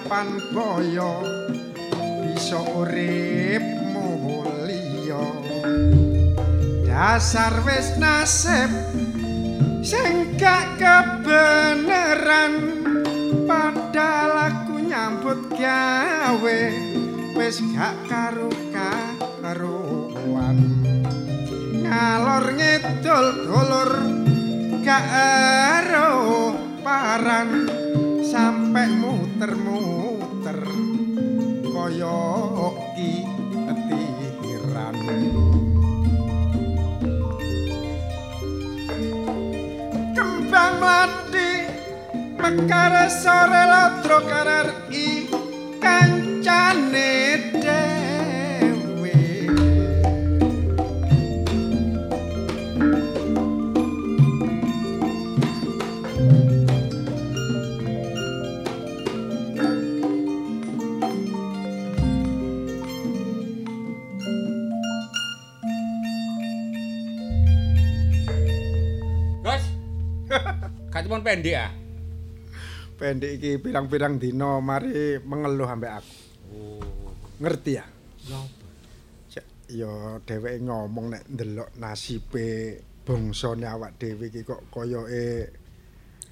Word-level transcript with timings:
kapan 0.00 0.40
boyo 0.48 1.20
bisa 2.24 2.56
urip 2.72 3.60
mulya. 3.92 5.20
Dasar 6.88 7.60
wis 7.68 8.00
nasib 8.00 8.72
sing 9.84 10.40
gak 10.40 10.80
kebeneran 10.80 12.52
padahal 13.44 14.48
aku 14.48 14.80
nyambut 14.88 15.52
gawe 15.52 16.60
wis 17.36 17.60
gak 17.76 17.92
karo 18.08 18.48
karuan 18.72 20.56
ngalor 21.84 22.56
ngidul 22.56 23.26
dulur 23.44 23.92
gak 24.80 25.04
ero 25.76 26.08
paran 26.80 27.68
sampe 28.30 28.99
muter-muter 29.40 30.60
kaya 31.72 32.20
ki 32.92 33.24
ketiran. 33.88 34.96
Kembang 40.12 40.76
mati 40.76 41.52
mekar 42.36 43.08
sore 43.08 43.64
ladro 43.64 44.20
karari 44.28 45.24
kancane 45.80 47.19
Katipun 71.00 71.24
pendek 71.24 71.56
ah. 71.56 71.72
pendek 73.00 73.40
iki 73.40 73.56
pirang-pirang 73.56 74.20
dina 74.20 74.60
mari 74.60 75.16
mengeluh 75.24 75.64
ambek 75.64 75.96
aku. 75.96 76.12
Ngerti 77.40 77.72
ya 77.72 77.88
Cek, 79.32 79.72
ya 79.72 80.20
dheweke 80.20 80.60
ngomong 80.60 81.16
nek 81.16 81.24
ndelok 81.24 81.72
nasibe 81.80 82.76
bangsane 83.08 83.64
awak 83.64 83.96
dhewe 83.96 84.28
iki 84.28 84.44
kok 84.44 84.68
koyoke 84.68 85.48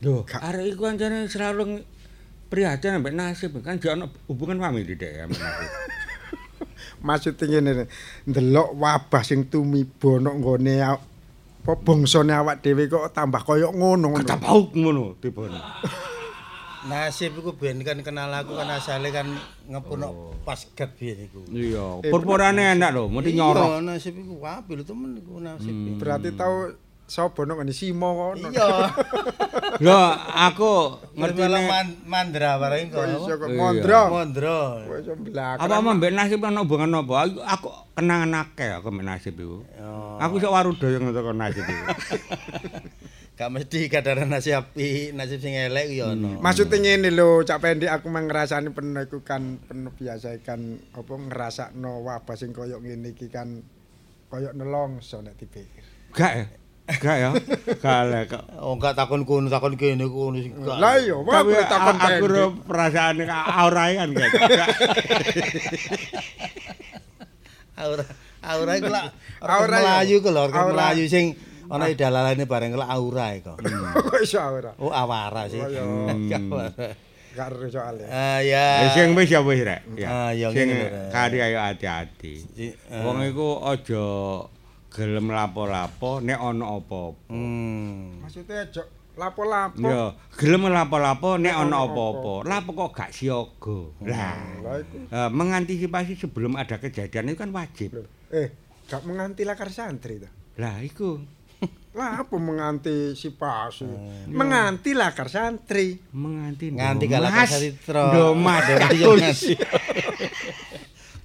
Lho, 0.05 0.29
arek 0.29 0.77
iku 0.77 0.85
ancane 0.85 1.25
selalu 1.33 1.81
prihatin 2.53 3.01
ambek 3.01 3.17
nasib. 3.17 3.57
Kan 3.65 3.81
jek 3.81 3.97
ana 3.97 4.13
hubungan 4.29 4.61
famili 4.61 5.01
ambek 5.01 5.33
nasib. 5.33 5.73
maksud 7.09 7.41
ngene 7.41 7.89
ndelok 8.29 8.77
wabah 8.77 9.23
sing 9.25 9.49
tumiba 9.49 10.19
nok 10.21 10.35
nggone 10.45 10.75
apa 11.69 11.77
bangsane 11.85 12.33
awak 12.33 12.65
dhewe 12.65 12.89
kok 12.89 13.13
tambah 13.13 13.45
koyo 13.45 13.69
ngono 13.77 14.09
ngono. 14.09 14.25
Ketapauk 14.25 14.73
ngono 14.73 15.21
tibane. 15.21 15.61
Nasib 16.89 17.37
iku 17.37 17.53
ben 17.53 17.85
kan 17.85 18.01
kenal 18.01 18.33
aku 18.33 18.57
kan 18.57 18.73
asale 18.73 19.13
kan 19.13 19.29
ngepuno 19.69 20.33
pas 20.49 20.57
gat 20.73 20.97
biyen 20.97 21.29
iku. 21.29 21.45
Iya, 21.53 22.01
purpurane 22.09 22.73
enak 22.73 22.89
lho, 22.97 23.13
mesti 23.13 23.37
nyorok. 23.37 23.69
Iya, 23.69 23.85
nasib 23.85 24.17
iku 24.17 24.41
apik 24.41 24.81
lho 24.81 24.85
temen 24.89 25.21
iku 25.21 25.45
nasib. 25.45 26.01
Berarti 26.01 26.33
tau 26.33 26.73
sapa 27.09 27.49
nok 27.49 27.65
ngene 27.65 27.73
Simo 27.73 28.09
ngono. 28.13 28.53
Iya. 28.53 28.69
Lho, 29.85 30.01
aku 30.37 30.73
Ngerti 31.17 31.43
man, 31.49 31.89
mandra 32.05 32.61
bareng 32.61 32.93
kok. 32.93 33.05
Kok 33.09 33.49
kok. 33.49 33.49
Mondro. 33.57 34.05
Kok 34.85 34.99
iso 35.01 35.15
belakang. 35.17 35.65
apa 35.65 35.75
ama 35.81 35.91
mbek 35.97 36.13
nasib 36.13 36.45
ana 36.45 36.61
hubungan 36.63 37.01
apa? 37.01 37.13
Aku, 37.25 37.41
aku 37.41 37.69
kenangan 37.97 38.33
akeh 38.45 38.71
aku 38.77 38.89
mbek 38.93 39.07
nasib 39.09 39.35
iku. 39.41 39.65
Aku 40.21 40.33
iso 40.37 40.53
warudoyo 40.53 41.01
ngono 41.01 41.17
karo 41.17 41.33
nasib 41.33 41.65
iku. 41.65 41.85
Gak 43.39 43.55
mesti 43.55 43.87
kadaran 43.87 44.35
nasib 44.35 44.59
apik, 44.59 45.15
nasib 45.15 45.39
sing 45.39 45.55
elek 45.55 45.95
ya 45.95 46.11
ono. 46.13 46.43
Maksudnya 46.43 46.77
ngene 46.83 47.15
lho, 47.15 47.47
Cak 47.47 47.63
Pendi 47.63 47.87
aku 47.87 48.11
mah 48.11 48.27
ngrasani 48.27 48.75
penuh 48.75 49.07
iku 49.07 49.23
kan 49.23 49.63
penuh 49.63 49.95
biasa 49.95 50.43
kan 50.43 50.59
apa 50.91 51.13
ngrasakno 51.15 52.03
wabah 52.03 52.35
sing 52.35 52.51
koyo 52.51 52.83
ngene 52.83 53.15
iki 53.15 53.31
kan 53.31 53.63
koyo 54.27 54.51
nelongso 54.53 55.23
nek 55.23 55.39
dipikir. 55.39 55.87
Gak 56.13 56.33
ya? 56.35 56.47
Gak 56.89 57.17
ya? 57.21 57.31
Gak 57.79 58.01
lek 58.09 58.25
kok. 58.33 58.45
Oh, 58.59 58.81
gak 58.81 58.97
takon 58.97 59.23
kono, 59.23 59.47
takon 59.47 59.77
kene 59.77 60.09
kono 60.09 60.41
sing. 60.41 60.57
Lah 60.65 60.97
iya, 60.97 61.13
aku 61.13 61.53
takon 61.63 61.97
aku 62.01 62.25
Pendi. 62.25 62.33
ro 62.33 62.45
perasaane 62.65 63.23
aurae 63.29 63.93
kan 63.95 64.09
gak. 64.11 64.31
Gak. 64.33 64.69
Aura 67.79 68.03
aura 68.43 68.73
iku 68.75 68.91
lak 68.91 69.05
Aura 69.39 69.55
aura 69.55 69.77
ya. 69.79 69.83
Melayu 70.03 70.17
ku 70.19 70.29
lho, 70.35 70.43
Aura. 70.51 70.67
Melayu 70.75 71.05
sing 71.07 71.39
ana 71.71 71.87
dalalane 71.95 72.43
bareng 72.43 72.75
lak 72.75 72.91
aura 72.91 73.27
iku. 73.39 73.55
Kok 74.09 74.19
iso 74.19 74.41
ora? 74.43 74.73
Oh, 74.83 74.91
awara 74.91 75.47
sih. 75.47 75.63
Oh, 75.63 75.71
iya. 75.71 75.85
Awara. 76.43 76.73
Gak 77.39 77.47
ero 77.55 77.67
soalnya. 77.71 78.07
Ah 78.11 78.41
ya. 78.43 78.83
Ya 78.83 78.89
sing 78.97 79.15
wis 79.15 79.31
ya 79.31 79.45
wis 79.47 79.63
rek. 79.63 79.87
Ah, 80.03 80.35
ya 80.35 80.51
Sing 80.51 80.67
ngene, 80.67 80.91
Rek. 80.91 81.15
kari 81.15 81.39
ayo 81.39 81.59
hati-hati. 81.63 82.33
Si- 82.51 82.75
ah. 82.91 83.05
Wong 83.07 83.23
iku 83.23 83.63
aja 83.63 84.03
gelem 84.89 85.29
lapo-lapo 85.29 86.19
nek 86.21 86.39
ana 86.39 86.65
apa-apa. 86.81 87.29
Hmm. 87.29 88.25
Maksudnya 88.25 88.65
aja 88.65 88.83
lapo-lapo. 89.19 89.85
Ya, 89.85 90.05
gelem 90.39 90.71
lapo-lapo 90.71 91.37
nek 91.37 91.55
ana 91.55 91.77
apa-apa. 91.85 92.35
Lapo 92.49 92.71
kok 92.73 92.91
gak 92.97 93.11
siaga. 93.13 93.79
Lah, 94.03 94.39
Lah 94.65 94.77
iku. 94.81 94.97
eh, 95.07 95.31
mengantisipasi 95.31 96.17
sebelum 96.17 96.57
ada 96.57 96.81
kejadian 96.81 97.29
itu 97.29 97.39
kan 97.39 97.53
wajib. 97.53 98.01
Eh, 98.33 98.49
gak 98.89 99.05
menganti 99.05 99.45
lakar 99.45 99.69
santri 99.69 100.19
ta. 100.19 100.31
Lah 100.59 100.81
iku 100.83 101.21
Lah 101.99 102.23
apa 102.23 102.37
mengantisipasi? 102.39 103.87
Menganti 104.31 104.95
lakar 104.95 105.27
santri. 105.27 105.99
menganti 106.15 106.71
Nganti 106.71 107.07
lakar 107.11 107.47
sasitra. 107.51 108.15
Ndomas 108.15 108.65
Ndomas. 108.95 109.41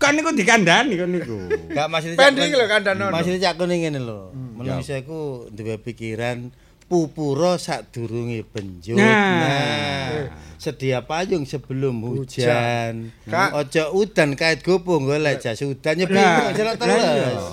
Kan 0.03 0.19
niku 0.19 0.36
dikandani 0.36 1.00
kan 1.00 1.07
niku. 1.07 1.48
Gak 1.72 1.88
masih 1.88 2.19
Pending 2.19 2.51
lho 2.51 2.67
kandhane. 2.67 3.07
Masih 3.07 3.39
cak 3.39 3.55
kuning 3.55 3.88
ngene 3.88 4.03
lho. 4.03 4.36
Menungso 4.36 5.00
iku 5.00 5.48
duwe 5.48 5.79
pikiran 5.79 6.51
pupura 6.93 7.57
sadurunge 7.57 8.45
benjut. 8.45 9.01
Nah. 9.01 10.29
sedia 10.62 11.03
payung 11.03 11.43
sebelum 11.43 12.00
hujan. 12.00 13.12
Kak. 13.27 13.51
Ojo 13.51 14.00
udan 14.00 14.31
kait 14.31 14.63
gopo 14.63 14.95
golek 14.95 15.43
jas 15.43 15.59
udan 15.59 16.00
nyepi 16.00 16.15
lah 16.15 16.55
iya. 16.55 16.71
terus. 16.79 17.43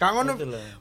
Gak 0.00 0.10
ngono 0.16 0.32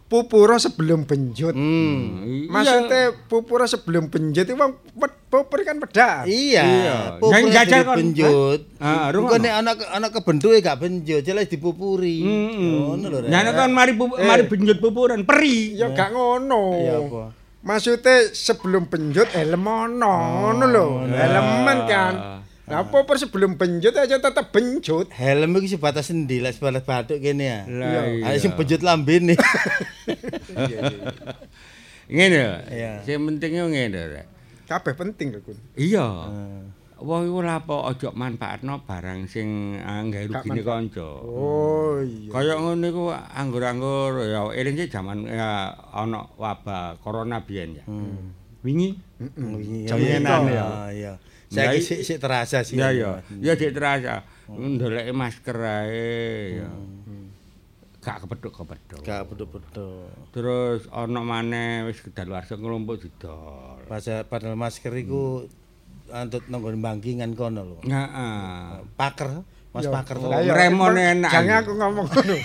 pupura 0.07 0.55
sebelum 0.55 1.03
benjut. 1.03 1.51
Hmm. 1.51 2.47
Maksudnya 2.47 3.11
pupura 3.27 3.67
sebelum 3.67 4.07
benjut 4.07 4.47
itu 4.47 4.55
wong 4.55 4.79
pupur 5.27 5.59
kan 5.67 5.83
pedas. 5.83 6.23
Iya, 6.23 6.63
Iya. 6.63 6.97
pupur 7.19 7.35
Yang 7.35 7.43
jajal 7.51 7.67
dari 7.67 7.83
kon- 7.83 7.97
benjut. 7.99 8.59
Ah, 8.79 9.11
Bukan 9.11 9.13
rungono. 9.13 9.43
nek 9.43 9.53
anak 9.59 9.77
anak 9.91 10.11
kebentuke 10.15 10.57
gak 10.63 10.79
benjut, 10.79 11.19
jelas 11.19 11.51
dipupuri. 11.51 12.23
Heeh. 12.23 12.79
Ngono 12.79 13.05
lho. 13.11 13.27
Nah, 13.27 13.43
kan 13.51 13.67
mari 13.75 13.91
Eh. 13.91 14.23
mari 14.23 14.43
benjut 14.47 14.79
pupuran 14.79 15.27
peri. 15.27 15.75
Ya 15.75 15.91
gak 15.91 16.15
ngono. 16.15 16.79
Iya 16.79 16.95
apa? 17.01 17.42
Maksudnya 17.63 18.35
sebelum 18.35 18.91
benjut 18.91 19.31
helm 19.31 19.63
ono 19.63 20.15
ngono 20.43 20.65
lho. 20.67 20.87
Helman 21.07 21.77
kan. 21.87 22.13
Lah 22.63 22.87
apa 22.87 23.03
per 23.03 23.19
sebelum 23.19 23.59
benjut 23.59 23.91
aja 23.95 24.19
tetep 24.19 24.51
benjut. 24.51 25.07
Helm 25.15 25.55
iki 25.59 25.75
sebatas 25.75 26.11
endi 26.11 26.43
lek 26.43 26.59
sebatas 26.59 26.83
batuk 26.83 27.23
kene 27.23 27.43
ya. 27.43 27.59
Lah 27.67 28.07
iya. 28.07 28.35
Ayo 28.35 28.37
sing 28.39 28.55
bejut 28.55 28.83
lambene. 28.83 29.39
Ngene 32.11 32.35
lho. 32.35 32.55
Iya. 32.67 32.91
Sing 33.07 33.19
pentingnya 33.23 33.63
ngene 33.67 33.99
rek. 34.11 34.25
Kabeh 34.67 34.95
penting 34.95 35.31
lho, 35.31 35.39
Kun. 35.43 35.59
Iya. 35.79 36.07
Wong 37.03 37.27
iku 37.27 37.43
lha 37.43 37.59
apa 37.59 37.91
aja 37.91 38.15
manfaatno 38.15 38.79
barang 38.87 39.27
sing 39.27 39.75
anggawe 39.75 40.23
rugine 40.23 40.63
kanca. 40.63 41.03
Oh 41.19 41.99
iya. 41.99 42.31
Kaya 42.31 42.55
ngono 42.55 42.85
iku 42.87 43.03
anggur-anggur 43.11 44.23
ya 44.23 44.47
eling 44.55 44.79
sih 44.79 44.87
jaman 44.87 45.27
ya 45.27 45.67
ana 45.91 46.23
wabah 46.39 46.95
corona 47.03 47.43
biyen 47.43 47.75
ya. 47.75 47.83
Wingi 48.63 48.95
Wingi 49.35 49.83
Jaminan 49.83 50.47
ya. 50.47 50.63
Ah, 50.63 50.87
Iya. 50.87 51.13
Saiki 51.51 51.83
sik 51.83 51.99
sik 52.01 52.17
terasa 52.17 52.63
sih. 52.63 52.79
Ya 52.79 52.89
ya, 52.89 53.19
ya 53.37 53.53
dik 53.53 53.75
terasa. 53.75 54.23
Ndoleki 54.47 55.11
masker 55.11 55.57
ae 55.59 56.63
ya. 56.63 56.69
Gak 57.99 58.23
kepethuk-kepethuk. 58.23 58.99
Gak 59.03 59.27
beduk-beduk. 59.27 60.07
Terus 60.31 60.87
ana 60.87 61.19
maneh 61.19 61.83
wis 61.83 61.99
kedaluarsa 61.99 62.55
nglumpuk 62.55 62.99
didol. 62.99 63.79
Pas- 63.87 64.23
Padahal 64.27 64.55
masker 64.55 64.91
iku 64.97 65.47
antut 66.13 66.45
nanggon 66.45 66.77
bangkingan 66.77 67.33
kono 67.33 67.61
lho. 67.65 67.77
Heeh. 67.81 68.85
Paker, 68.93 69.41
Mas. 69.73 69.89
Paker 69.89 70.15
to. 70.21 70.29
Lah, 70.29 70.45
iya, 70.45 70.53
Remon 70.53 70.93
Pak, 70.93 71.09
enak. 71.17 71.31
Jangan 71.33 71.55
aku 71.65 71.71
ngomong 71.73 72.05
ngono. 72.05 72.35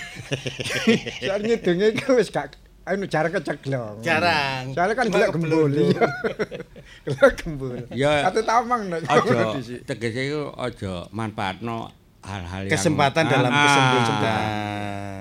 Soale 1.21 1.43
ngidunge 1.45 1.87
iku 1.93 2.17
wis 2.17 2.33
gak 2.33 2.57
anu 2.89 3.05
jarak 3.05 3.37
keceglong. 3.37 4.01
Jarang. 4.01 4.73
Soalnya 4.73 4.95
kan 4.97 5.07
gelek 5.13 5.29
gembul. 5.37 5.69
Gelek 7.05 7.35
gembul. 7.45 7.77
Ya. 7.93 8.25
Kate 8.25 8.41
tamang 8.43 8.89
nek. 8.89 9.05
Aja 9.05 9.61
tegese 9.85 10.21
iku 10.25 10.57
aja 10.57 11.05
manfaatno 11.13 11.93
hal-hal 12.25 12.65
yang 12.65 12.73
Kesempatan 12.73 13.25
dalam 13.29 13.53
Ah, 13.53 13.61
kesempatan. 13.69 14.41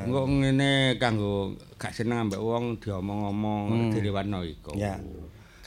Engko 0.08 0.22
ngene 0.24 0.72
kanggo 0.96 1.36
gak 1.76 1.92
seneng 1.92 2.24
ambek 2.24 2.40
wong 2.40 2.80
diomong-omong 2.80 3.92
dilewatno 3.92 4.48
iku. 4.48 4.72
Ya. 4.80 4.96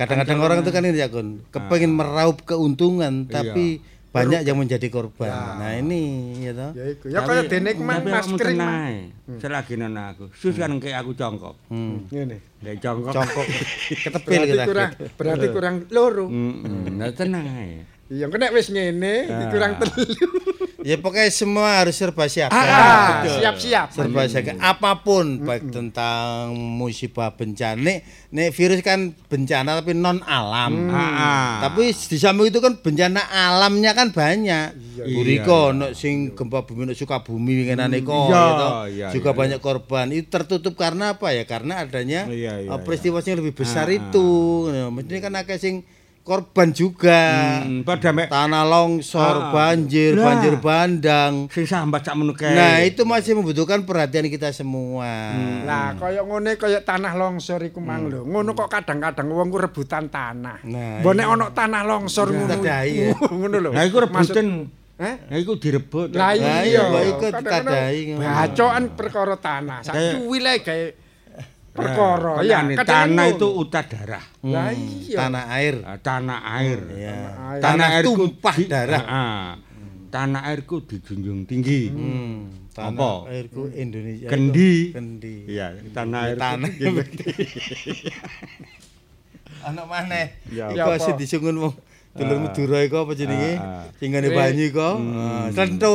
Kadang-kadang 0.00 0.38
orang 0.40 0.58
itu 0.64 0.70
kan 0.72 0.80
ini 0.80 0.96
ya 0.96 1.12
Gun, 1.12 1.44
kepengen 1.52 1.92
meraup 1.92 2.40
keuntungan 2.48 3.28
tapi 3.28 3.84
banyak 4.10 4.42
yang 4.42 4.58
menjadi 4.58 4.88
korban. 4.90 5.30
Nah 5.30 5.76
ini 5.78 6.34
ya 6.42 6.50
toh. 6.50 6.70
Ya 6.74 6.84
iku. 6.90 7.04
Ya 7.12 7.20
kaya 7.22 7.42
dene 7.46 7.70
kemang 7.78 8.02
masker 8.02 8.48
iki. 8.48 8.58
tenae. 8.58 8.96
Selagi 9.38 9.74
nang 9.78 9.94
aku. 9.94 10.32
Sus 10.34 10.58
kan 10.58 10.72
kayak 10.82 11.06
aku 11.06 11.14
congkok. 11.14 11.54
Hmm. 11.70 12.10
Ngene. 12.10 12.42
Nek 12.64 12.82
congkok. 12.82 13.12
Congkok 13.14 13.46
ketepil 14.08 14.32
Berarti 14.34 14.50
kita. 14.50 14.64
kurang 14.66 14.90
berarti 15.14 15.46
kurang 15.54 15.74
loro. 15.94 16.26
Heeh, 16.26 16.90
nah 16.90 17.10
tenang 17.14 17.46
ae. 17.46 17.86
Iya, 18.10 18.26
kena 18.26 18.50
wis 18.50 18.66
ngene, 18.68 19.30
kurang 19.54 19.78
telu. 19.78 20.02
Ya 20.80 20.96
pokoknya 20.96 21.28
semua 21.28 21.84
harus 21.84 21.94
serba 21.94 22.24
siap. 22.24 22.48
Ah, 22.50 23.20
Betul. 23.22 23.38
siap-siap. 23.38 23.86
Serba 23.92 24.24
siap. 24.26 24.56
Apa 24.58 25.04
pun 25.04 25.38
baik 25.38 25.68
tentang 25.70 26.56
musibah 26.56 27.36
bencana. 27.36 27.78
Nek, 27.78 27.98
nek 28.32 28.48
virus 28.50 28.80
kan 28.80 29.12
bencana 29.28 29.78
tapi 29.78 29.92
non 29.92 30.24
alam. 30.24 30.88
Ah. 30.88 31.62
Tapi 31.68 31.92
di 31.92 32.16
samping 32.16 32.48
itu 32.48 32.58
kan 32.58 32.80
bencana 32.80 33.20
alamnya 33.28 33.92
kan 33.92 34.08
banyak. 34.10 34.72
Iya. 34.74 35.04
Buriko 35.04 35.70
ono 35.70 35.92
sing 35.92 36.32
gempa 36.32 36.64
bumi 36.64 36.88
ono 36.88 36.94
Sukabumi 36.96 37.60
winginane 37.60 38.00
kok 38.00 38.10
Iya, 38.10 38.34
ya 38.34 38.50
toh. 38.56 38.72
iya, 38.88 39.06
Juga 39.12 39.30
iya. 39.30 39.38
banyak 39.38 39.60
korban. 39.60 40.06
Itu 40.10 40.32
tertutup 40.32 40.74
karena 40.74 41.14
apa 41.14 41.30
ya? 41.30 41.44
Karena 41.44 41.84
adanya 41.84 42.24
Iya, 42.26 42.66
iya, 42.66 42.68
uh, 42.72 42.80
peristiwa 42.80 43.20
yang 43.20 43.38
lebih 43.38 43.52
besar 43.54 43.86
Ah, 43.86 43.94
itu. 43.94 44.28
Nah, 44.66 44.88
Mestinya 44.88 45.20
kan 45.28 45.34
akeh 45.44 45.60
sing 45.60 45.84
korban 46.20 46.70
juga. 46.70 47.20
Hmm, 47.60 47.82
padha 47.82 48.10
mek 48.10 48.28
Tanah 48.28 48.62
longsor, 48.62 49.36
Ah. 49.40 49.50
banjir, 49.50 50.14
Lah. 50.14 50.24
banjir 50.30 50.54
bandang. 50.56 51.48
sing 51.48 51.64
sambat 51.64 52.00
sak 52.00 52.14
menuke. 52.14 52.46
Nah, 52.46 52.80
itu 52.80 53.02
masih 53.02 53.34
membutuhkan 53.34 53.82
perhatian 53.82 54.26
kita 54.26 54.48
semua. 54.50 55.34
Nah, 55.64 55.96
kaya 55.96 56.20
ngene 56.20 56.54
kaya 56.54 56.80
tanah 56.80 57.12
longsor 57.14 57.60
iku 57.62 57.80
mang 57.80 58.06
lho. 58.06 58.22
Ngono 58.22 58.52
kok 58.52 58.70
kadang-kadang 58.70 59.26
wong 59.26 59.48
ku 59.48 59.58
rebutan 59.58 60.06
tanah. 60.06 60.62
Nah, 60.62 61.00
Mbok 61.00 61.12
nek 61.12 61.26
ana 61.26 61.46
tanah 61.50 61.82
longsor 61.82 62.30
ngono. 62.30 62.54
Ngono 63.40 63.56
lho. 63.58 63.70
Nah 63.72 63.82
iku 63.82 63.98
rebutan. 63.98 64.70
Eh? 65.00 65.14
Nah 65.26 65.36
iku 65.36 65.56
direbut. 65.56 66.12
Lah 66.12 66.36
iya, 66.36 66.60
iya, 66.60 66.84
iku. 67.08 67.24
Bacokan 68.20 68.84
perkara 68.92 69.34
tanah. 69.34 69.80
Sak 69.80 69.96
Kayak- 69.96 70.14
kuwi 70.20 70.38
lek 70.38 70.58
gawe 70.62 70.86
perkara. 71.70 72.32
Nah, 72.36 72.42
Ya, 72.42 72.58
makanya 72.58 72.76
kadang 72.78 72.90
tanah 73.10 73.26
itu 73.28 73.46
uta 73.48 73.80
darah. 73.82 74.24
Lah 74.42 74.68
iya. 74.70 75.16
Tanah 75.16 75.44
air. 75.52 75.74
Ah, 75.82 75.98
Tanah 75.98 76.38
air. 76.56 76.78
Ya. 76.92 77.16
air. 77.48 77.60
Tanah 77.60 77.86
airku 77.92 78.12
tumpah 78.16 78.54
di- 78.54 78.66
darah. 78.66 79.02
Ah, 79.02 79.48
Tanah 80.10 80.42
airku 80.44 80.82
dijunjung 80.82 81.46
tinggi. 81.46 81.86
Hmm, 81.86 82.50
tanah 82.68 82.90
Apa? 82.92 83.10
airku 83.30 83.70
Indonesia. 83.70 84.26
itu 84.26 84.32
Kendi. 84.32 84.74
Kendi. 84.90 85.36
Iya, 85.46 85.66
tanah 85.90 86.18
airku. 86.26 86.42
Tanah. 86.42 86.70
Anak 89.60 89.86
maneh. 89.86 90.26
Ya, 90.48 90.72
Iku 90.72 90.90
apa? 90.90 90.98
sing 90.98 91.14
disungun 91.14 91.56
wong 91.60 91.74
dulur 92.10 92.38
Madura 92.42 92.78
iku 92.82 93.06
apa 93.06 93.12
jenenge? 93.14 93.52
Ah, 93.56 93.62
ah. 93.62 93.82
Sing 93.96 94.10
ngene 94.10 94.28
banyu 94.34 94.64
iku. 94.66 94.90
Ah, 95.14 95.46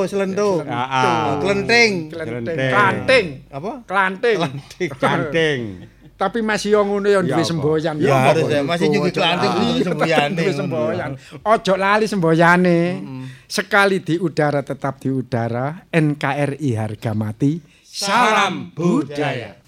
slento. 0.08 0.64
Ah, 0.64 0.88
ah. 0.88 1.24
Klenting. 1.44 2.12
Klanting. 2.12 3.26
Apa? 3.52 3.72
Klanting. 3.84 4.38
Canting. 4.96 5.62
Tapi 6.16 6.40
masih 6.40 6.80
yo 6.80 6.82
ngono 6.88 7.12
yo 7.12 7.20
Ya 7.28 7.36
duwe 7.36 7.44
semboyan. 7.44 8.00
Ya, 8.00 8.16
apa 8.16 8.32
harus 8.32 8.48
ya. 8.48 8.64
Masih 8.64 8.88
nyugi 8.88 9.12
Ojo 9.12 9.20
klanting 9.20 9.52
semboyane, 9.84 10.36
duwe 10.40 10.54
semboyan. 10.56 11.12
Ojo 11.44 11.74
lali 11.76 12.06
semboyane. 12.08 12.80
Sekali 13.52 14.00
di 14.00 14.16
udara 14.16 14.64
tetap 14.64 15.04
di 15.04 15.12
udara. 15.12 15.84
NKRI 15.92 16.72
harga 16.80 17.12
mati. 17.12 17.60
Salam 17.84 18.72
budaya. 18.72 19.60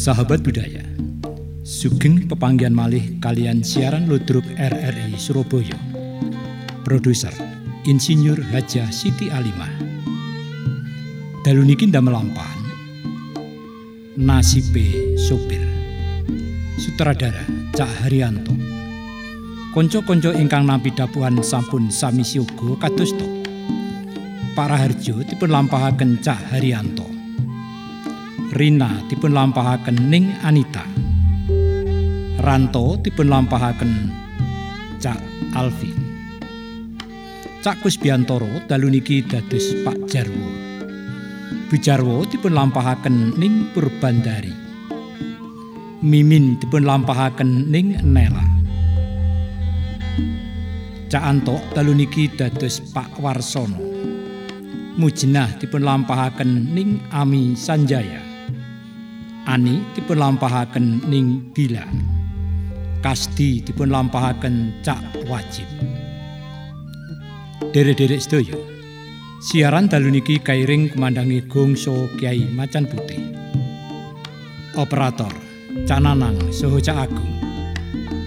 Sahabat 0.00 0.40
budaya, 0.40 0.80
sugeng 1.60 2.24
pepanggian 2.24 2.72
malih 2.72 3.20
kalian 3.20 3.60
siaran 3.60 4.08
ludruk 4.08 4.48
RRI 4.56 5.12
Surabaya. 5.20 5.76
Produser 6.88 7.28
Insinyur 7.84 8.40
Haja 8.48 8.88
Siti 8.88 9.28
Alimah. 9.28 9.68
Dalu 11.44 11.68
niki 11.68 11.84
ndamel 11.84 12.16
lampahan. 12.16 12.64
Nasibe 14.16 15.20
sopir. 15.20 15.68
Sutradara 16.80 17.44
Cak 17.76 18.00
Haryanto. 18.00 18.56
Konco-konco 19.76 20.32
ingkang 20.32 20.64
nampi 20.64 20.96
dapuan 20.96 21.44
sampun 21.44 21.92
sami 21.92 22.24
siyoga 22.24 22.88
kados 22.88 23.12
to. 23.20 23.28
Pak 24.56 24.64
Raharjo 24.64 25.20
dipun 25.28 25.52
lampahaken 25.52 26.24
Cak 26.24 26.56
Haryanto. 26.56 27.19
Rina 28.50 29.06
dipun 29.06 29.30
lampahaken 29.30 30.10
Ning 30.10 30.34
Anita. 30.42 30.82
Ranto 32.42 32.98
dipun 32.98 33.30
lampahaken 33.30 34.10
Cak 34.98 35.22
Alfi. 35.54 35.94
Cak 37.62 37.78
Kusbiantoro 37.78 38.66
dalu 38.66 38.98
niki 38.98 39.22
dados 39.22 39.70
Pak 39.86 40.02
Jarwo. 40.10 40.50
Bu 41.70 41.78
Jarwo 41.78 42.26
dipun 42.26 42.50
lampahaken 42.50 43.38
Ning 43.38 43.70
Purbandari. 43.70 44.50
Mimin 46.02 46.58
dipun 46.58 46.82
lampahaken 46.82 47.70
Ning 47.70 48.02
Nela. 48.02 48.42
Cak 51.06 51.22
Anto 51.22 51.54
dalu 51.70 52.02
niki 52.02 52.26
dados 52.34 52.82
Pak 52.90 53.14
Warsono. 53.22 53.78
Mujinah 54.98 55.54
dipun 55.62 55.86
lampahaken 55.86 56.74
Ning 56.74 56.98
Ami 57.14 57.54
Sanjaya. 57.54 58.29
Ani 59.50 59.82
dipun 59.98 60.22
lampahaken 60.22 61.10
Ning 61.10 61.50
Bila. 61.50 61.82
Kasti 63.02 63.58
dipun 63.58 63.90
lampahaken 63.90 64.78
Cak 64.86 65.26
Wajib. 65.26 65.66
Derek-derek 67.74 68.22
sedaya. 68.22 68.54
Siaran 69.42 69.90
dalu 69.90 70.14
niki 70.14 70.38
kairing 70.38 70.94
kumandangi 70.94 71.50
gongso 71.50 72.06
Kiai 72.14 72.46
Macan 72.54 72.86
Putih. 72.86 73.18
Operator 74.78 75.34
Cananang 75.82 76.38
Soho 76.54 76.78
Cak 76.78 77.10
Agung. 77.10 77.34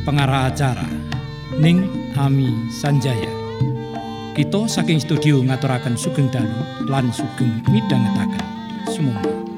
Pengarah 0.04 0.52
acara 0.52 0.92
Ning 1.56 1.88
Ami 2.20 2.52
Sanjaya. 2.68 3.32
Kita 4.36 4.68
saking 4.68 5.00
studio 5.00 5.40
ngaturaken 5.40 5.96
sugeng 5.96 6.28
dalu 6.28 6.92
lan 6.92 7.08
sugeng 7.16 7.64
midhangetaken. 7.72 8.44
Sumangga. 8.92 9.53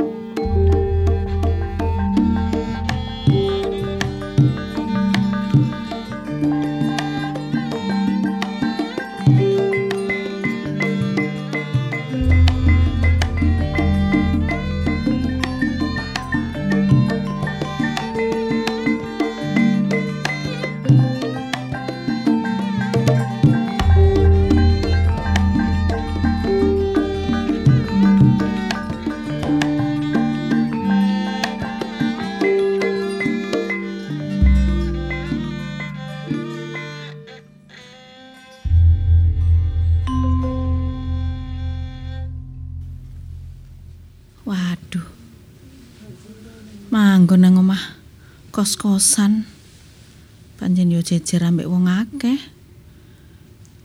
Nang 47.56 47.72
omah 47.72 47.96
kos-kosan. 48.52 49.48
Panjen 50.60 50.92
yo 50.92 51.00
jejer 51.00 51.40
ambek 51.40 51.72
wong 51.72 51.88
akeh. 51.88 52.36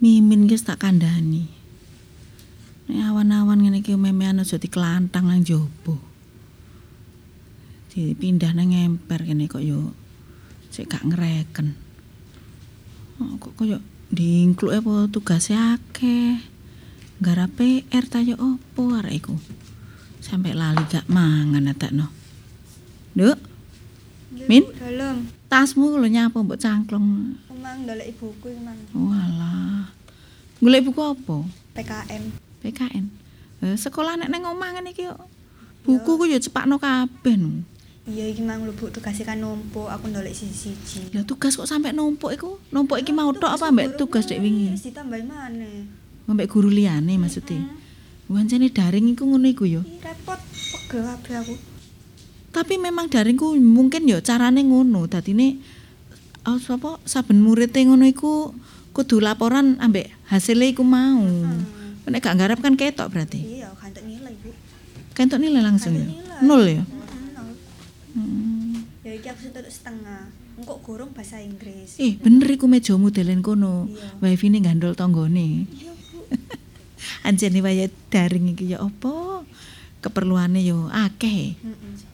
Mimin 0.02 0.50
guys 0.50 0.66
tak 0.66 0.82
kandhani. 0.82 1.46
Nek 2.90 2.98
awan-awan 3.14 3.62
ngene 3.62 3.78
iki 3.78 3.94
memean 3.94 4.42
aja 4.42 4.58
dikelantang 4.58 5.30
nang 5.30 5.46
jobo. 5.46 6.02
Dipindah 7.94 8.50
nang 8.58 8.74
emper 8.74 9.22
kene 9.22 9.46
kok 9.46 9.62
yo 9.62 9.94
sik 10.74 10.90
gak 10.90 11.06
ngereken. 11.06 11.78
Oh, 13.22 13.38
kok 13.38 13.54
koyo 13.54 13.78
dingkluk 14.10 14.82
apa 14.82 15.06
tugase 15.14 15.54
akeh. 15.54 16.42
Garap 17.22 17.54
PR 17.54 18.02
ta 18.10 18.18
yo 18.18 18.34
opo 18.34 18.98
arek 18.98 19.14
iku? 19.14 19.38
Sampai 20.18 20.58
lali 20.58 20.82
gak 20.90 21.06
mangan 21.06 21.70
atakno. 21.70 22.10
Nduk, 23.14 23.49
Min? 24.30 24.62
Dalam. 24.78 25.26
tasmu 25.50 25.98
lho 25.98 26.06
nyapa 26.06 26.38
mbok 26.38 26.62
cangklong. 26.62 27.34
Emang 27.50 27.82
ndolek 27.82 28.14
ibuku 28.14 28.54
iki 28.54 28.62
mang 28.62 28.78
Walah. 28.94 29.90
Golek 30.62 30.86
buku 30.86 31.02
apa? 31.02 31.36
PKM. 31.74 32.24
PKN. 32.62 33.04
Eh, 33.66 33.76
sekolah 33.76 34.14
nek 34.14 34.30
nang 34.30 34.46
omah 34.46 34.78
ngene 34.78 34.94
iki 34.94 35.10
yo. 35.10 35.18
Buku 35.82 36.14
ku 36.14 36.24
yo 36.30 36.38
cepakno 36.38 36.78
kabeh 36.78 37.34
no. 37.34 37.66
Iya 38.06 38.30
iki 38.30 38.46
mang 38.46 38.62
lho 38.62 38.72
Bu 38.78 38.94
tugas 38.94 39.18
kan 39.26 39.42
numpuk 39.42 39.90
aku 39.90 40.06
ndolek 40.06 40.32
siji-siji. 40.32 41.10
Lah 41.10 41.26
tugas 41.26 41.58
kok 41.58 41.66
sampai 41.66 41.90
numpuk 41.90 42.30
iku? 42.30 42.62
Numpuk 42.70 43.02
iki 43.02 43.10
mau 43.10 43.34
tok 43.34 43.58
apa 43.58 43.74
mbek 43.74 43.98
tugas 43.98 44.30
dek 44.30 44.38
wingi? 44.38 44.70
Wis 44.70 44.86
ditambahi 44.86 45.24
maneh. 45.26 45.90
Mbek 46.30 46.46
guru 46.46 46.70
liyane 46.70 47.18
maksudnya. 47.18 47.58
Wancane 48.30 48.70
daring 48.70 49.10
iku 49.10 49.26
ngono 49.26 49.50
iku 49.50 49.66
yo. 49.66 49.82
Repot 49.82 50.38
pegel 50.70 51.02
kabeh 51.02 51.34
aku. 51.42 51.54
Tapi 52.50 52.82
memang 52.82 53.06
daringku 53.06 53.54
mungkin 53.62 54.10
yo 54.10 54.18
carane 54.18 54.66
ngono. 54.66 55.06
Dadine 55.06 55.62
oh, 56.46 56.58
apa 56.58 56.98
saben 57.06 57.42
murid 57.42 57.70
ngono 57.70 58.02
iku 58.10 58.50
kudu 58.90 59.22
laporan 59.22 59.78
ambek 59.78 60.10
hasilnya 60.26 60.66
iku 60.74 60.82
mau. 60.82 61.22
Nek 62.10 62.26
gak 62.26 62.34
nggarap 62.34 62.58
kan 62.58 62.74
ketok 62.74 63.06
berarti. 63.06 63.38
Iya, 63.62 63.70
kantek 63.78 64.02
nilai 64.02 64.34
Bu. 64.42 64.50
Kentok 65.14 65.38
nilai 65.38 65.62
langsung 65.62 65.94
ya. 65.94 66.02
Nilai. 66.02 66.42
Nol 66.42 66.62
ya. 66.66 66.82
Hmm. 68.18 68.82
Ya 69.06 69.12
iki 69.14 69.30
aku 69.30 69.46
setengah. 69.70 70.26
Engkok 70.58 70.82
gorong 70.82 71.14
bahasa 71.14 71.38
Inggris. 71.38 72.02
Eh 72.02 72.18
bener 72.18 72.50
iku 72.50 72.66
meja 72.66 72.98
modelen 72.98 73.46
kono. 73.46 73.86
Iya. 73.86 74.26
Wifi 74.26 74.50
ne 74.50 74.58
gandol 74.58 74.98
tanggane. 74.98 75.70
Iya 75.70 75.92
Bu. 76.10 76.26
Anjene 77.30 77.62
waya 77.62 77.86
daring 78.10 78.58
iki 78.58 78.74
ya 78.74 78.82
apa? 78.82 79.46
Keperluane 80.02 80.66
yo 80.66 80.90
akeh. 80.90 81.54
Heeh. 81.62 82.09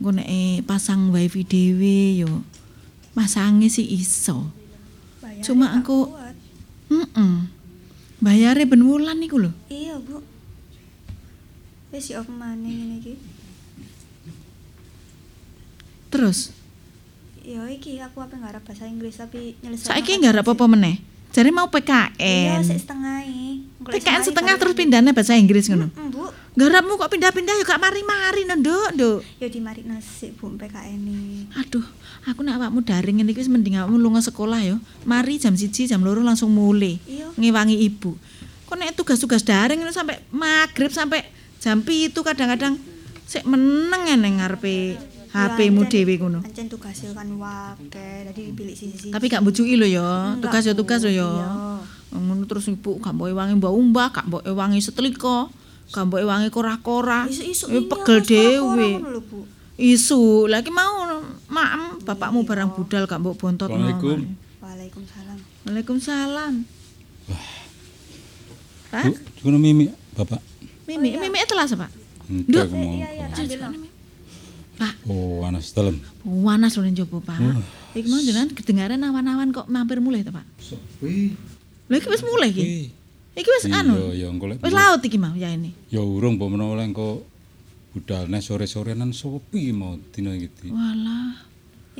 Engko 0.00 0.16
nek 0.16 0.28
eh, 0.32 0.64
pasang 0.64 1.12
wifi 1.12 1.44
dhewe 1.44 2.24
yo 2.24 2.40
masange 3.12 3.68
sih 3.68 3.84
iso. 3.84 4.48
Bayarnya 5.20 5.44
Cuma 5.44 5.66
aku-. 5.76 6.08
Heeh. 6.88 7.34
Bayare 8.20 8.64
ben 8.64 8.80
wulan 8.80 9.20
iku 9.20 9.36
lho. 9.44 9.52
Iya 9.68 10.00
Bu. 10.00 10.24
Wis 11.92 12.08
si 12.08 12.12
off 12.16 12.32
maneh 12.32 12.72
ngene 12.72 12.96
iki. 13.04 13.14
Terus 16.08 16.56
Ya 17.40 17.64
iki 17.66 17.96
aku 17.98 18.20
apa 18.20 18.36
ngarep 18.36 18.62
bahasa 18.62 18.84
Inggris 18.84 19.16
tapi 19.16 19.56
nyelesai. 19.64 19.88
saiki 19.90 20.20
nggak 20.20 20.38
ada 20.38 20.42
apa-apa 20.44 20.64
meneh. 20.68 21.00
Jare 21.30 21.50
mau 21.54 21.70
Iya, 21.70 21.74
PKN. 21.78 22.60
sik 22.66 22.78
setengah 22.86 23.18
PKN 23.80 24.22
setengah 24.26 24.54
terus 24.58 24.74
pindahnya 24.74 25.14
bahasa 25.14 25.38
Inggris 25.38 25.70
ngono. 25.70 25.88
Heeh, 25.88 26.08
Bu. 26.10 26.26
Garapmu 26.58 26.98
kok 26.98 27.14
pindah-pindah 27.14 27.54
ya 27.54 27.62
gak 27.62 27.78
mari-mari 27.78 28.42
no, 28.42 28.58
Nduk, 28.58 28.98
Nduk. 28.98 29.20
Ya 29.38 29.46
di 29.46 29.62
mari 29.62 29.86
nasi 29.86 30.34
Bu 30.34 30.50
PKN 30.58 31.00
ini. 31.06 31.46
Aduh, 31.54 31.86
aku 32.26 32.42
nek 32.42 32.58
awakmu 32.58 32.82
daring 32.82 33.22
ngene 33.22 33.30
iki 33.30 33.46
wis 33.46 33.50
mending 33.50 33.78
awakmu 33.78 34.02
lunga 34.02 34.18
sekolah 34.20 34.58
ya. 34.60 34.76
Mari 35.06 35.38
jam 35.38 35.54
1 35.54 35.70
jam 35.70 36.02
loro 36.02 36.20
langsung 36.20 36.50
mulai. 36.50 36.98
Iya. 37.06 37.30
Ngewangi 37.38 37.78
ibu. 37.78 38.18
Kok 38.66 38.76
nek 38.76 38.98
tugas-tugas 38.98 39.46
daring 39.46 39.80
itu 39.86 39.94
sampai 39.94 40.18
maghrib 40.34 40.90
sampai 40.90 41.22
jam 41.62 41.80
itu 41.86 42.20
kadang-kadang 42.26 42.78
sik 43.30 43.46
meneng 43.46 44.10
ngene 44.10 44.42
ngarepe 44.42 44.98
HP-mu 45.30 45.86
dhewe 45.86 46.14
ngono. 46.18 46.42
Ancen 46.42 46.66
tugas 46.66 46.98
kan 47.14 47.28
wake, 47.38 48.10
dadi 48.26 48.50
dipilih 48.50 48.74
sisi-sisi. 48.74 49.14
Tapi 49.14 49.30
gak 49.30 49.46
mbujuki 49.46 49.78
lho 49.78 49.86
ya. 49.86 50.34
Enggak, 50.34 50.50
Tugas 50.50 50.62
ya 50.66 50.74
Bu. 50.74 50.78
tugas 50.82 51.00
lho 51.06 51.12
ya. 51.14 51.30
Iya. 51.30 51.48
Ngono 52.18 52.42
terus 52.50 52.66
ibu 52.66 52.98
gak 52.98 53.14
mbok 53.14 53.30
wangi 53.30 53.54
mbak 53.54 53.70
umbah, 53.70 54.08
gak 54.10 54.26
mbok 54.26 54.42
wangi 54.50 54.82
setrika, 54.82 55.46
gak 55.94 56.04
mbok 56.10 56.26
wangi 56.26 56.50
kora-kora. 56.50 57.30
Isu-isu 57.30 57.70
pegel 57.86 58.18
dhewe. 58.26 58.90
ngono 58.98 59.08
lho, 59.14 59.22
Bu. 59.22 59.38
Isu, 59.80 60.50
lagi 60.50 60.68
mau 60.68 61.22
maem 61.46 62.02
bapakmu 62.02 62.42
barang 62.42 62.74
budal 62.74 63.06
gak 63.06 63.22
mbok 63.22 63.38
bontot. 63.38 63.70
Waalaikum. 63.70 64.34
Waalaikumsalam. 64.58 65.38
Waalaikumsalam. 65.62 66.52
Pak, 68.90 69.02
Bu, 69.06 69.14
kuno 69.46 69.56
mimi 69.62 69.86
Bapak. 70.18 70.42
Mimi, 70.90 71.14
Mimi 71.14 71.38
telas, 71.46 71.70
Pak. 71.70 71.86
Enggak 72.26 72.66
mau. 72.74 72.82
Iya, 72.82 73.08
iya, 73.14 73.26
ambil. 73.30 73.89
Pak, 74.80 74.94
Oh, 75.04 75.44
anas 75.44 75.68
dalem. 75.70 76.00
panas 76.24 76.72
lho 76.72 76.82
ning 76.82 76.96
jaba, 76.96 77.20
Pak. 77.20 77.36
Iki 77.92 78.08
mau 78.08 78.16
jenengan 78.16 78.48
kedengaran 78.48 79.04
awan-awan 79.04 79.52
kok 79.52 79.68
mampir 79.68 80.00
mulih 80.00 80.24
to, 80.24 80.32
Pak? 80.32 80.46
Sepi. 80.56 81.36
Lha 81.84 81.96
iki 81.96 82.08
wis 82.08 82.24
mulih 82.24 82.48
iki. 82.48 82.64
Iki 83.36 83.50
wis 83.50 83.64
Iya, 83.68 83.84
anu. 83.84 84.16
ya 84.16 84.26
engko 84.26 84.48
lek. 84.48 84.64
Wis 84.64 84.72
laut 84.72 85.04
iki 85.04 85.20
mau 85.20 85.36
ya 85.36 85.52
ini. 85.52 85.76
Ya 85.92 86.00
urung 86.00 86.40
apa 86.40 86.48
menawa 86.48 86.80
lek 86.80 86.96
engko 86.96 87.28
budalne 87.92 88.40
sore-sorenan 88.40 89.12
sepi 89.12 89.68
mau 89.70 90.00
dina 90.10 90.32
iki. 90.32 90.72
Walah. 90.72 91.44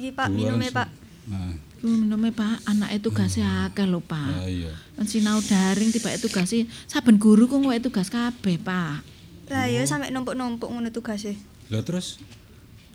Iki 0.01 0.11
Pak 0.17 0.27
se- 0.33 0.73
Pak. 0.73 0.89
Nah, 1.29 1.53
minume 1.85 2.33
Pak, 2.33 2.65
anake 2.65 2.97
tugasé 2.99 3.45
akeh 3.45 3.85
lho, 3.85 4.01
ah, 4.01 4.05
Pak. 4.09 4.49
iya. 4.49 4.73
Kan 4.97 5.05
sinau 5.05 5.39
daring 5.39 5.93
tibake 5.93 6.17
tugasé 6.17 6.65
saben 6.87 7.21
guru 7.21 7.45
ku 7.45 7.61
kowe 7.61 7.77
tugas 7.77 8.09
kabeh, 8.09 8.57
Pak. 8.57 9.05
Lah 9.53 9.67
ya 9.69 9.85
sampe 9.85 10.09
numpuk-numpuk 10.09 10.67
ngono 10.67 10.89
tugasnya. 10.89 11.37
Lah 11.69 11.85
terus 11.85 12.19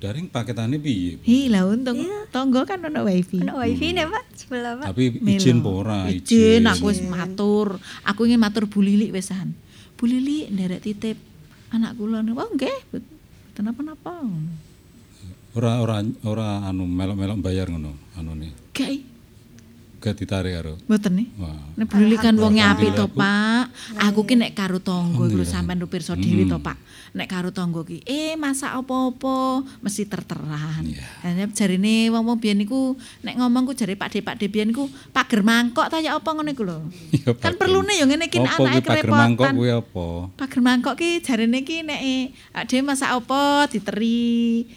daring 0.06 0.30
paketane 0.30 0.78
piye? 0.78 1.18
Hi, 1.26 1.50
lah 1.50 1.65
untung 1.65 1.98
tonggo 2.30 2.62
kan 2.70 2.78
ono 2.86 3.02
wifi. 3.02 3.41
Ono 3.41 3.58
wifi 3.58 3.98
nih 3.98 4.06
Pak 4.06 4.26
sebelah 4.38 4.74
Pak. 4.78 4.94
Tapi 4.94 5.18
izin 5.18 5.65
apa 5.65 5.70
ora? 5.74 6.00
Izin 6.06 6.70
aku 6.70 6.94
wis 6.94 7.02
matur. 7.02 7.82
Aku 8.06 8.30
ingin 8.30 8.38
matur 8.38 8.70
Bu 8.70 8.86
Lili 8.86 9.10
wisan. 9.10 9.58
Bu 9.98 10.06
Lili 10.06 10.46
nderek 10.54 10.86
titip 10.86 11.18
anak 11.74 11.98
kula. 11.98 12.22
Oh 12.22 12.50
nggih, 12.54 12.78
mboten 12.94 13.63
napa-napa. 13.65 14.13
Ora 15.58 15.82
ora 15.82 16.04
ora 16.28 16.50
anu 16.70 16.86
melok-melok 16.86 17.41
bayar 17.41 17.72
ngono 17.74 17.96
anune. 18.20 18.54
Gak 18.76 18.91
Gak 20.06 20.15
ditarik 20.15 20.54
karo. 20.54 20.78
mboten 20.86 21.18
nih. 21.18 21.28
Nek 21.74 21.89
Bu 21.89 21.98
Lili 21.98 22.13
kan 22.15 22.38
wong 22.38 22.54
apik 22.56 22.94
to. 22.94 23.10
Pak. 23.10 23.74
Aku 23.98 24.22
ki 24.22 24.38
nek 24.38 24.54
karo 24.54 24.78
tangga 24.78 25.26
iku 25.26 25.41
sampean 25.41 25.82
lu 25.82 25.88
pirsa 25.88 26.13
dhewe 26.13 26.46
Hmm. 26.46 26.52
to, 26.52 26.58
Pak. 26.60 26.78
Nek 27.12 27.26
karo 27.26 27.50
tangga 27.50 27.82
ki, 27.82 28.06
eh 28.06 28.36
masak 28.36 28.70
apa-apa 28.76 29.36
mesti 29.80 30.06
terteran. 30.06 30.86
Iya. 30.86 31.02
Hanya 31.24 31.50
jarine 31.50 32.12
wong-wong 32.12 32.38
biyen 32.38 32.60
niku 32.60 32.94
nek 33.20 33.34
ngomong 33.36 33.65
ku 33.65 33.74
jare 33.74 33.96
Pak 33.96 34.13
De 34.13 34.22
Pak 34.22 34.38
De 34.38 34.46
biyen 34.46 34.70
niku 34.70 34.86
pager 35.10 35.41
mangkok 35.41 35.89
ta 35.89 35.98
ya 35.98 36.13
apa 36.13 36.30
ngono 36.30 36.48
iku 36.48 36.62
lho. 36.62 36.86
Ya, 37.10 37.34
Kan 37.34 37.56
perlune 37.56 37.89
ya 37.91 38.06
ngene 38.06 38.30
kuwi 38.30 38.46
anake 38.46 38.84
pager 38.84 39.10
mangkok 39.10 39.41
kerepotan. 39.41 39.54
kuwi 39.58 39.72
apa? 39.74 40.06
Pager 40.38 40.62
mangkok 40.62 40.96
ki 40.96 41.10
jarene 41.20 41.60
ki 41.62 41.82
nek 41.82 42.02
dhewe 42.63 42.82
masak 42.84 43.10
apa 43.12 43.41
diteri. 43.65 44.22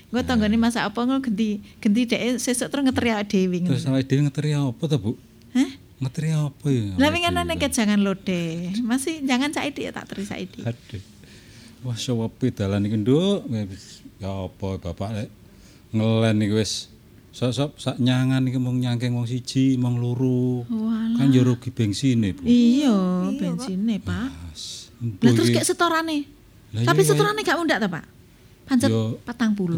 Engko 0.07 0.25
tanggane 0.25 0.57
masak 0.57 0.87
apa 0.87 0.99
ngono 1.03 1.21
genti 1.21 1.61
genti 1.77 2.07
dhek 2.07 2.39
sesuk 2.39 2.71
terus 2.71 2.81
ngeteri 2.83 3.13
awake 3.13 3.29
dhewe. 3.29 3.59
Terus 3.67 3.85
awake 3.85 4.07
dhewe 4.07 4.21
ngeteri 4.25 4.51
apa 4.55 4.83
ta, 4.87 4.97
Bu? 4.97 5.18
Hah? 5.59 5.71
Ngeteri 5.99 6.31
apa 6.31 6.67
ya? 6.71 6.95
Lah 6.95 7.09
winginane 7.11 7.43
dhewe? 7.51 7.59
nek 7.59 7.75
jangan 7.75 7.99
lode. 7.99 8.71
Masih 8.87 9.19
jangan 9.27 9.51
saiki 9.51 9.87
ya 9.87 9.91
tak 9.91 10.07
teri 10.15 10.23
saiki. 10.23 10.63
Aduh. 10.63 11.03
Wah, 11.83 11.99
sepi 11.99 12.55
dalan 12.55 12.87
iki, 12.87 12.99
Nduk. 13.03 13.47
Wis, 13.51 14.03
Ya 14.19 14.35
apa 14.35 14.83
Bapak 14.83 15.15
lek 15.15 15.31
ngelen 15.95 16.43
iki 16.43 16.55
wis 16.59 16.91
sok-sok 17.31 17.79
sak 17.79 17.97
nyangan 18.03 18.43
iki 18.51 18.59
mung 18.59 18.83
nyangking 18.83 19.15
wong 19.15 19.31
siji, 19.31 19.79
mong 19.79 20.03
loro. 20.03 20.67
Kan 21.15 21.31
yo 21.31 21.47
rugi 21.47 21.71
bensine, 21.71 22.35
Bu. 22.35 22.43
Iya, 22.43 23.31
bensine, 23.39 24.03
Pak. 24.03 24.31
Lah 25.23 25.33
terus 25.39 25.55
kayak 25.55 25.69
setorane. 25.71 26.27
Tapi 26.75 27.01
iya, 27.07 27.09
setorane 27.15 27.47
gak 27.47 27.59
mundak 27.63 27.79
ta, 27.79 27.87
Pak? 27.87 28.05
Pancet 28.69 28.91
Yo, 28.93 29.17
40. 29.25 29.25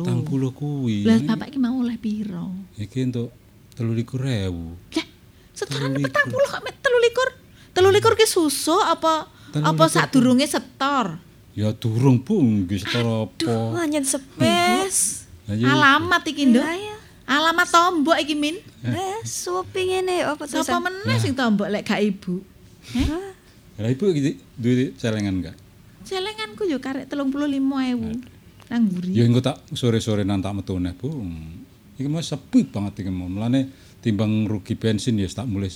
petang 0.02 0.24
puluh 0.26 0.50
kuwi. 0.50 1.06
Lah 1.06 1.22
bapak 1.22 1.54
ki 1.54 1.62
mau 1.62 1.78
oleh 1.78 1.94
piro? 1.94 2.50
Iki 2.74 2.98
entuk 3.06 3.30
33.000. 3.78 4.50
Lah, 4.50 5.06
setorane 5.60 6.00
40 6.00 6.08
kok 6.32 6.60
met 6.64 6.76
23. 6.80 7.76
23 7.76 8.20
ki 8.20 8.26
susu 8.26 8.76
apa 8.80 9.28
Telu 9.50 9.66
apa 9.66 9.84
likur, 9.86 9.94
sak 9.94 10.06
durunge 10.14 10.46
setor? 10.46 11.18
Ya 11.58 11.74
durung, 11.74 12.22
Bu, 12.22 12.38
nggih 12.38 12.78
setor 12.86 13.26
apa. 13.26 13.82
Wes. 14.38 15.26
Lah 15.50 15.54
iya. 15.58 15.66
Alamat 15.74 16.22
iki, 16.30 16.46
Nduk. 16.46 16.62
Lah 16.62 16.78
ya. 16.78 16.96
Alamat 17.26 17.66
tombok 17.66 18.14
iki, 18.22 18.38
Min. 18.38 18.62
Eh, 18.86 19.20
supi 19.26 19.90
ngene 19.90 20.22
apa 20.22 20.46
Sapa 20.46 20.62
tulisan? 20.62 20.80
meneh 20.86 21.16
sing 21.18 21.34
tombok 21.34 21.66
lek 21.66 21.82
gak 21.82 21.98
ibu? 21.98 22.40
Heh? 22.94 23.34
Lah 23.80 23.90
Ibu 23.90 24.04
iki 24.14 24.38
duwe 24.54 24.94
celengan 24.94 25.42
enggak? 25.42 25.56
Celenganku 26.06 26.64
yo 26.70 26.78
karek 26.78 27.10
35.000. 27.10 28.70
Nang 28.70 28.82
mburi. 28.86 29.10
Ya 29.18 29.26
engko 29.26 29.42
tak 29.42 29.58
sore-sore 29.74 30.22
nang 30.22 30.38
tak 30.38 30.54
metu 30.54 30.78
neh, 30.78 30.94
Bu. 30.94 31.10
Iki 32.00 32.08
mah 32.08 32.24
sepi 32.24 32.64
banget 32.64 33.04
iki 33.04 33.12
mau. 33.12 33.28
Mulane 33.28 33.68
timbang 34.00 34.48
rugi 34.48 34.72
bensin 34.72 35.20
ya 35.20 35.28
tak 35.28 35.44
mulai 35.44 35.68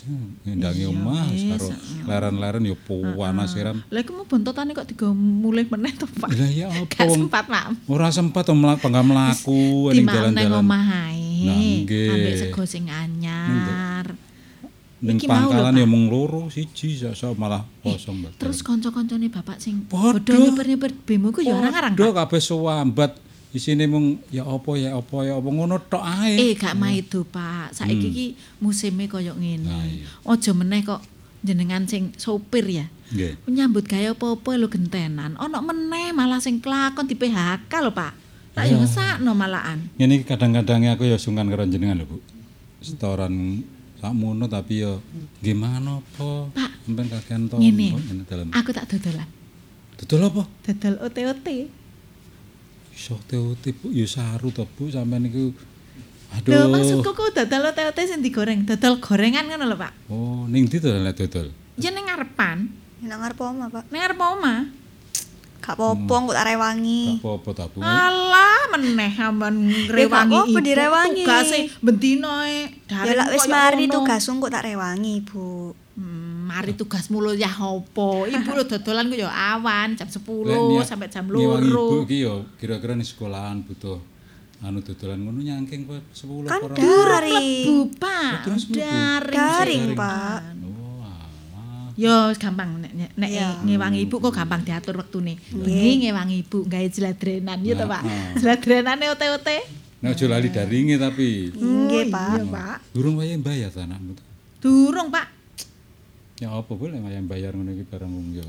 ngendangi 0.48 0.88
omah 0.88 1.28
karo 1.28 1.68
leren-leren 2.08 2.64
ya 2.64 2.76
panas 2.80 3.52
siram. 3.52 3.84
Lah 3.92 4.00
iku 4.00 4.16
mau 4.16 4.24
bontotane 4.24 4.72
kok 4.72 4.88
digo 4.88 5.12
mulih 5.12 5.68
meneh 5.68 5.92
to, 5.92 6.08
Pak. 6.08 6.32
Lah 6.32 6.48
ya 6.48 6.72
apa 6.72 7.04
sempat, 7.12 7.44
Mam. 7.52 7.76
ora 7.84 8.08
sempat 8.08 8.48
to 8.48 8.56
mlaku 8.56 8.80
bangga 8.88 9.02
mlaku 9.04 9.92
ning 9.92 10.08
dalan-dalan. 10.08 10.64
omah 10.64 11.12
ae. 11.12 11.44
Nah, 11.44 11.60
nggih. 11.84 12.08
Ambek 12.16 12.34
sego 12.40 12.62
sing 12.64 12.88
anyar. 12.88 14.16
Ning 15.04 15.20
mau 15.28 15.28
pangkalan 15.28 15.76
Pak. 15.76 15.80
ya 15.84 15.86
mung 15.86 16.04
loro 16.08 16.48
siji 16.48 16.96
sok 16.96 17.36
malah 17.36 17.68
kosong 17.84 18.24
Mbak. 18.24 18.40
Terus 18.40 18.64
kanca-kancane 18.64 19.28
bapak 19.28 19.60
sing 19.60 19.84
Padha. 19.84 20.32
nyeper-nyeper 20.32 20.96
bemo 21.04 21.28
ku 21.28 21.44
ya 21.44 21.60
orang-orang. 21.60 21.92
Padha 21.92 22.24
kabeh 22.24 22.40
suwambat 22.40 23.12
isine 23.54 23.86
mung 23.86 24.18
ya 24.28 24.42
apa 24.42 24.74
ya 24.74 24.92
apa 24.92 25.16
ya 25.22 25.38
apa 25.38 25.46
ngono 25.46 25.78
tok 25.78 26.02
ae. 26.02 26.34
Eh 26.34 26.52
gak 26.54 26.74
maido, 26.74 27.22
Pak. 27.22 27.70
Saiki 27.72 28.06
iki 28.06 28.26
musime 28.58 29.06
koyo 29.06 29.32
Hmm. 29.32 29.62
Nah, 29.62 29.78
ngene. 29.78 30.02
iya. 30.02 30.06
Aja 30.26 30.50
meneh 30.50 30.82
kok 30.82 31.00
jenengan 31.40 31.86
sing 31.86 32.10
sopir 32.16 32.66
ya. 32.66 32.86
Nggih. 33.08 33.38
Menyambut 33.46 33.86
gawe 33.86 34.10
apa-apa 34.10 34.50
lho 34.56 34.66
gentenan. 34.66 35.38
Ono 35.38 35.58
meneh 35.60 36.10
malah 36.10 36.42
sing 36.42 36.58
kelakon 36.58 37.06
di 37.06 37.14
PHK 37.14 37.70
lho, 37.80 37.94
Pak. 37.94 38.12
Tak 38.54 38.64
Iya. 38.64 38.74
yo 38.74 38.82
ngesakno 38.82 39.30
malahan. 39.32 39.78
Ngene 39.94 40.12
iki 40.18 40.26
kadang-kadang 40.26 40.90
aku 40.90 41.06
ya 41.06 41.14
sungkan 41.14 41.46
karo 41.46 41.62
jenengan 41.64 42.02
lho, 42.02 42.06
Bu. 42.06 42.18
Setoran 42.80 43.62
sakmono 43.96 44.44
tapi 44.46 44.82
ya 44.82 44.98
gimana 45.38 46.02
apa? 46.02 46.50
Pak, 46.52 46.70
sampean 46.82 47.06
kakean 47.08 47.40
to. 47.46 47.56
ngene. 47.56 47.94
ngene. 47.94 48.50
Aku 48.52 48.74
tak 48.74 48.90
dodolan. 48.90 49.28
Dodol 49.94 50.26
apa? 50.26 50.42
Dodol 50.66 50.94
OT-OT. 51.00 51.48
Iso 52.94 53.18
teote 53.26 53.74
Bu, 53.74 53.90
ya 53.90 54.06
saru 54.06 54.54
to 54.54 54.64
Bu 54.78 54.86
sampean 54.88 55.26
niku. 55.26 55.50
Aduh. 56.34 56.50
Lho 56.50 56.66
maksudku 56.70 57.10
ku 57.14 57.30
dodol 57.30 57.70
OT-OT 57.70 57.98
sing 58.06 58.22
digoreng, 58.22 58.66
dodol 58.66 58.98
gorengan 58.98 59.46
ngono 59.50 59.70
lho, 59.70 59.76
Pak. 59.78 59.92
Oh, 60.10 60.46
ning 60.50 60.66
ndi 60.66 60.82
to 60.82 60.90
lek 60.90 61.14
dodol? 61.14 61.50
Ya 61.78 61.90
ning 61.90 62.06
ngarepan, 62.06 62.70
Nang 63.04 63.20
ngarep 63.20 63.36
omah, 63.36 63.68
Pak. 63.68 63.84
ning 63.92 64.00
ngarep 64.00 64.20
omah. 64.20 64.60
Gak 65.64 65.80
apa-apa 65.80 66.14
kok 66.28 66.36
tak 66.36 66.46
rewangi. 66.52 67.04
Tak 67.16 67.24
apa-apa 67.24 67.50
ta 67.56 67.64
Bu. 67.72 67.78
Alah 67.80 68.62
meneh 68.76 69.10
sampean 69.16 69.54
ngrewangi 69.88 70.36
apa-apa 70.36 70.58
direwangi. 70.60 71.24
Tugase 71.24 71.58
bendino 71.80 72.32
e. 72.44 72.84
Ya 72.88 73.12
lak 73.16 73.28
wis 73.32 73.48
mari 73.48 73.88
tugasmu 73.88 74.44
kok 74.44 74.52
tak 74.52 74.64
rewangi, 74.68 75.24
Bu. 75.24 75.72
Mari 76.44 76.72
tugasmu 76.74 77.18
lho 77.18 77.32
ya 77.32 77.48
apa? 77.48 78.08
Ibu 78.26 78.50
lho 78.50 78.64
dodolan 78.66 79.08
ku 79.08 79.16
ya 79.16 79.28
awan 79.28 79.94
jam 79.94 80.04
10 80.04 80.20
Lek 80.44 80.60
niat- 80.70 80.84
sampai 80.86 81.08
jam 81.08 81.24
ngewangi 81.24 81.66
Ibu 81.66 81.96
2. 81.98 82.04
iki 82.04 82.16
ya 82.20 82.34
kira-kira 82.54 82.92
ning 82.92 83.02
sekolahan 83.02 83.60
butuh 83.60 83.96
anu 84.60 84.78
dodolan 84.78 85.18
ngono 85.18 85.40
nyangking 85.40 85.84
kowe 85.84 85.96
10 86.12 86.44
Kan 86.44 86.52
apa 86.54 86.66
ora? 86.66 86.76
daring. 86.76 87.64
Bu, 87.64 87.76
Pak. 87.96 88.32
Daring. 88.70 89.32
Daring. 89.32 89.84
Yo 91.94 92.10
gampang 92.34 92.82
nek 92.82 92.90
nek 92.90 93.10
nek 93.14 93.30
Iya. 93.30 93.48
ngewangi 93.62 94.02
ibu 94.02 94.18
kok 94.18 94.34
gampang 94.34 94.60
diatur 94.60 94.98
wektune. 94.98 95.38
Bengi 95.48 96.02
ngewangi 96.02 96.42
ibu 96.42 96.66
gawe 96.66 96.86
jeladrenan 96.90 97.62
ya 97.62 97.72
to, 97.72 97.86
Pak. 97.86 98.02
Nah, 98.02 98.34
Jeladrenane 98.34 99.06
ote-ote. 99.08 99.58
Nek 100.02 100.10
aja 100.12 100.26
lali 100.26 100.50
daringe 100.50 100.98
tapi 100.98 101.54
Nggih, 101.54 102.10
Pak. 102.10 102.28
Iya, 102.34 102.44
Pak. 102.44 102.76
durung 102.90 103.14
wayahe 103.16 103.38
bayar 103.38 103.70
ta 103.70 103.86
anakmu. 103.86 104.18
Durung, 104.58 105.08
Pak. 105.08 105.26
Ya 106.44 106.52
apa 106.52 106.72
boleh 106.76 107.00
wayahe 107.00 107.24
bayar 107.24 107.56
ngono 107.56 107.72
iki 107.72 107.88
barang 107.88 108.10
wong 108.12 108.28
ya. 108.36 108.44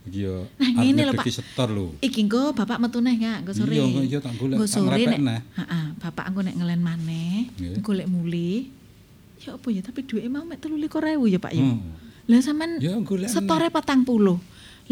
Iki 0.00 0.20
Nah, 0.60 0.84
ngene 0.84 1.00
lho, 1.08 1.12
arep 1.12 1.24
Pak. 1.24 1.32
setor 1.32 1.68
lho. 1.72 1.86
Iki 2.04 2.20
engko 2.28 2.52
bapak 2.52 2.76
metu 2.76 3.00
neh 3.00 3.16
ya, 3.16 3.40
engko 3.40 3.52
sore. 3.56 3.72
Iya, 3.72 3.84
engko 3.88 4.00
iya 4.04 4.18
tak 4.20 4.32
golek, 4.36 4.56
Engko 4.60 4.66
tak 4.68 4.76
sore 4.76 5.02
nek. 5.08 5.40
Heeh, 5.56 5.84
bapak 5.96 6.24
engko 6.28 6.40
nek 6.44 6.54
ngelen 6.60 6.80
maneh, 6.84 7.48
golek 7.80 8.08
muli. 8.08 8.68
Ya 9.40 9.56
apa 9.56 9.68
ya, 9.72 9.80
tapi 9.80 10.04
duwe 10.04 10.28
mau 10.28 10.44
mek 10.44 10.60
23.000 10.60 11.32
ya, 11.32 11.38
Pak 11.40 11.52
ya. 11.56 11.64
Hmm. 11.64 11.96
Lah 12.28 12.40
sampean 12.44 12.76
Ya 12.76 12.92
golek 13.00 13.28
setore 13.32 13.72
40. 13.72 14.36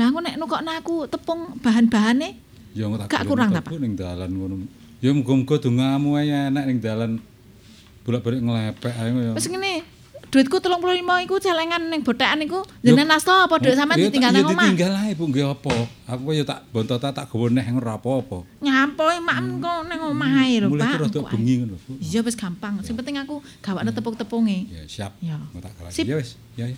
Lah 0.00 0.04
aku 0.08 0.18
nek 0.24 0.34
nukokno 0.40 0.70
aku 0.72 0.94
tepung 1.04 1.40
bahan-bahane 1.60 2.28
Ya 2.72 2.88
engko 2.88 2.96
tak 3.04 3.08
Gak 3.12 3.22
kurang 3.28 3.48
ta, 3.52 3.60
Pak? 3.60 3.76
Ning 3.76 3.92
dalan 3.92 4.30
ngono. 4.32 4.54
Ya 5.00 5.12
muga-muga 5.12 5.60
dongamu 5.60 6.16
ae 6.16 6.32
enak 6.48 6.64
ning 6.64 6.78
dalan 6.80 7.20
bolak-balik 8.04 8.40
nglepek 8.40 8.92
ae 8.92 9.08
ya. 9.12 9.32
wis 9.36 9.48
ngene. 9.48 9.84
Duitku 10.28 10.60
35 10.60 11.24
iku 11.24 11.40
celengan 11.40 11.88
ning 11.88 12.04
bothekan 12.04 12.44
iku 12.44 12.60
jenengan 12.84 13.16
nasta 13.16 13.48
apa 13.48 13.56
duit 13.56 13.72
sampean 13.72 13.96
ditinggal 13.96 14.28
nang 14.28 14.44
ya 14.44 14.52
omah. 14.52 14.64
ditinggal 14.68 14.92
ae 15.00 15.12
Bu 15.16 15.24
nggih 15.24 15.46
apa. 15.48 15.74
Aku 16.04 16.36
ya 16.36 16.44
tak 16.44 16.68
bontota 16.68 17.08
tak 17.10 17.32
gawa 17.32 17.48
neh 17.48 17.64
ora 17.72 17.96
apa-apa. 17.96 18.44
Nyampo 18.60 19.08
mak 19.24 19.38
engko 19.40 19.74
ning 19.88 20.00
omah 20.04 20.30
ae 20.44 20.60
lho, 20.60 20.68
Mulai 20.68 20.84
Pak. 20.84 21.00
rada 21.00 21.08
Engko 21.08 21.20
ae. 21.24 21.32
bengi 21.32 21.54
ngono. 21.64 21.76
Iya 21.96 22.20
wis 22.20 22.36
gampang. 22.36 22.76
Sing 22.84 22.92
penting 22.92 23.16
aku 23.16 23.40
gawakno 23.64 23.88
tepung-tepunge. 23.88 24.68
Ya 24.68 24.82
siap. 24.84 25.12
Ya. 25.24 25.40
Tak. 25.64 25.72
Sip. 25.88 26.04
Ya 26.04 26.20
wis. 26.20 26.36
Ya. 26.60 26.68
ya. 26.68 26.76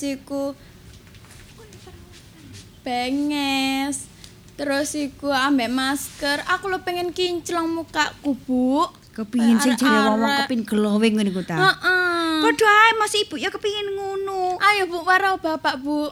Terus 0.00 0.16
iku 0.16 0.56
benges. 2.80 4.08
Terus 4.56 4.96
iku 4.96 5.28
ambek 5.28 5.68
masker. 5.68 6.40
Aku 6.48 6.72
lho 6.72 6.80
pengen 6.80 7.12
kinclong 7.12 7.68
mukaku, 7.68 8.32
Bu. 8.48 8.88
Kepingin 9.12 9.60
sing 9.60 9.76
jare 9.76 10.16
wong 10.16 10.24
kepin 10.24 10.64
glowing 10.64 11.20
ngene 11.20 11.28
iku 11.28 11.44
ta. 11.44 11.60
Heeh. 11.60 12.40
Padha 12.40 12.72
ae 12.72 12.92
Mas 12.96 13.12
Ibu 13.12 13.36
ya 13.36 13.52
kepingin 13.52 13.92
ngono. 13.92 14.56
Ayo 14.56 14.88
Bu, 14.88 15.04
karo 15.04 15.36
Bapak, 15.36 15.76
Bu. 15.84 16.08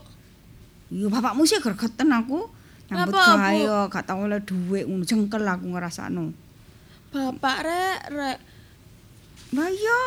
Iya 0.93 1.09
bapakmu 1.09 1.49
sih 1.49 1.57
gregeten 1.57 2.13
aku. 2.13 2.45
Nyambut 2.93 3.17
gawe 3.17 3.53
yo 3.57 3.89
gak 3.93 4.05
tau 4.09 4.25
oleh 4.25 4.41
dhuwit 4.45 4.85
ngono 4.85 5.05
jengkel 5.09 5.45
aku 5.49 5.65
ngrasakno. 5.73 6.37
Bapak 7.09 7.65
rek, 7.65 7.99
rek. 8.13 8.39
Lah 9.57 9.69
iya. 9.73 10.01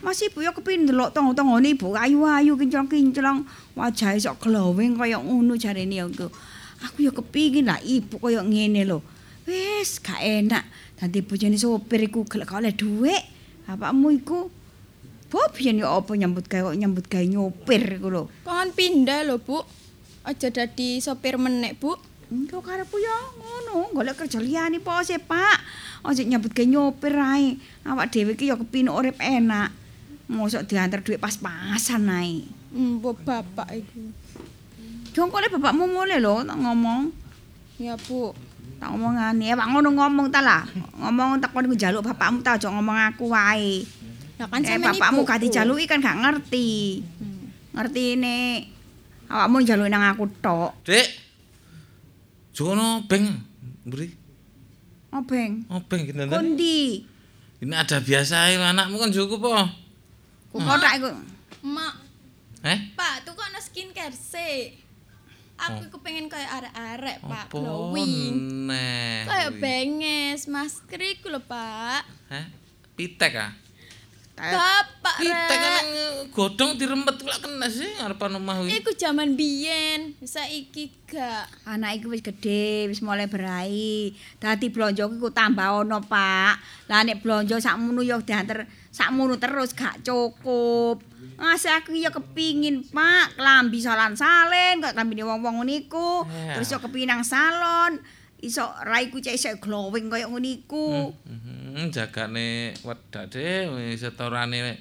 Mas 0.00 0.24
Ibu 0.24 0.40
ya 0.40 0.56
kepingin 0.56 0.88
ndelok 0.88 1.12
tangga-tanggane 1.12 1.76
Ibu 1.76 1.92
ayu-ayu 1.92 2.56
kinclong-kinclong 2.56 3.44
wajahe 3.76 4.16
sok 4.16 4.48
glowing 4.48 4.96
kaya 4.96 5.20
ngono 5.20 5.60
jarene 5.60 6.00
aku. 6.00 6.32
Aku 6.80 7.04
ya 7.04 7.12
kepingin 7.12 7.68
lah 7.68 7.80
Ibu 7.84 8.16
kaya 8.16 8.40
ngene 8.40 8.88
lho. 8.88 9.04
Wis 9.44 10.00
gak 10.00 10.24
enak. 10.24 10.64
Dadi 10.96 11.20
bojone 11.20 11.60
sopir 11.60 12.00
iku 12.00 12.24
gelek 12.24 12.48
gak 12.48 12.64
oleh 12.64 12.72
dhuwit. 12.72 13.24
Bapakmu 13.68 14.08
iku 14.16 14.48
Bo 15.30 15.38
biyen 15.54 15.78
ya 15.78 15.94
apa 15.94 16.10
nyambut 16.18 16.50
gawe 16.50 16.74
kok 16.74 16.78
nyambut 16.82 17.06
gawe 17.06 17.22
nyopir 17.22 18.02
iku 18.02 18.10
lho. 18.10 18.26
Kon 18.42 18.74
pindah 18.74 19.22
lho, 19.22 19.38
Bu. 19.38 19.62
Aja 20.26 20.50
dadi 20.50 20.98
sopir 20.98 21.38
menek, 21.38 21.78
Bu. 21.78 21.94
Engko 22.34 22.58
karepku 22.58 22.98
ya 22.98 23.14
ngono, 23.38 23.94
golek 23.94 24.18
kerja 24.18 24.42
liyane 24.42 24.82
po 24.82 24.98
sih, 25.06 25.22
Pak. 25.22 25.62
Ojo 26.02 26.26
nyambut 26.26 26.50
gawe 26.50 26.66
nyopir 26.66 27.14
ae. 27.14 27.54
Awak 27.86 28.10
dhewe 28.10 28.34
iki 28.34 28.50
ya 28.50 28.58
kepinuk 28.58 28.98
urip 28.98 29.22
enak. 29.22 29.70
Mosok 30.30 30.62
diantar 30.70 31.02
duit 31.02 31.18
pas-pasan 31.18 32.06
ae. 32.06 32.46
Mbok 32.70 33.26
bapak 33.26 33.66
iku. 33.74 33.98
Jongkole 35.10 35.50
bapakmu 35.50 35.90
mulai 35.90 36.22
lho 36.22 36.46
tak 36.46 36.54
ngomong. 36.54 37.10
Ya, 37.82 37.98
Bu. 37.98 38.30
Tak 38.78 38.94
ngomongane, 38.94 39.50
ya 39.50 39.58
Pak 39.58 39.68
ngono 39.74 39.90
ngomong 39.90 40.30
ta 40.30 40.38
lah. 40.38 40.62
Ngomong 40.96 41.42
takon 41.42 41.66
iku 41.66 41.74
njaluk 41.74 42.06
bapakmu 42.06 42.46
ta 42.46 42.54
aja 42.54 42.70
ngomong 42.70 42.96
aku 43.10 43.26
wae. 43.34 43.82
Lah 44.38 44.46
kan 44.46 44.62
Eh 44.62 44.78
bapakmu 44.78 45.26
gak 45.26 45.42
dijaluki 45.42 45.84
kan 45.90 45.98
gak 45.98 46.16
ngerti. 46.22 47.02
Hmm. 47.18 47.50
Ngerti 47.76 48.02
ini 48.16 48.64
awakmu 49.28 49.66
njaluki 49.66 49.90
nang 49.90 50.14
aku 50.14 50.24
tok. 50.38 50.78
Dik. 50.86 51.08
Jono 52.54 53.02
beng 53.10 53.26
mburi. 53.82 54.08
Obeng. 55.10 55.66
Obeng 55.66 56.00
iki 56.06 56.12
nandan. 56.14 56.38
Kondi. 56.38 57.02
Ini 57.60 57.74
ada 57.74 57.98
biasa 57.98 58.54
anakmu 58.56 58.96
kan 58.96 59.10
cukup 59.10 59.38
po. 59.42 59.52
Ku 60.50 60.58
kotak 60.58 60.98
iku. 60.98 61.08
Mak, 61.62 61.94
Eh? 62.60 62.92
Pak, 62.92 63.24
tuku 63.24 63.40
ana 63.40 63.56
skincare 63.56 64.12
sih. 64.12 64.76
Aku 65.56 65.86
iku 65.86 66.00
pengen 66.00 66.26
kaya 66.26 66.44
arek-arek, 66.50 67.20
Pak, 67.20 67.44
Apa 67.46 67.52
glowing. 67.52 68.66
neh? 68.66 69.24
Kaya 69.24 69.48
benges, 69.54 70.44
masker 70.44 70.96
iku 70.98 71.28
lho, 71.28 71.40
Pak. 71.40 72.04
Heh? 72.28 72.44
Pitek 72.94 73.32
ah. 73.38 73.52
Bapak 74.40 75.20
Pitek 75.20 75.36
kan 75.52 75.84
rek. 75.84 75.84
godhong 76.32 76.72
dirempet 76.74 77.12
kok 77.20 77.44
kena 77.44 77.68
sih 77.68 77.92
ngarepan 77.92 78.40
omah 78.40 78.54
kuwi. 78.58 78.72
Iku 78.74 78.96
jaman 78.96 79.36
biyen, 79.36 80.16
saiki 80.18 80.88
gak. 81.04 81.44
Anak 81.68 82.00
iku 82.00 82.08
wis 82.08 82.24
gedhe, 82.24 82.88
wis 82.88 83.04
mulai 83.04 83.28
berai. 83.28 84.16
Dadi 84.40 84.72
blonjo 84.72 85.12
iku 85.12 85.28
tambah 85.28 85.84
ono, 85.84 86.00
Pak. 86.00 86.54
Lah 86.88 87.04
nek 87.04 87.20
blonjo 87.20 87.60
sakmono 87.60 88.00
ya 88.00 88.16
diantar 88.16 88.64
sakmono 88.90 89.38
terus 89.38 89.72
gak 89.72 90.02
cukup. 90.02 91.02
Ngasih 91.40 91.72
aku 91.72 91.96
ya 91.96 92.12
kepingin, 92.12 92.84
Pak, 92.92 93.40
klambi 93.40 93.80
salan 93.80 94.12
salen, 94.12 94.84
kok 94.84 94.92
klambine 94.92 95.24
wong-wong 95.24 95.62
ngono 95.62 95.72
iku. 95.72 96.28
Ya. 96.28 96.60
Terus 96.60 96.68
yo 96.68 96.78
kepingin 96.84 97.16
nang 97.16 97.24
salon. 97.24 97.96
Iso 98.40 98.64
raiku 98.84 99.20
cek 99.20 99.36
iso 99.36 99.48
glowing 99.56 100.12
kaya 100.12 100.28
ngono 100.28 100.44
iku. 100.44 101.12
Hmm, 101.24 101.88
jagane 101.88 102.76
wedak 102.84 103.32
deh 103.32 103.68
wis 103.72 104.00
setorane 104.00 104.80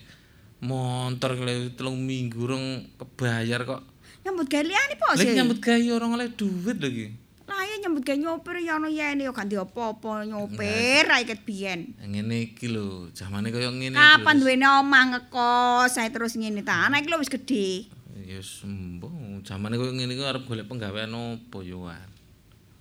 motor 0.59 1.39
telung 1.75 2.03
minggu 2.03 2.43
rong 2.43 2.65
kebayar 2.99 3.63
kok. 3.63 3.81
Nyambut 4.27 4.51
gawe 4.51 4.63
liyane 4.63 4.95
po 4.99 5.07
Lagi 5.15 5.31
sih. 5.31 5.35
nyambut 5.35 5.59
gawe 5.63 5.87
orang 5.95 6.11
oleh 6.19 6.27
duit 6.35 6.77
lagi. 6.79 7.07
Lah 7.49 7.65
ya 7.65 7.75
nyambut 7.81 8.05
gawe 8.05 8.13
nyopir 8.13 8.55
ya 8.61 8.77
ono 8.77 8.85
yene 8.85 9.25
ya 9.25 9.33
ganti 9.33 9.57
apa-apa 9.57 10.21
nyopir 10.23 11.05
ae 11.09 11.23
ket 11.25 11.41
biyen. 11.41 11.97
Ngene 11.97 12.53
iki 12.53 12.69
lho, 12.69 13.09
zamane 13.17 13.49
kaya 13.49 13.73
ngene. 13.73 13.97
Kapan 13.97 14.37
duwene 14.37 14.69
omah 14.69 15.03
ngekos 15.09 15.97
saya 15.97 16.13
terus 16.13 16.37
ngene 16.37 16.61
ta. 16.61 16.85
Anak 16.85 17.01
iki 17.01 17.09
lho 17.09 17.17
wis 17.17 17.33
gedhe. 17.33 17.89
Ya 18.21 18.37
sembuh, 18.37 19.41
zamane 19.41 19.81
kaya 19.81 19.89
ngene 19.89 20.13
iki 20.13 20.21
arep 20.21 20.45
golek 20.45 20.69
penggawean 20.69 21.09
opo 21.09 21.65
yo 21.65 21.89
Wan. 21.89 22.05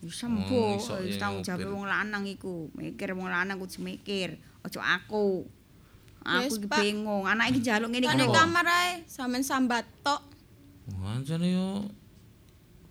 Wis 0.05 0.15
sembuh, 0.15 0.77
Oh, 0.79 1.01
wis 1.01 1.17
ya 1.17 1.27
tanggung 1.27 1.41
jawab 1.43 1.65
nyopir. 1.65 1.73
wong 1.73 1.85
lanang 1.89 2.25
iku. 2.29 2.69
Mikir 2.77 3.17
wong 3.17 3.33
lanang 3.33 3.57
kudu 3.57 3.81
mikir, 3.81 4.37
aja 4.63 4.79
aku. 4.85 5.49
Aku 6.23 6.55
iki 6.55 6.69
bingung, 6.69 7.25
anak 7.25 7.51
iki 7.51 7.65
njaluk 7.65 7.89
ngene 7.89 8.05
iki 8.05 8.13
Kan 8.13 8.21
lho. 8.21 8.37
kamar 8.37 8.67
ae, 8.69 8.91
sampean 9.09 9.41
sambat 9.41 9.89
tok. 10.05 10.21
Wancane 11.01 11.49
yo 11.51 11.89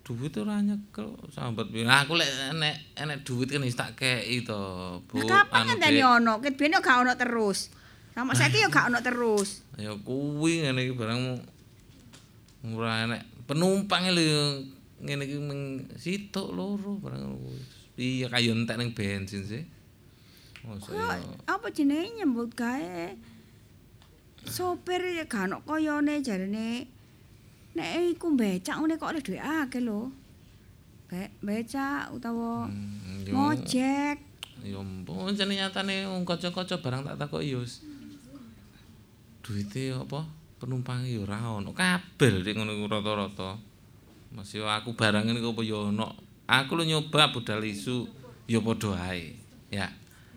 duit 0.08 0.32
ora 0.40 0.64
nyekel 0.64 1.12
sambat 1.28 1.68
piye. 1.68 1.84
Nah, 1.84 2.08
aku 2.08 2.16
lek 2.16 2.56
enek 2.56 2.96
enek 2.96 3.28
duit 3.28 3.52
kan 3.52 3.60
wis 3.60 3.76
tak 3.76 3.92
kei 3.92 4.40
to, 4.40 4.56
Bu. 5.04 5.20
Nah, 5.20 5.44
kapan 5.44 5.68
ngenteni 5.68 6.00
Dik. 6.00 6.08
ono? 6.16 6.32
Ket 6.40 6.56
biyen 6.56 6.72
yo 6.72 6.80
gak 6.80 7.04
ono 7.04 7.12
terus. 7.12 7.68
Sama 8.16 8.32
saiki 8.32 8.64
yo 8.64 8.72
gak 8.72 8.88
ono 8.88 9.04
terus. 9.04 9.68
Ya 9.76 9.92
kuwi 9.92 10.64
ngene 10.64 10.80
iki 10.88 10.96
barang 10.96 11.20
ora 12.72 13.04
enek 13.04 13.20
penumpange 13.44 14.16
lho 14.16 14.64
ngene 15.04 15.22
iki 15.28 15.36
meng 15.44 15.60
sitok 16.00 16.56
loro 16.56 16.96
barang 17.04 17.28
kuwi. 17.28 17.60
Piye 17.92 18.26
kayu 18.32 18.56
entek 18.56 18.80
ning 18.80 18.96
bensin 18.96 19.44
sih. 19.44 19.60
Masa 20.64 20.88
yo 20.96 21.04
apa 21.44 21.68
jenenge 21.68 22.24
nyambut 22.24 22.56
gawe? 22.56 23.12
Sopir 24.48 25.04
ya 25.04 25.28
gak 25.28 25.52
ono 25.52 25.60
koyone 25.68 26.24
jarene. 26.24 26.96
Nek 27.78 28.18
iku 28.18 28.34
becak 28.34 28.74
ngene 28.82 28.98
kok 28.98 29.14
oleh 29.14 29.22
dhuwit 29.22 29.38
akeh 29.38 29.78
lho. 29.78 30.10
Be 31.06 31.30
becak 31.40 32.10
utawa 32.10 32.66
Hmm, 32.66 33.22
ngojek. 33.22 34.18
jane 35.38 35.54
nyatane 35.54 36.10
wong 36.10 36.26
kanca-kanca 36.26 36.82
barang 36.82 37.06
tak 37.06 37.16
takoki 37.22 37.54
yo. 37.54 37.62
Duite 39.46 39.94
apa 39.94 40.26
penumpange 40.58 41.08
yo 41.14 41.22
ora 41.22 41.38
ono 41.54 41.70
kabel 41.70 42.42
dik 42.42 42.58
ngono 42.58 42.74
rata-rata. 42.90 43.54
Masih 44.34 44.66
aku 44.66 44.92
barang 44.98 45.24
ini 45.30 45.38
kok 45.38 45.54
apa 45.54 45.62
yo 45.62 45.88
ono. 45.94 46.12
Aku 46.50 46.74
lu 46.74 46.84
nyoba 46.84 47.30
budal 47.30 47.62
isu 47.62 48.10
yo 48.50 48.58
padha 48.60 49.14
ae. 49.14 49.38
Ya. 49.70 49.86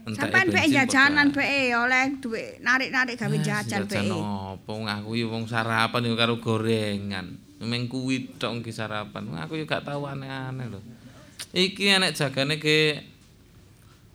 Sampeyan 0.02 0.50
bek 0.50 0.66
bensin 0.66 0.74
jajanan 0.74 1.28
bek 1.30 1.50
oleh 1.78 2.04
dhuwit 2.18 2.58
narik-narik 2.66 3.16
gawe 3.22 3.38
Ah, 3.38 3.44
jajan 3.46 3.82
bek. 3.86 4.02
apa 4.10 4.70
wong 4.74 4.90
aku 4.90 5.10
yo 5.14 5.30
wong 5.30 5.46
sarapan 5.46 6.10
yo 6.10 6.18
karo 6.18 6.42
gorengan. 6.42 7.38
Meng 7.62 7.86
kuwi 7.86 8.26
tok 8.42 8.66
ki 8.66 8.74
sarapan. 8.74 9.30
Aku 9.46 9.54
yo 9.54 9.70
gak 9.70 9.86
tau 9.86 10.10
aneh-aneh 10.10 10.66
lho. 10.66 10.82
Iki 11.54 12.02
enek 12.02 12.18
jagane 12.18 12.58
ke 12.58 12.98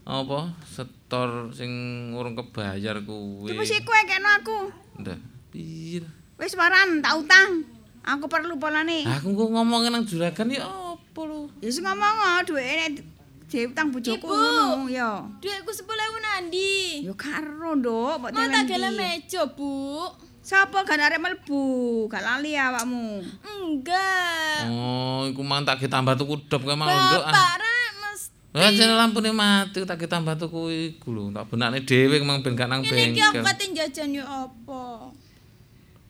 apa 0.07 0.55
setor 0.67 1.55
sing 1.55 1.71
urung 2.15 2.35
kebayar 2.35 2.99
kuwi. 3.07 3.55
Wis 3.55 3.71
iku 3.75 3.91
ae 3.95 4.05
kena 4.11 4.43
aku. 4.43 4.71
Ndah, 4.99 5.19
piye? 5.55 6.03
Wis 6.39 6.59
waran 6.59 6.99
tak 6.99 7.15
utang. 7.15 7.63
Aku 8.07 8.27
perlu 8.27 8.55
polane. 8.59 9.03
Aku 9.03 9.35
kok 9.35 9.51
ngomongin 9.51 9.91
nang 9.95 10.03
juragan 10.07 10.51
ya 10.51 10.67
apa 10.67 11.21
lho? 11.23 11.47
Ya 11.63 11.71
wis 11.71 11.79
ngomong 11.79 12.43
dhuwit 12.47 12.67
nek 12.99 13.03
diutang 13.47 13.89
bojoku 13.89 14.27
Ibu. 14.27 14.35
ngono 14.35 14.91
ya. 14.91 15.23
Duitku 15.39 15.71
10.000 15.71 15.87
nandi. 16.19 17.07
Ya 17.07 17.15
karo, 17.15 17.79
Nduk, 17.79 18.19
mbok 18.19 18.31
Mau 18.31 18.43
tak 18.43 18.51
temen 18.51 18.67
gele 18.67 18.89
ndi? 18.91 18.99
meja, 18.99 19.43
Bu. 19.47 20.03
Sapa 20.43 20.83
gak 20.83 20.99
arek 21.01 21.19
mlebu? 21.19 21.63
Gak 22.07 22.23
lali 22.23 22.55
awakmu. 22.55 23.19
Enggak. 23.43 24.71
Oh, 24.71 25.27
iku 25.27 25.43
mang 25.43 25.67
tak 25.67 25.83
tambah 25.83 26.15
tuku 26.15 26.39
dop 26.47 26.63
kae 26.63 26.75
mau 26.75 26.87
nduk. 26.87 27.23
ah. 27.23 27.31
Bapak 27.31 27.55
rek 27.59 27.91
mesti. 27.99 28.31
Lah 28.55 28.71
jane 28.71 28.95
lampune 28.95 29.31
mati 29.31 29.83
tak 29.83 30.07
tambah 30.07 30.39
tuku 30.39 30.61
iku 30.95 31.11
lho, 31.11 31.35
tak 31.35 31.51
benakne 31.51 31.83
dhewe 31.83 32.23
mang 32.23 32.47
ben 32.47 32.55
gak 32.55 32.71
nang 32.71 32.79
Ini 32.81 33.11
iki 33.11 33.19
aku 33.19 33.43
bengkel. 33.43 33.43
kate 33.43 33.65
jajan 33.75 34.11
yo 34.15 34.25
apa? 34.25 35.11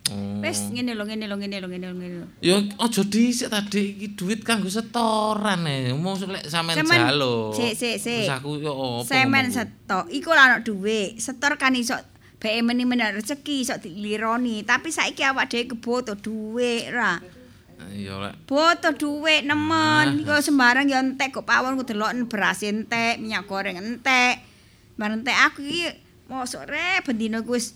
Oh. 0.07 0.39
Wis 0.39 0.71
ngene 0.71 0.95
lho, 0.95 1.03
ngene 1.03 1.27
lho, 1.27 1.35
ngene 1.35 1.59
lho, 1.59 1.69
ngene 1.69 1.87
lho, 1.91 1.97
ngene. 1.99 2.19
Ya 2.39 2.63
aja 2.63 3.03
dhisik 3.03 3.51
tadi 3.51 3.99
iki 3.99 4.15
duit 4.15 4.47
kanggo 4.47 4.71
setoran 4.71 5.67
e. 5.67 5.91
Mau 5.99 6.15
lek 6.15 6.47
sampean 6.47 6.87
jaluk. 6.87 7.59
Sik, 7.59 7.75
sik, 7.75 7.97
sik. 7.99 8.23
Terus 8.23 8.37
aku 8.39 8.63
yo 8.63 8.71
apa? 8.71 9.11
Semen 9.11 9.51
setok. 9.51 10.07
Iku 10.15 10.31
lah 10.31 10.55
ono 10.55 10.63
dhuwit. 10.63 11.19
Setor 11.19 11.59
kan 11.59 11.75
iso 11.75 11.99
BM 12.39 12.71
meni 12.71 12.87
men 12.87 13.03
rezeki 13.03 13.67
iso 13.67 13.75
dilironi, 13.83 14.63
tapi 14.63 14.95
saiki 14.95 15.27
awak 15.27 15.51
dhewe 15.51 15.75
keboto 15.75 16.15
dhuwit 16.15 16.95
ra. 16.95 17.19
Ya 17.93 18.15
lek 18.23 18.47
Butuh 18.47 18.95
duit 18.95 19.43
nemen. 19.43 20.23
Iku 20.23 20.39
sembarang 20.39 20.87
ya 20.87 21.03
entek 21.03 21.35
kok 21.35 21.45
pawon 21.49 21.75
ku 21.75 21.85
delok 21.85 22.15
beras 22.31 22.63
entek, 22.63 23.19
minyak 23.19 23.51
goreng 23.51 23.77
entek. 23.77 24.41
Bareng 24.95 25.21
entek 25.21 25.35
aku 25.35 25.67
iki 25.67 25.91
mosok 26.31 26.71
re 26.71 27.03
bendina 27.03 27.43
ku 27.43 27.59
wis 27.59 27.75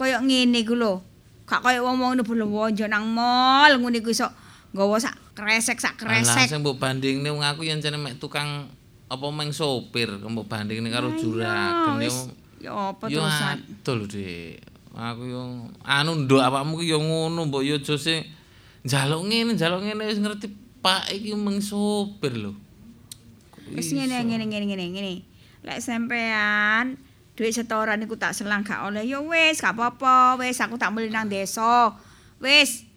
kaya 0.00 0.24
ngene 0.24 0.64
iku 0.64 0.72
lho. 0.72 1.15
Gak 1.46 1.62
kaya 1.62 1.78
wong-wong 1.78 2.18
belum 2.26 2.50
wonjo 2.50 2.90
nang 2.90 3.06
mall 3.06 3.70
ngene 3.78 4.02
iku 4.02 4.10
iso 4.10 4.26
nggawa 4.74 4.98
sak 4.98 5.14
kresek 5.38 5.78
sak 5.78 5.94
kresek. 5.94 6.50
sing 6.50 6.60
mbok 6.60 6.76
bandingne 6.82 7.30
wong 7.30 7.46
aku 7.46 7.62
yen 7.62 7.78
jane 7.78 7.96
mek 7.96 8.18
tukang 8.18 8.66
apa 9.06 9.26
meng 9.30 9.54
sopir 9.54 10.10
mbok 10.18 10.50
bandingne 10.50 10.90
karo 10.90 11.14
juragan 11.14 12.02
yo. 12.02 12.12
Ya 12.58 12.72
apa 12.74 13.04
Yo 13.06 13.22
terusan? 13.22 13.56
adol, 13.62 14.00
Dik. 14.10 14.58
Aku 14.96 15.22
yo 15.28 15.70
anu 15.86 16.12
nduk 16.26 16.42
awakmu 16.42 16.82
ki 16.82 16.90
yo 16.90 16.98
ngono 16.98 17.46
mbok 17.46 17.62
yo 17.62 17.78
aja 17.78 17.94
sing 17.94 18.26
njaluk 18.82 19.22
ngene, 19.30 19.54
njaluk 19.54 19.86
ngene 19.86 20.02
wis 20.08 20.18
ngerti 20.18 20.48
Pak 20.82 21.10
iki 21.14 21.34
meng 21.34 21.62
sopir 21.62 22.34
lho. 22.34 22.54
Wis 23.70 23.94
ngene 23.94 24.18
ngene 24.26 24.44
ngene 24.50 24.64
ngene 24.66 24.84
ngene. 24.98 25.12
Lek 25.62 25.78
sampean 25.78 26.98
duit 27.36 27.52
setoran 27.52 28.00
iku 28.00 28.16
tak 28.16 28.32
selang 28.32 28.64
gak 28.64 28.88
oleh 28.88 29.04
ya 29.04 29.20
wis 29.20 29.60
gak 29.60 29.76
apa-apa 29.76 30.40
wis 30.40 30.56
aku 30.56 30.80
tak 30.80 30.90
mulih 30.90 31.12
nang 31.12 31.28
desa. 31.28 31.92
Wis. 32.40 32.88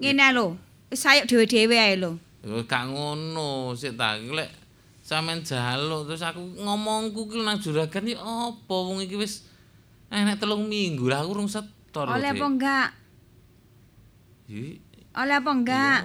Ngene 0.00 0.32
lho. 0.32 0.56
Wis 0.88 1.04
ayo 1.04 1.28
dhewe-dhewe 1.28 1.76
ae 1.76 1.94
lho. 2.00 2.16
Yo 2.40 2.64
gak 2.64 2.88
ngono, 2.88 3.76
sik 3.76 3.94
ta 4.00 4.16
lek 4.16 4.64
sampean 5.04 5.44
njaluk 5.44 6.08
terus 6.08 6.24
aku 6.24 6.40
ngomongku 6.64 7.28
ki 7.28 7.44
nang 7.44 7.60
juragan 7.60 8.08
ya 8.08 8.16
apa 8.24 8.72
wong 8.72 9.04
iki 9.04 9.20
wis 9.20 9.44
enek 10.08 10.40
telung 10.40 10.64
minggu 10.64 11.04
lah 11.12 11.20
aku 11.20 11.36
rung 11.36 11.50
setor. 11.52 12.08
Oleh 12.08 12.32
apa 12.32 12.44
enggak? 12.48 12.88
Ih, 14.48 14.80
Oleh 15.12 15.36
apa 15.36 15.50
enggak? 15.52 16.00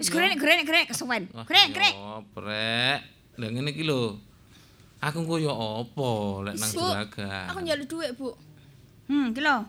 Wis 0.00 0.08
Yo. 0.08 0.16
grenek 0.16 0.38
grenek 0.40 0.64
grenek 0.64 0.88
kesuwen. 0.88 1.28
Wah, 1.34 1.44
Grenek 1.44 1.76
grenek. 1.76 1.94
Ya, 1.98 2.14
brek. 2.32 3.00
Lah 3.36 3.48
ngene 3.52 3.70
iki 3.74 3.84
lho. 3.84 4.16
Aku 4.98 5.22
engko 5.22 5.38
ya 5.38 5.54
apa 5.54 6.10
lek 6.42 6.54
nang 6.58 6.70
juragan. 6.74 7.46
Aku 7.48 7.58
njaluk 7.62 7.86
duit, 7.86 8.10
Bu. 8.18 8.34
Hmm, 9.06 9.30
ki 9.30 9.40
lho. 9.40 9.62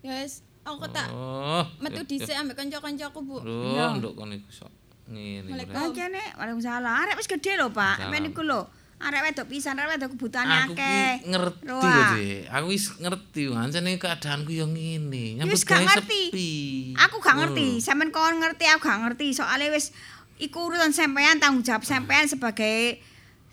Ya 0.00 0.20
wis, 0.20 0.40
aku 0.64 0.84
tak 0.88 1.08
Oh. 1.12 1.64
metu 1.80 2.00
dhisik 2.04 2.32
ambek 2.32 2.56
kanca-kancaku, 2.56 3.20
Bu. 3.20 3.36
Lho, 3.44 4.00
nduk 4.00 4.16
kon 4.16 4.32
iku 4.32 4.48
sok 4.48 4.72
ngene. 5.12 5.52
Waalaikumsalam. 5.52 6.36
waalaikumsalam. 6.40 6.94
Arek 7.04 7.16
wis 7.20 7.28
gede 7.28 7.52
lho, 7.60 7.68
Pak. 7.68 8.08
Men 8.08 8.24
niku 8.24 8.40
lho. 8.40 8.64
Arek 8.96 9.20
wedok 9.28 9.46
pisan, 9.52 9.76
arek 9.76 10.00
wedok 10.00 10.16
kebutuhane 10.16 10.54
Aku 10.64 10.72
akeh. 10.72 11.20
ki 11.20 11.28
ngerti 11.28 11.62
lho. 11.68 11.78
Dik. 11.84 12.42
Aku 12.48 12.66
wis 12.72 12.84
ngerti 12.96 13.42
ancene 13.52 13.90
keadaanku 14.00 14.50
ya 14.50 14.64
ngene. 14.64 15.36
Nyambut 15.36 15.60
gawe 15.60 15.84
ngerti. 15.84 16.22
sepi. 16.32 16.50
Aku 16.96 17.20
gak 17.20 17.36
ngerti, 17.36 17.68
sampean 17.84 18.08
kon 18.08 18.40
ngerti, 18.40 18.64
aku 18.72 18.88
gak 18.88 19.00
ngerti. 19.04 19.36
Soalnya 19.36 19.68
wis 19.68 19.92
iku 20.40 20.72
urusan 20.72 20.96
sampean 20.96 21.36
tanggung 21.36 21.60
jawab 21.60 21.84
sampean 21.84 22.24
sebagai 22.24 23.04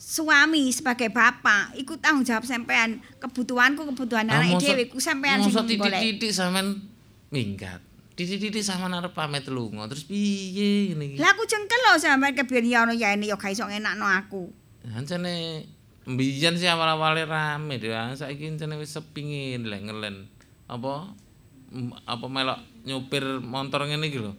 suami, 0.02 0.74
sebagai 0.74 1.14
bapak. 1.14 1.78
Iku 1.78 1.94
tanggung 2.02 2.26
jawab 2.26 2.42
sampean. 2.42 2.98
Kebutuhanku 3.22 3.86
kebutuhan 3.94 4.26
Ah, 4.28 4.42
anak 4.42 4.58
mosok- 4.58 4.74
dhewe 4.74 4.84
iku 4.90 4.98
sampean 4.98 5.38
sing 5.38 5.54
mosok 5.54 5.66
golek. 5.78 6.02
titik-titik 6.02 6.32
sampean 6.34 6.68
minggat. 7.30 7.80
Titik-titik 8.18 8.66
sampean 8.66 8.92
arep 8.92 9.14
pamit 9.14 9.46
lunga. 9.48 9.86
Terus 9.86 10.04
piye 10.04 10.92
ngene 10.92 11.04
iki? 11.06 11.18
Lah 11.22 11.32
aku 11.32 11.46
jengkel 11.46 11.80
lho 11.80 11.94
sampean 11.96 12.34
kebiyen 12.34 12.66
ya 12.66 12.80
ono 12.82 12.94
ya 12.94 13.14
ini 13.14 13.30
ya 13.30 13.38
gak 13.38 13.54
iso 13.54 13.64
ngenakno 13.64 14.04
aku. 14.04 14.50
Ancene 14.90 15.64
mbiyen 16.04 16.58
sih 16.58 16.66
awal-awale 16.66 17.24
rame 17.24 17.78
dhewe. 17.78 17.94
Saiki 18.12 18.50
ancene 18.50 18.76
wis 18.76 18.90
sepi 18.90 19.22
ngene 19.22 19.70
lek 19.70 19.82
ngelen. 19.86 20.16
Apa 20.66 21.14
apa 22.04 22.26
melok 22.28 22.58
nyupir 22.84 23.24
motor 23.40 23.86
ngene 23.86 24.10
iki 24.10 24.18
lho. 24.18 24.34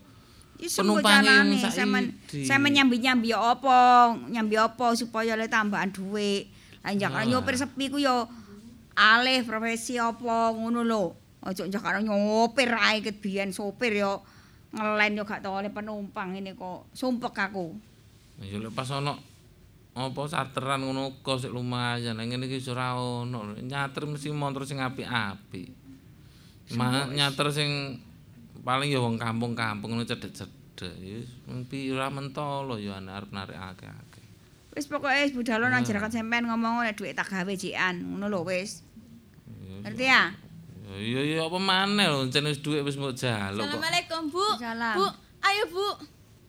Wong 0.60 1.02
sampean 1.02 1.46
saiki. 1.58 2.46
sampean 2.46 2.72
nyambi-nyambi 2.74 3.34
apa, 3.34 4.12
nyambi 4.30 4.54
apa 4.54 4.94
supaya 4.94 5.34
le 5.34 5.50
tambahan 5.50 5.90
duit. 5.90 6.46
Lah 6.82 6.94
Ah. 7.14 7.26
nyopir 7.26 7.54
sepi 7.54 7.90
ku 7.90 7.98
yo 7.98 8.26
alih 8.94 9.46
profesi 9.46 9.98
apa 9.98 10.50
ngono 10.54 10.82
lho. 10.82 11.14
Njak 11.42 11.82
karo 11.82 11.98
nyopir 11.98 12.70
ae 12.74 13.02
ket 13.02 13.18
biyen 13.18 13.50
sopir 13.50 13.98
yo 13.98 14.22
ngelen 14.70 15.18
yo 15.18 15.24
gak 15.26 15.42
tau 15.42 15.58
oleh 15.58 15.70
penumpang 15.70 16.38
ini 16.38 16.54
kok 16.54 16.86
sumpek 16.94 17.34
aku. 17.50 17.74
Ya 18.42 18.58
lek 18.58 18.70
pas 18.74 18.90
ono 18.94 19.18
apa 19.92 20.20
charteran 20.30 20.86
ngono 20.86 21.22
kok 21.26 21.42
sik 21.42 21.50
lumayan. 21.50 22.18
Lah 22.18 22.24
ngene 22.26 22.46
iki 22.46 22.62
ora 22.70 22.94
ono. 22.94 23.58
Nyater 23.58 24.06
mesti 24.06 24.30
motor 24.30 24.62
sing 24.62 24.78
apik-apik. 24.78 25.70
Ma 26.78 27.10
nyater 27.10 27.50
sing 27.50 27.98
paling 28.62 28.88
ya 28.94 29.02
wong 29.02 29.18
kampung-kampung 29.18 29.94
ngono 29.94 30.06
cedek-cedek. 30.06 30.94
Ya 30.98 31.90
ora 31.94 32.08
mentolo 32.10 32.78
ya 32.78 32.98
arep 32.98 33.30
narik 33.30 33.58
akeh-akeh. 33.58 34.26
Wis 34.72 34.88
pokoke 34.88 35.14
wis 35.28 35.36
budalo 35.36 35.68
nang 35.68 35.84
jerakan 35.84 36.08
sampean 36.08 36.48
ngomong 36.48 36.80
nek 36.80 36.96
duit 36.96 37.12
tak 37.12 37.28
gawe 37.28 37.52
jikan 37.52 38.00
ngono 38.02 38.26
lho 38.32 38.40
wis. 38.48 38.80
Ngerti 39.84 40.04
ya? 40.06 40.32
Ya 40.82 40.96
iya 40.98 41.20
iya 41.22 41.40
apa 41.46 41.58
maneh 41.60 42.06
lho, 42.08 42.26
jan 42.32 42.48
wis 42.48 42.62
dhuwit 42.62 42.82
wis 42.82 42.96
mbok 42.98 43.14
jaluk 43.14 43.62
kok. 43.62 43.68
Assalamualaikum, 43.68 44.22
Bu. 44.30 44.46
Salam. 44.58 44.94
Bu, 44.98 45.06
ayo, 45.44 45.62
Bu. 45.70 45.88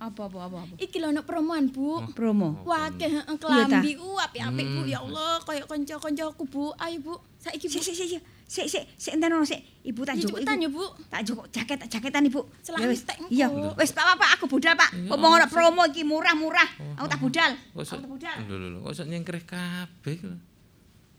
Apa 0.03 0.21
apa 0.27 0.37
apa 0.49 0.57
apa. 0.67 0.73
Iki 0.81 0.97
lho 0.99 1.07
ono 1.13 1.21
promoan, 1.27 1.65
Bu. 1.69 2.01
Promo. 2.17 2.63
Wah, 2.65 2.89
akeh 2.89 3.11
kelambi 3.37 3.95
uh 3.99 4.17
apik-apik, 4.23 4.67
Bu. 4.71 4.81
Ya 4.89 4.99
Allah, 5.01 5.37
koyo 5.43 5.65
kanca-kancaku, 5.69 6.43
Bu. 6.49 6.73
Ayo, 6.81 6.97
Bu. 7.03 7.13
Saiki, 7.37 7.69
Bu. 7.69 7.73
Sik 7.77 7.83
sik 7.93 7.95
sik 7.95 8.23
sik 8.53 8.69
sik 8.69 8.83
sik 8.93 9.17
enten 9.17 9.33
ono 9.33 9.41
sik. 9.41 9.57
Ibu 9.81 10.01
tak 10.05 10.15
cepetan 10.15 10.61
ibu. 10.61 10.61
ya, 10.61 10.69
Bu. 10.69 10.85
Tak 11.09 11.21
joko 11.25 11.41
jaket 11.49 11.77
tak 11.81 11.89
jaketan 11.89 12.23
ibu. 12.23 12.41
Celah 12.61 12.79
Ya, 12.79 12.87
wis. 12.87 13.01
tek. 13.01 13.17
Iya. 13.27 13.47
Wis 13.73 13.91
Pak 13.91 14.13
Pak 14.13 14.29
aku 14.37 14.45
budal 14.45 14.77
Pak. 14.77 14.93
Ngomong 15.09 15.31
ono 15.35 15.45
promo 15.49 15.81
iki 15.89 16.05
murah-murah. 16.05 16.69
Aku 16.95 17.07
tak 17.09 17.17
budal. 17.17 17.51
Kok 17.73 17.81
iso 17.81 17.97
Aku 17.97 18.05
tak 18.05 18.11
budal. 18.13 18.37
lho 18.45 18.55
lho 18.55 18.67
lho, 18.69 18.79
kok 18.85 18.93
iso 18.93 19.03
nyengkreh 19.03 19.43
kabeh. 19.43 20.17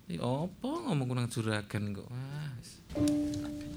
Ya 0.07 0.21
apa 0.23 0.71
ngomong 0.85 1.09
nang 1.11 1.27
juragan 1.27 1.91
kok. 1.91 2.07
Wah. 2.07 3.74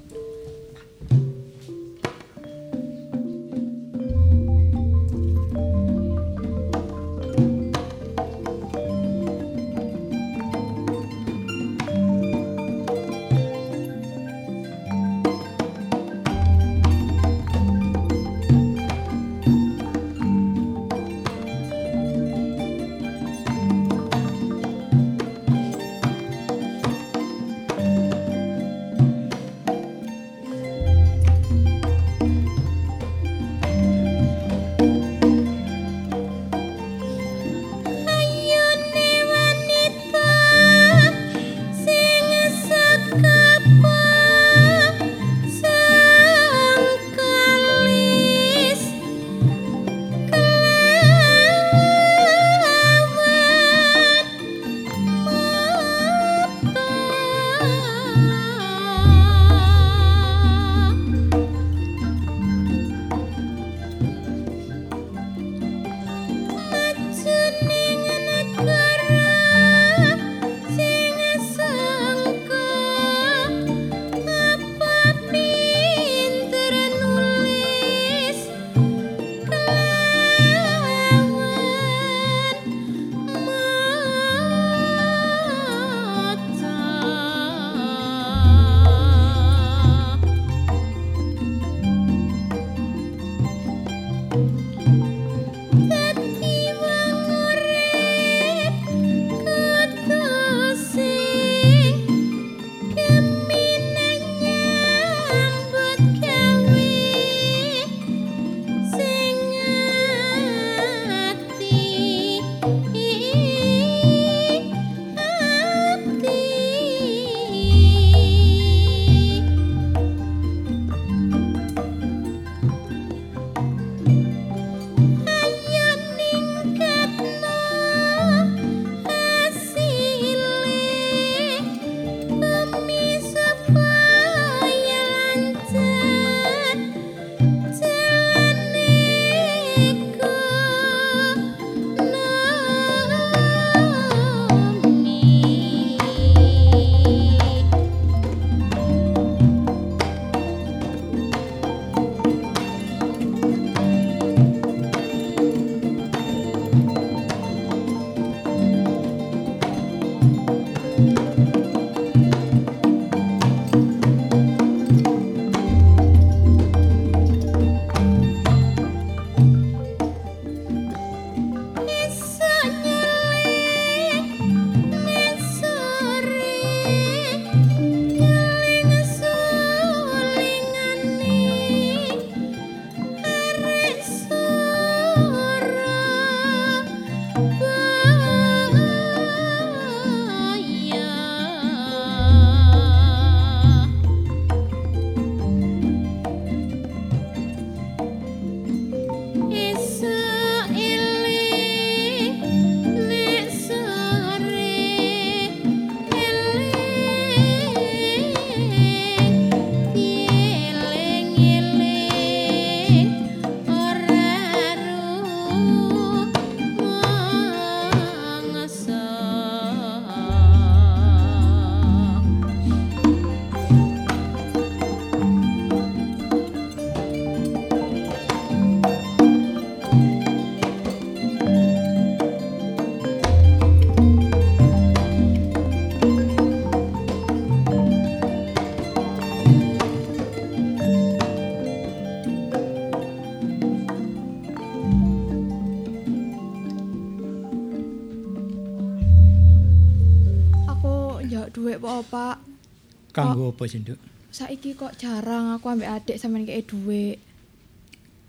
Apa 253.58 253.66
sih, 253.66 253.82
Nduk? 253.82 253.98
Saiki 254.30 254.78
kok 254.78 254.94
jarang 255.02 255.58
aku 255.58 255.74
ambek 255.74 255.90
adik 255.90 256.22
sampean 256.22 256.46
kei 256.46 256.62
dhuwit. 256.62 257.18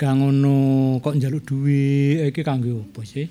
Gak 0.00 0.14
ngono 0.16 0.96
kok 1.04 1.20
njaluk 1.20 1.44
duit 1.44 2.32
iki 2.32 2.40
kanggo 2.40 2.88
apa 2.88 3.04
sih? 3.04 3.28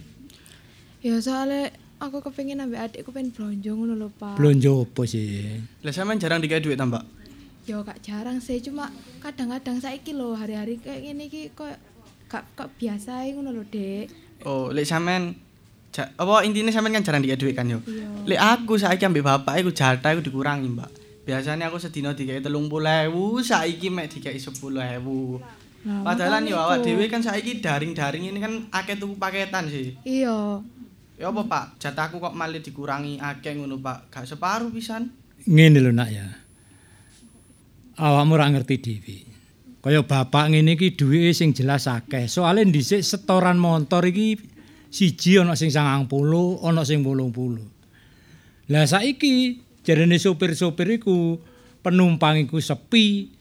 Ya 1.01 1.17
soalnya 1.17 1.73
aku 1.97 2.21
kepengin 2.21 2.61
ambek 2.61 2.77
adikku 2.77 3.09
pengen 3.09 3.33
blonjo 3.33 3.71
ngono 3.73 3.97
lho, 3.97 4.13
Pak. 4.13 4.37
Blonjo 4.37 4.85
apa 4.85 5.01
sih? 5.09 5.57
Lah 5.81 5.89
sampean 5.89 6.21
jarang 6.21 6.37
dikasih 6.37 6.69
duit 6.69 6.77
ta, 6.77 6.85
Mbak? 6.85 7.03
Ya 7.65 7.81
gak 7.81 7.99
jarang 8.05 8.37
sih, 8.43 8.61
cuma 8.61 8.93
kadang-kadang 9.25 9.81
saiki 9.81 10.13
lho 10.13 10.37
hari-hari 10.37 10.77
kayak 10.77 11.01
gini 11.01 11.23
iki 11.31 11.41
kok 11.57 11.81
gak 12.29 12.45
kok 12.53 12.69
biasa 12.77 13.25
ngono 13.33 13.49
lho, 13.55 13.63
Dek. 13.65 14.05
Oh, 14.45 14.69
lek 14.69 14.85
sampean 14.85 15.33
ja, 15.95 16.13
apa 16.13 16.45
intine 16.45 16.69
sampean 16.69 16.93
kan 16.99 17.07
jarang 17.07 17.25
dikasih 17.25 17.41
duit 17.41 17.55
kan 17.57 17.65
yo. 17.65 17.81
Iya. 17.89 18.27
Lek 18.27 18.39
aku 18.43 18.77
saiki 18.77 19.07
ambek 19.07 19.25
bapak 19.25 19.63
iku 19.63 19.71
jatah 19.73 20.13
iku 20.13 20.21
dikurangi, 20.21 20.67
Mbak. 20.67 21.06
Biasanya 21.27 21.67
aku 21.67 21.75
sedina 21.75 22.15
dikasih 22.15 22.39
30.000, 22.39 23.11
saiki 23.43 23.91
mek 23.91 24.07
dikasih 24.07 24.47
10.000. 24.47 25.03
Nah, 25.83 26.03
Padahal 26.07 26.47
yo 26.47 26.55
awak 26.55 26.87
dhewe 26.87 27.11
kan 27.11 27.19
saiki 27.19 27.59
daring-daring 27.59 28.31
ini 28.31 28.39
kan 28.39 28.71
akeh 28.71 28.95
tuku 28.95 29.19
paketan 29.19 29.67
sih. 29.67 29.99
Iya. 30.07 30.63
Ya 31.19 31.27
apa, 31.27 31.43
Pak? 31.43 31.83
Jatahku 31.83 32.23
kok 32.23 32.31
malah 32.31 32.63
dikurangi 32.63 33.19
akeh 33.19 33.59
ngono, 33.59 33.75
Pak. 33.83 34.07
Gak 34.07 34.23
separuh 34.23 34.71
pisan. 34.71 35.11
Ngene 35.43 35.83
lho 35.83 35.91
nak 35.91 36.09
ya. 36.15 36.27
Awakmu 37.99 38.31
ora 38.31 38.47
ngerti 38.47 38.75
dhewe. 38.79 39.17
Kaya 39.83 40.03
bapak 40.07 40.51
ngene 40.51 40.79
iki 40.79 40.95
duwike 40.95 41.35
sing 41.35 41.51
jelas 41.51 41.91
akeh. 41.91 42.31
Soale 42.31 42.63
dhisik 42.63 43.03
setoran 43.03 43.59
motor 43.59 44.03
iki 44.07 44.39
siji 44.87 45.43
ana 45.43 45.59
sing 45.59 45.75
90, 45.75 46.07
ana 46.63 46.87
sing 46.87 47.03
80. 47.03 48.71
Lah 48.71 48.83
saiki 48.83 49.66
jarene 49.87 50.19
sopir-sopir 50.19 50.99
iku 50.99 51.39
penumpang 51.79 52.43
iku 52.43 52.59
sepi. 52.59 53.31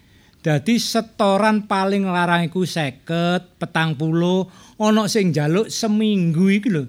Dadi 0.46 0.78
setoran 0.78 1.66
paling 1.66 2.06
larang 2.06 2.46
iku 2.46 2.62
50, 2.62 3.58
petang 3.58 3.98
puluh, 3.98 4.46
ana 4.78 5.10
sing 5.10 5.34
njaluk 5.34 5.66
seminggu 5.66 6.46
iki 6.46 6.70
lho 6.70 6.86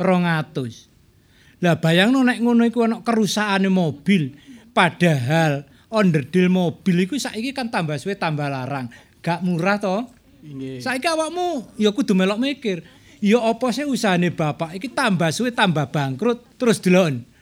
200. 0.00 1.60
Lah 1.60 1.76
bayangno 1.76 2.24
nek 2.24 2.40
ngono 2.40 2.64
iku 2.64 2.88
ana 2.88 3.04
kerusakane 3.04 3.68
mobil, 3.68 4.32
padahal 4.72 5.68
onderdil 5.92 6.48
mobil 6.48 7.04
iku 7.04 7.20
saiki 7.20 7.52
kan 7.52 7.68
tambah 7.68 8.00
suwe 8.00 8.16
tambah 8.16 8.48
larang. 8.48 8.88
Gak 9.20 9.44
murah 9.44 9.76
to? 9.76 10.08
Nggih. 10.40 10.80
Saiki 10.80 11.04
awakmu 11.04 11.76
ya 11.76 11.92
kudu 11.92 12.16
melok 12.16 12.40
mikir. 12.40 12.80
Ya 13.20 13.36
apa 13.36 13.68
sih 13.68 13.84
usahane 13.84 14.32
bapak 14.32 14.80
iki 14.80 14.88
tambah 14.88 15.28
suwe 15.28 15.52
tambah 15.52 15.92
bangkrut 15.92 16.56
terus 16.56 16.80
delon. 16.80 17.33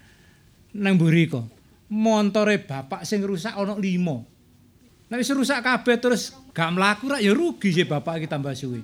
Nang 0.73 0.97
mburi 0.97 1.29
kok. 1.29 1.45
Montore 1.93 2.57
bapak 2.59 3.05
sing 3.05 3.21
rusak 3.21 3.53
ana 3.53 3.77
5. 3.77 3.83
Nek 5.13 5.21
wis 5.21 5.29
rusak 5.29 5.61
kabeh 5.61 6.01
terus 6.01 6.33
gak 6.51 6.73
mlaku 6.73 7.13
rak 7.13 7.21
ya 7.21 7.37
rugi 7.37 7.69
sih 7.69 7.85
bapak 7.85 8.17
iki 8.17 8.27
tambah 8.27 8.57
suwe. 8.57 8.81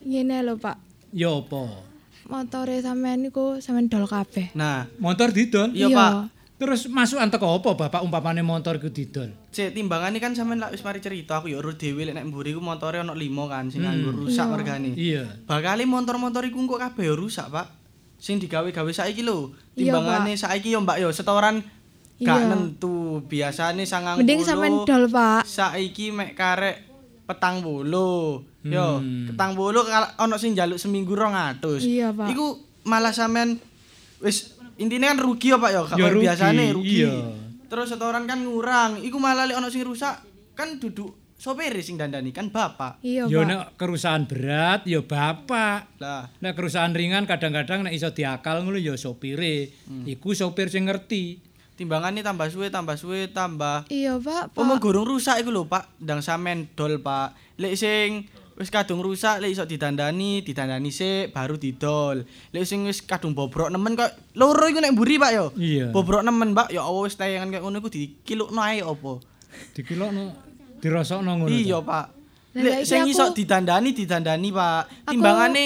Ngene 0.00 0.40
lho, 0.40 0.56
Pak. 0.56 0.76
Ya 1.12 1.28
apa? 1.28 1.84
Motore 2.24 2.80
sampean 2.80 3.20
niku 3.20 3.60
sampean 3.60 3.92
dol 3.92 4.08
kabeh. 4.08 4.56
Nah, 4.56 4.88
Motor 4.96 5.28
didol. 5.28 5.68
iya, 5.72 5.92
Pak. 5.92 6.12
Terus 6.54 6.88
masukan 6.88 7.28
teko 7.28 7.60
apa 7.60 7.76
bapak 7.76 8.00
umpamane 8.00 8.40
motor 8.40 8.80
iku 8.80 8.88
didol? 8.88 9.28
Cek 9.52 9.76
timbangane 9.76 10.16
kan 10.16 10.32
sampean 10.32 10.56
lak 10.56 10.72
wis 10.72 10.80
mari 10.80 11.04
cerita 11.04 11.36
aku 11.36 11.52
ya 11.52 11.60
urut 11.60 11.76
dhewe 11.76 12.08
lek 12.08 12.16
nek 12.16 12.24
mburi 12.24 12.56
ku 12.56 12.64
motore 12.64 13.04
ana 13.04 13.12
5 13.12 13.20
kan 13.44 13.68
sing 13.68 13.84
nganggo 13.84 14.24
rusak 14.24 14.48
Iya. 14.48 14.56
regane. 14.56 14.90
Iya. 14.96 15.24
Bakale 15.44 15.84
motor-motor 15.84 16.40
iku 16.48 16.64
kok 16.64 16.80
kabeh 16.80 17.12
rusak, 17.12 17.52
Pak. 17.52 17.83
Sing 18.16 18.36
digawe-gawe 18.38 18.90
saiki 18.90 19.20
lho. 19.20 19.52
Iya, 19.74 19.92
Timbangane 19.92 20.32
saiki 20.34 20.72
yo 20.72 20.80
Mbak 20.80 20.98
yo 20.98 21.08
setoran 21.10 21.60
gak 22.16 22.38
Iya. 22.38 22.48
nentu. 22.48 23.20
Biasane 23.22 23.84
sangang 23.84 24.16
Mending 24.16 24.40
sampean 24.40 24.84
dol, 24.84 25.04
Pak. 25.08 25.44
Saiki 25.44 26.08
mek 26.08 26.32
karek 26.32 26.76
petang 27.24 27.60
bolo. 27.60 28.44
Yo, 28.60 29.00
Hmm. 29.00 29.28
petang 29.28 29.52
bolo 29.52 29.84
ana 29.90 30.36
sing 30.36 30.52
njaluk 30.52 30.76
seminggu 30.76 31.12
200. 31.12 31.84
Iya, 31.84 32.10
Pak. 32.10 32.32
Iku 32.32 32.46
malah 32.84 33.12
sampean 33.12 33.60
wis 34.18 34.56
intine 34.76 35.04
kan 35.04 35.18
rugi 35.18 35.52
ya 35.52 35.58
Pak 35.58 35.70
ya, 35.70 35.82
gak 35.84 35.98
biasane 36.14 36.72
rugi. 36.72 37.04
iya. 37.04 37.12
Terus 37.66 37.90
setoran 37.90 38.24
kan 38.24 38.40
ngurang. 38.40 39.00
Iku 39.00 39.18
malah 39.18 39.44
lek 39.44 39.56
ana 39.56 39.68
sing 39.68 39.82
rusak 39.82 40.16
kan 40.54 40.78
duduk 40.78 41.12
sopir 41.34 41.74
sing 41.78 41.94
dandani 41.94 42.30
kan 42.30 42.48
bapak. 42.48 42.98
Iya, 43.00 43.26
Ya 43.26 43.40
Pak. 43.40 43.46
nek 43.46 43.60
kerusakan 43.76 44.22
berat 44.24 44.80
ya 44.84 45.00
bapak. 45.00 45.98
Lah, 45.98 46.30
Nek 46.38 46.52
kerusakan 46.52 46.92
ringan 46.92 47.24
kadang-kadang 47.24 47.82
nek 47.82 47.92
iso 47.92 48.10
diakal 48.10 48.60
ngono 48.60 48.76
ya 48.76 48.94
sopire. 48.94 49.70
Iku 50.04 50.32
sopir 50.32 50.68
sing 50.68 50.84
ngerti. 50.84 51.52
timbangane 51.74 52.22
tambah 52.22 52.46
suwe 52.46 52.70
tambah 52.70 52.94
suwe 52.94 53.26
tambah 53.26 53.90
Iya, 53.90 54.14
Pak. 54.16 54.54
Pak. 54.54 54.62
Omong 54.62 54.78
gorong 54.78 55.10
rusak 55.10 55.42
iku 55.42 55.50
lho, 55.50 55.66
Pak. 55.66 55.98
Ndang 55.98 56.22
sampean 56.22 56.70
dol, 56.72 57.02
Pak. 57.02 57.34
Lek 57.58 57.74
sing 57.74 58.30
wis 58.54 58.70
kadung 58.70 59.02
rusak, 59.02 59.42
lek 59.42 59.50
iso 59.50 59.66
didandani, 59.66 60.38
didandani 60.40 60.94
sik 60.94 61.34
baru 61.34 61.58
didol. 61.58 62.22
Lek 62.54 62.62
sing 62.62 62.86
wis 62.86 63.02
kadung 63.02 63.34
bobrok 63.34 63.74
nemen 63.74 63.98
kok 63.98 64.06
loro 64.32 64.62
iku 64.64 64.78
nek 64.78 64.94
mburi, 64.94 65.18
Pak 65.18 65.30
yo. 65.34 65.50
Iya. 65.58 65.90
Bobrok 65.90 66.22
nemen, 66.22 66.54
Pak. 66.54 66.70
Ya 66.70 66.86
Allah 66.86 67.02
wis 67.02 67.18
tayangan 67.18 67.50
kayak 67.50 67.66
ngono 67.66 67.82
iku 67.82 67.90
dikilukno 67.90 68.60
ae 68.62 68.78
opo. 68.78 69.18
Dikilokno 69.74 70.30
dirasakno 70.84 71.30
ngono. 71.34 71.48
Iya. 71.48 71.80
Pak. 71.80 72.06
Lek 72.54 72.84
sing 72.84 73.02
aku- 73.02 73.10
iso 73.10 73.24
didandani, 73.32 73.90
didandani, 73.90 74.48
Pak. 74.48 75.08
Timbangane 75.08 75.64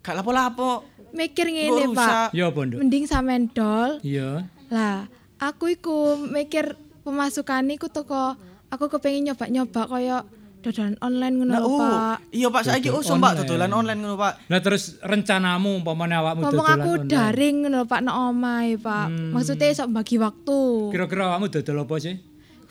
gak 0.00 0.14
lapo-lapo. 0.14 0.86
Mikir 1.10 1.50
ngene, 1.50 1.90
Pak. 1.90 1.90
rusak. 1.90 2.28
Ya 2.32 2.44
apa, 2.46 2.60
Nduk? 2.62 2.78
Mending 2.78 3.04
sampean 3.04 3.50
dol. 3.50 3.98
Iya. 4.00 4.46
Lah, 4.68 5.08
aku 5.36 5.72
iku 5.72 5.96
mikir 6.22 6.76
pemasukan 7.02 7.64
iku 7.68 7.88
teko 7.88 8.36
aku 8.68 8.84
kepengin 8.86 9.32
nyoba-nyoba 9.32 9.88
kaya 9.88 10.20
dodolan 10.58 10.98
online 11.00 11.34
ngono 11.38 11.50
Nah, 11.50 11.62
oh, 11.62 11.78
Pak. 11.78 12.16
iya 12.28 12.52
Pak, 12.52 12.62
saiki 12.62 12.90
usum 12.90 13.16
Pak 13.16 13.40
dodolan 13.40 13.72
online 13.72 13.98
ngono, 13.98 14.16
Pak. 14.16 14.32
Lah 14.46 14.60
terus 14.60 15.00
rencanamu 15.00 15.80
umpamane 15.80 16.12
awakmu 16.12 16.44
dodolan 16.44 16.76
aku 16.76 16.90
online. 16.94 17.08
daring 17.08 17.56
ngono 17.64 17.80
Pak, 17.84 18.00
nang 18.02 18.16
omahe, 18.28 18.76
Pak. 18.76 19.06
Hmm. 19.08 19.30
Maksudnya 19.32 19.72
sok 19.72 19.88
bagi 19.94 20.16
waktu. 20.16 20.60
Kira-kira 20.90 21.32
awakmu 21.32 21.48
dodol 21.48 21.80
apa 21.80 21.94
sih? 21.96 22.14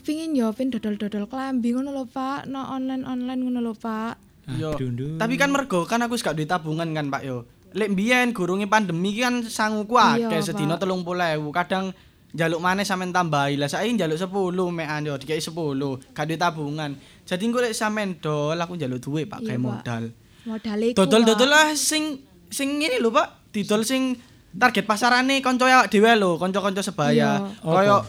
Pingin 0.08 0.32
yo 0.39 0.55
pin 0.55 0.72
dodol-dodol 0.72 1.28
klambi 1.28 1.76
ngono 1.76 1.91
lho, 1.91 2.08
Pak. 2.08 2.47
Nang 2.47 2.80
online-online 2.80 3.41
ngono 3.43 3.60
lho, 3.60 3.76
Pak. 3.76 4.16
Yo. 4.55 4.72
Tapi 5.20 5.36
kan 5.36 5.51
mergo 5.51 5.84
kan 5.84 5.99
aku 5.99 6.16
wis 6.16 6.24
gak 6.24 6.39
duwe 6.39 6.47
tabungan 6.47 6.88
kan, 6.95 7.12
Pak 7.12 7.28
yo. 7.28 7.43
Lek 7.76 7.91
mbiyen 7.91 8.32
gurunge 8.32 8.72
pandemi 8.72 9.12
kan 9.20 9.43
sanguku 9.43 9.99
Iya, 9.99 10.32
akeh 10.32 10.39
sedina 10.39 10.80
30.000. 10.80 11.03
Kadang 11.51 11.91
njaluk 12.32 12.64
maneh 12.64 12.88
sampean 12.88 13.12
tambahi. 13.12 13.60
Lah 13.60 13.68
saiki 13.68 13.99
njaluk 13.99 14.16
10 14.16 14.55
mekan 14.72 15.03
yo 15.03 15.20
dikei 15.20 15.43
10. 15.43 15.51
Gak 16.16 16.24
duwe 16.24 16.39
tabungan. 16.39 16.95
Jadi 17.28 17.43
engko 17.43 17.60
lek 17.60 17.76
sampean 17.76 18.16
dol 18.24 18.55
aku 18.55 18.80
njaluk 18.80 19.03
duit, 19.03 19.28
Pak, 19.28 19.43
Iya, 19.43 19.60
kayak 19.60 19.60
modal. 19.60 20.03
Modal 20.47 20.80
iku. 20.88 21.03
Dodol-dodol 21.03 21.51
lah 21.51 21.76
sing 21.76 22.24
sing 22.47 22.80
ngene 22.80 23.03
lho, 23.03 23.12
Pak. 23.12 23.51
Didol 23.51 23.84
sing 23.84 24.16
target 24.55 24.88
pasarane 24.88 25.43
kanca 25.43 25.68
awak 25.68 25.91
dhewe 25.91 26.16
lho, 26.16 26.39
kanca-kanca 26.39 26.80
sebaya. 26.80 27.43
Iya. 27.60 28.08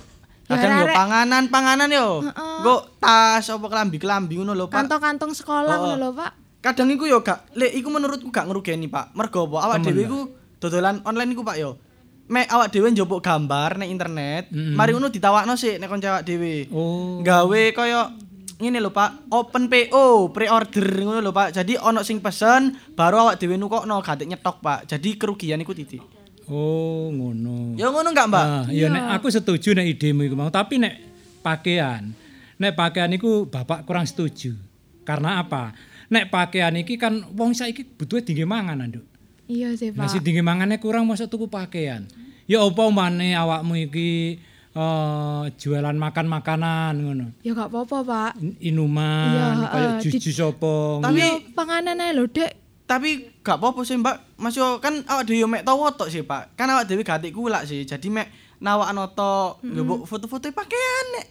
Koyo 0.49 0.57
kadang 0.57 0.81
yo 0.81 0.87
panganan, 0.91 1.45
panganan 1.47 1.89
yo. 1.89 2.07
Heeh. 2.23 2.57
Engko 2.59 2.75
tas 2.97 3.45
apa 3.45 3.67
kelambi-kelambi 3.67 4.35
ngono 4.35 4.53
lho, 4.53 4.65
Pak. 4.67 4.77
Kantong-kantong 4.81 5.33
sekolah 5.35 5.77
Oh, 5.77 5.81
ngono 5.85 5.97
lho, 5.99 6.11
Pak. 6.15 6.33
kadang 6.59 6.89
iku 6.89 7.05
yo 7.05 7.21
gak 7.21 7.53
lek 7.53 7.71
iku 7.71 7.87
menurutku 7.87 8.29
gak 8.29 8.43
ngerugeni 8.45 8.89
Pak 8.89 9.15
mergo 9.15 9.47
apa 9.47 9.57
awak 9.63 9.79
dhewe 9.81 10.03
iku 10.03 10.21
dodolan 10.59 10.99
online 11.05 11.31
iku 11.31 11.47
Pak 11.47 11.57
yo 11.57 11.79
mek 12.27 12.51
awak 12.51 12.69
dhewe 12.69 12.91
njupuk 12.91 13.21
gambar 13.21 13.79
ning 13.79 13.89
internet 13.89 14.51
Mm-mm. 14.51 14.75
mari 14.75 14.91
ngono 14.91 15.07
ditawakno 15.07 15.55
sik 15.55 15.79
nek 15.79 15.87
kanca 15.87 16.09
awak 16.11 16.25
dhewe 16.25 16.67
Oh. 16.69 17.23
gawe 17.23 17.63
kaya 17.71 18.11
ngene 18.59 18.83
lho 18.83 18.91
Pak 18.91 19.31
open 19.31 19.71
PO 19.71 20.05
pre-order 20.29 20.83
ngono 20.99 21.21
lho 21.21 21.31
Pak 21.31 21.55
jadi 21.55 21.79
ono 21.79 22.03
sing 22.03 22.19
pesen 22.19 22.75
baru 22.91 23.23
awak 23.23 23.39
dhewe 23.39 23.55
nukokno 23.55 23.95
gak 24.03 24.19
nyetok 24.21 24.59
Pak 24.59 24.91
jadi 24.91 25.15
kerugian 25.15 25.63
iku 25.63 25.71
titik 25.73 26.03
Oh, 26.49 27.09
ngono. 27.09 27.77
ya 27.77 27.89
ngono 27.89 28.09
enggak 28.09 28.27
Mbak 28.27 28.45
Ah, 28.45 28.65
iya 28.69 28.89
nek 28.89 29.05
aku 29.15 29.29
setuju 29.29 29.73
nek 29.73 29.87
idemu 29.87 30.25
iku 30.25 30.35
mau, 30.35 30.49
tapi 30.49 30.77
nek 30.77 30.95
pakaian. 31.39 32.09
Nek 32.57 32.73
pakaian 32.73 33.13
iku 33.13 33.45
bapak 33.45 33.85
kurang 33.85 34.03
setuju. 34.03 34.57
Karena 35.05 35.39
apa? 35.39 35.77
Nek 36.09 36.29
pakaian 36.29 36.73
iki 36.75 36.97
kan 36.97 37.21
wong 37.31 37.53
saiki 37.53 37.85
butuhe 37.85 38.21
tinggi 38.21 38.43
mangan, 38.43 38.81
Nduk. 38.83 39.05
Iya 39.45 39.73
sih, 39.73 39.93
Pak. 39.93 40.09
si 40.09 40.21
tinggi 40.21 40.41
mangannya 40.41 40.77
kurang 40.77 41.05
masa 41.05 41.25
tuku 41.25 41.49
pakaian. 41.49 42.05
Ya 42.45 42.61
apa 42.61 42.83
maneh 42.89 43.33
awakmu 43.33 43.77
iki 43.79 44.41
eh, 44.71 45.45
jualan 45.55 45.97
makan-makanan 45.97 46.93
ngono. 46.97 47.27
Ya 47.41 47.53
gak 47.53 47.69
apa-apa, 47.69 47.97
Pak. 48.05 48.33
In- 48.39 48.57
Inuman, 48.73 49.33
Iya, 49.33 49.47
kayak 49.67 49.91
eh, 49.91 50.01
jus-jus 50.03 50.39
apa. 50.39 50.75
Tapi- 51.03 51.53
panganan 51.53 51.97
ae 51.99 52.13
lho, 52.13 52.25
Dek. 52.25 52.68
Tapi 52.89 53.29
gak 53.45 53.61
apa-apa 53.61 53.85
sih 53.85 54.01
Mbak 54.01 54.41
Mas 54.41 54.57
yo 54.57 54.81
kan 54.81 55.05
awak 55.05 55.29
dhewe 55.29 55.45
yo 55.45 55.49
mek 55.49 55.61
tawa 55.61 55.93
tok 55.93 56.09
sih 56.09 56.25
Pak 56.25 56.57
kan 56.57 56.73
awak 56.73 56.89
dhewe 56.89 57.05
gak 57.05 57.21
kulak 57.29 57.69
sih 57.69 57.85
jadi 57.85 58.09
mek 58.09 58.33
nawakno 58.65 59.13
tok 59.13 59.61
njupuk 59.61 60.09
foto-foto 60.09 60.49
pakaian 60.51 61.07
nek 61.21 61.27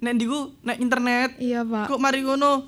nek 0.00 0.12
ndiku 0.16 0.56
nek 0.64 0.76
internet 0.80 1.30
Iya, 1.36 1.68
Pak. 1.68 1.92
kok 1.92 2.00
mari 2.00 2.24
ngono 2.24 2.64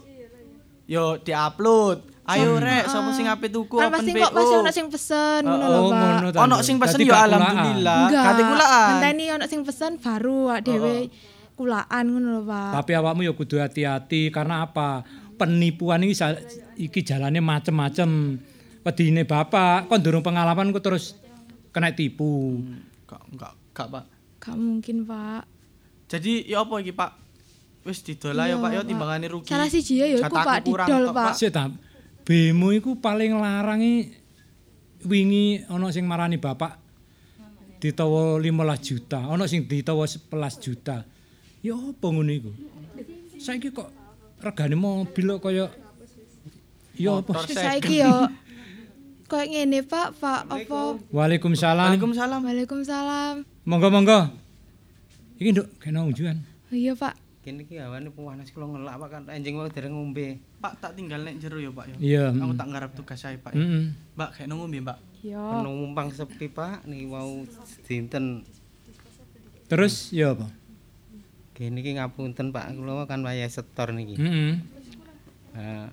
yo 0.84 1.16
diupload 1.24 2.20
Ayo 2.28 2.60
rek, 2.60 2.92
sapa 2.92 3.08
sing 3.16 3.24
ape 3.24 3.48
tuku 3.48 3.80
Kan 3.80 3.88
open 3.88 4.04
pasti 4.04 4.12
PO. 4.12 4.20
kok 4.20 4.32
pasti 4.36 4.54
ono 4.60 4.68
sing 4.68 4.86
pesen 4.92 5.42
ngono 5.48 5.64
lho, 5.64 5.80
Pak. 5.88 6.36
Ono 6.44 6.56
sing 6.60 6.76
pesen 6.76 7.00
kulaan. 7.00 7.32
alhamdulillah. 7.32 8.00
Kate 8.12 8.42
kulaan. 8.44 8.88
Ngenteni 8.92 9.24
ono 9.32 9.44
sing 9.48 9.60
pesen 9.64 9.92
baru 9.96 10.52
awak 10.52 10.60
dhewe 10.60 10.96
kulaan 11.56 12.04
ngono 12.04 12.28
lho, 12.36 12.42
Pak. 12.44 12.70
Tapi 12.76 12.92
awakmu 13.00 13.24
ya 13.24 13.32
kudu 13.32 13.56
hati-hati 13.56 14.28
karena 14.28 14.68
apa? 14.68 15.08
Penipuan 15.38 16.02
ini 16.02 16.12
sa- 16.12 16.36
iki 16.74 17.06
jalannya 17.06 17.38
macem-macem. 17.38 18.10
Wedine 18.82 19.22
bapak, 19.22 19.86
kon 19.86 20.00
durung 20.02 20.24
pengalaman 20.24 20.74
kok 20.74 20.82
terus 20.82 21.14
kena 21.70 21.94
tipu. 21.94 22.58
Enggak, 23.06 23.22
enggak, 23.30 23.52
enggak, 23.54 23.86
Pak. 23.92 24.04
Gak 24.38 24.56
mungkin, 24.56 24.96
Pak. 25.04 25.42
Jadi 26.08 26.48
ya 26.48 26.64
apa 26.64 26.74
iki, 26.80 26.96
Pak? 26.96 27.10
Wis 27.84 28.00
didol 28.02 28.36
ya, 28.36 28.56
Pak, 28.56 28.70
ya 28.74 28.80
timbangane 28.82 29.28
rugi. 29.28 29.48
Salah 29.48 29.68
siji 29.68 30.00
ya 30.00 30.06
iku, 30.08 30.24
Pak, 30.28 30.64
kurang 30.64 30.88
didol, 30.88 31.04
Pak. 31.12 31.36
Sik 31.36 31.52
ta. 31.52 31.68
Bemo 32.24 32.72
iku 32.76 32.96
paling 33.00 33.32
larang 33.40 33.80
wingi 35.04 35.62
ana 35.70 35.88
sing 35.94 36.04
marani 36.04 36.36
bapak 36.36 36.76
ditawa 37.78 38.36
15 38.42 38.82
juta, 38.82 39.20
ana 39.24 39.46
sing 39.46 39.64
ditawa 39.64 40.04
11 40.04 40.58
juta. 40.58 41.06
Ya 41.62 41.74
apa 41.78 42.06
ngono 42.10 42.28
iku? 42.28 42.50
Saiki 43.38 43.70
kok 43.70 43.88
regane 44.38 44.76
mobil 44.78 45.26
kok 45.36 45.50
kaya 45.50 45.66
ya 46.98 47.22
apa? 47.22 47.30
Terus 47.46 47.58
saiki 47.58 48.02
yo 48.02 48.26
koyo 49.28 49.44
ngene, 49.44 49.84
Pak, 49.84 50.16
Pak 50.16 50.40
apa? 50.48 50.96
Waalaikumsalam. 51.12 51.92
Waalaikumsalam. 51.92 52.40
Waalaikumsalam. 52.48 53.34
Monggo 53.68 53.88
monggo. 53.92 54.20
Iki 55.36 55.48
nduk 55.52 55.68
kena 55.78 56.00
unjuan. 56.02 56.40
Iya, 56.72 56.96
Pak. 56.96 57.14
Kene 57.44 57.68
iki 57.68 57.76
awane 57.76 58.08
panas 58.08 58.48
kula 58.50 58.72
ngelak 58.72 58.96
Pak 58.96 59.08
kan 59.12 59.22
enjing 59.28 59.60
wae 59.60 59.68
dereng 59.68 59.92
ngombe. 59.92 60.40
Pak 60.64 60.80
tak 60.80 60.96
tinggal 60.96 61.22
nek 61.28 61.36
jero 61.44 61.60
ya, 61.60 61.68
Pak 61.68 61.86
ya. 61.92 61.96
Iya. 62.00 62.24
Aku 62.40 62.56
tak 62.56 62.68
ngarep 62.72 62.90
tugas 62.96 63.20
saya, 63.20 63.36
Pak. 63.36 63.52
ya. 63.52 63.60
Heeh. 63.60 63.84
Mbak, 64.16 64.30
kayak 64.32 64.48
ngombe, 64.48 64.78
Mbak. 64.80 64.98
Yo. 65.22 65.44
Penumpang 65.44 66.08
sepi 66.08 66.48
Pak 66.48 66.88
niki 66.88 67.04
mau 67.04 67.44
dinten. 67.84 68.48
Terus 69.68 70.08
ya 70.08 70.32
apa? 70.32 70.48
Kene 71.58 71.82
iki 71.82 71.98
ngapunten 71.98 72.54
Pak 72.54 72.70
kula 72.78 73.02
kan 73.10 73.26
wayah 73.26 73.50
setor 73.50 73.90
niki. 73.90 74.14
Heeh. 74.14 74.62
Eh, 75.58 75.86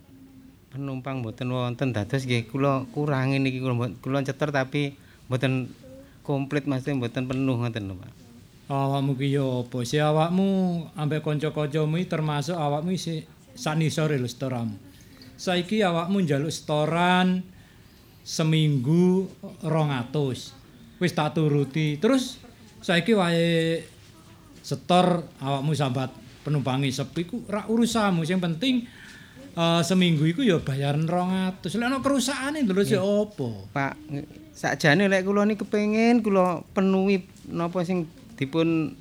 penumpang 0.70 1.26
mboten 1.26 1.50
wonten 1.50 1.90
dados 1.90 2.22
nggih 2.22 2.46
kula 2.54 2.86
kurangi 2.94 3.42
niki 3.42 3.58
kula 3.58 3.90
kula 3.98 4.22
ceter 4.22 4.54
tapi 4.54 4.94
mboten 5.26 5.66
komplit 6.22 6.70
maksudnya 6.70 7.02
mboten 7.02 7.26
penuh 7.26 7.58
ngoten 7.58 7.90
lho 7.90 7.98
Pak. 7.98 8.14
Awakmu 8.70 9.18
ki 9.18 9.34
ya 9.34 9.42
apa? 9.42 9.78
Si 9.82 9.98
awakmu 9.98 10.48
ambek 10.94 11.26
kanca-kancamu 11.26 11.98
termasuk 12.06 12.54
awakmu 12.54 12.94
si 12.94 13.26
sanisore 13.58 14.22
lho 14.22 14.30
setoramu. 14.30 14.78
Saiki 15.34 15.82
awakmu 15.82 16.22
njaluk 16.22 16.54
setoran 16.54 17.42
seminggu 18.22 19.34
200. 19.66 21.02
Wis 21.02 21.14
tak 21.18 21.34
turuti. 21.34 21.98
Terus 21.98 22.38
saiki 22.86 23.18
wae 23.18 23.82
setor 24.66 25.22
awakmu 25.38 25.78
sambat 25.78 26.10
penumpangi 26.42 26.90
sepi 26.90 27.30
ku 27.30 27.46
ra 27.46 27.70
urusanmu. 27.70 28.26
Sing 28.26 28.42
penting 28.42 28.90
eh, 29.54 29.82
seminggu 29.86 30.26
iku 30.26 30.42
ya 30.42 30.58
bayaran 30.58 31.06
200. 31.06 31.62
Lek 31.62 31.86
ana 31.86 32.02
kerusakane 32.02 32.66
lho 32.66 32.82
si 32.82 32.98
apa? 32.98 33.50
Pak 33.70 33.94
sakjane 34.56 35.12
lek 35.12 35.28
kula 35.28 35.44
niki 35.44 35.68
kepengin 35.68 36.24
kula 36.24 36.64
penuhi 36.72 37.28
napa 37.52 37.84
sing 37.84 38.08
dipun 38.40 38.96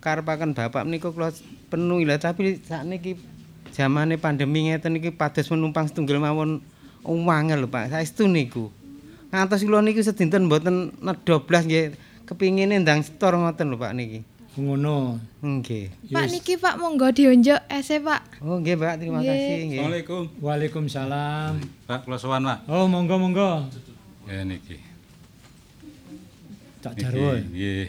karepaken 0.00 0.56
bapak 0.56 0.88
menika 0.88 1.12
kula 1.12 1.28
penuhi 1.68 2.08
lah 2.08 2.16
tapi 2.16 2.56
sakniki 2.64 3.20
zamane 3.76 4.16
pandemi 4.16 4.72
ngeten 4.72 4.96
iki 4.96 5.12
pados 5.12 5.52
penumpang 5.52 5.84
setunggal 5.84 6.16
mawon 6.16 6.64
wangel 7.04 7.60
lho 7.64 7.68
Pak 7.68 7.92
saestu 7.92 8.24
niku 8.24 8.72
ngantos 9.28 9.60
kula 9.68 9.84
niku 9.84 10.00
sedinten 10.00 10.48
mboten 10.48 10.96
nedha 11.04 11.36
blas 11.44 11.68
nggih 11.68 11.92
kepingine 12.24 12.80
ndang 12.80 13.04
setor 13.04 13.36
ngoten 13.36 13.68
lho 13.68 13.76
Pak 13.76 13.92
niki 13.92 14.24
Ngono. 14.58 15.14
nggih 15.40 16.10
Pak 16.10 16.26
niki 16.26 16.58
Pak 16.58 16.74
monggo 16.76 17.06
diunjuk 17.14 17.60
ese, 17.70 18.02
Pak. 18.02 18.42
oh 18.42 18.58
nggih 18.58 18.74
Pak 18.74 18.98
terima 18.98 19.22
Nggih. 19.22 19.30
kasih 19.30 19.56
nggih 19.70 19.78
Assalamualaikum. 19.78 20.22
Waalaikumsalam. 20.42 21.52
Pak 21.86 21.98
kula 22.02 22.18
sowan, 22.18 22.42
Pak. 22.42 22.58
Oh, 22.66 22.90
monggo 22.90 23.14
monggo. 23.16 23.50
Ya 24.26 24.42
niki. 24.42 24.76
Cak 26.82 26.92
Niki, 26.98 27.02
Jarwo. 27.06 27.30
Nggih. 27.38 27.86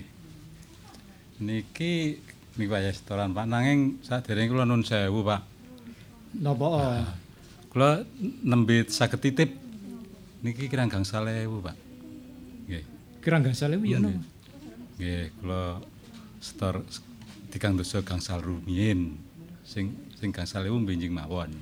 Niki 1.41 1.93
niki 2.55 2.69
wayah 2.69 2.93
setoran 2.93 3.33
Pak 3.33 3.45
nanging 3.49 3.97
saderenge 4.05 4.53
kula 4.53 4.69
nun 4.69 4.85
sewu 4.85 5.25
Pak. 5.25 5.41
Napa? 6.45 6.65
oh? 6.69 7.03
Kula 7.73 8.05
nembe 8.45 8.85
saged 8.85 9.17
titip 9.17 9.49
niki 10.45 10.69
kirang 10.69 10.93
gangsal 10.93 11.25
ewu 11.25 11.57
Pak. 11.59 11.75
Nggih. 12.69 12.83
Kira 13.19 13.41
gangsal 13.41 13.73
ewu 13.73 13.83
ya 13.89 13.97
no. 13.97 14.13
Nggih, 15.01 15.33
kula 15.41 15.81
setor 16.41 16.81
dikang 17.53 17.77
dosa 17.77 18.01
gangsal 18.01 18.41
rumiyin. 18.41 19.15
Sing 19.61 19.93
sing 20.17 20.33
gangsal 20.33 20.65
ewu 20.65 20.81
benjing 20.81 21.13
mawon. 21.13 21.53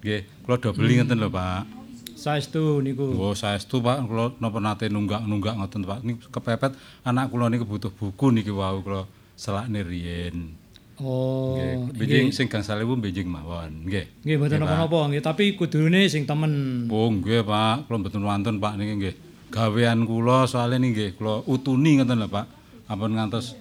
Nggih, 0.00 0.24
kula 0.46 0.56
do 0.62 0.70
beli 0.72 1.02
ngoten 1.02 1.18
lho 1.18 1.28
Pak. 1.28 1.66
Saestu 2.14 2.78
niku. 2.80 3.10
Oh, 3.18 3.34
saestu 3.34 3.82
Pak, 3.82 4.06
kula 4.06 4.32
napa 4.38 4.62
nate 4.62 4.86
nunggak-nunggak 4.88 5.58
ngoten 5.58 5.82
Pak. 5.84 5.98
Niki 6.06 6.24
kepepet 6.30 6.72
anak 7.04 7.28
kula 7.28 7.50
niki 7.50 7.66
butuh 7.66 7.90
buku 7.90 8.30
niki 8.32 8.54
wau 8.54 8.80
kula 8.80 9.04
selakne 9.34 9.82
riyin. 9.82 10.54
Oh, 11.02 11.58
benjing 11.90 12.30
sing 12.30 12.46
gangsal 12.46 12.78
ewu 12.80 12.94
benjing 12.94 13.26
mawon. 13.26 13.90
Nggih. 13.90 14.06
Nggih 14.22 14.36
mboten 14.38 14.62
napa-napa 14.62 15.10
nggih, 15.10 15.22
tapi 15.26 15.58
kudune 15.58 16.06
sing 16.06 16.22
temen. 16.22 16.86
Oh, 16.86 17.10
nggih 17.10 17.42
Pak, 17.42 17.90
kula 17.90 17.96
mboten 17.98 18.22
wonten 18.22 18.56
Pak 18.62 18.78
niki 18.78 18.92
nggih. 18.94 19.14
Gawean 19.50 20.06
kula 20.06 20.46
soalnya 20.46 20.78
niki 20.78 20.92
nggih 20.94 21.10
kula 21.18 21.42
utuni 21.50 21.98
ngoten 21.98 22.20
lho 22.22 22.28
Pak. 22.30 22.46
Ampun 22.84 23.16
ngantos 23.16 23.56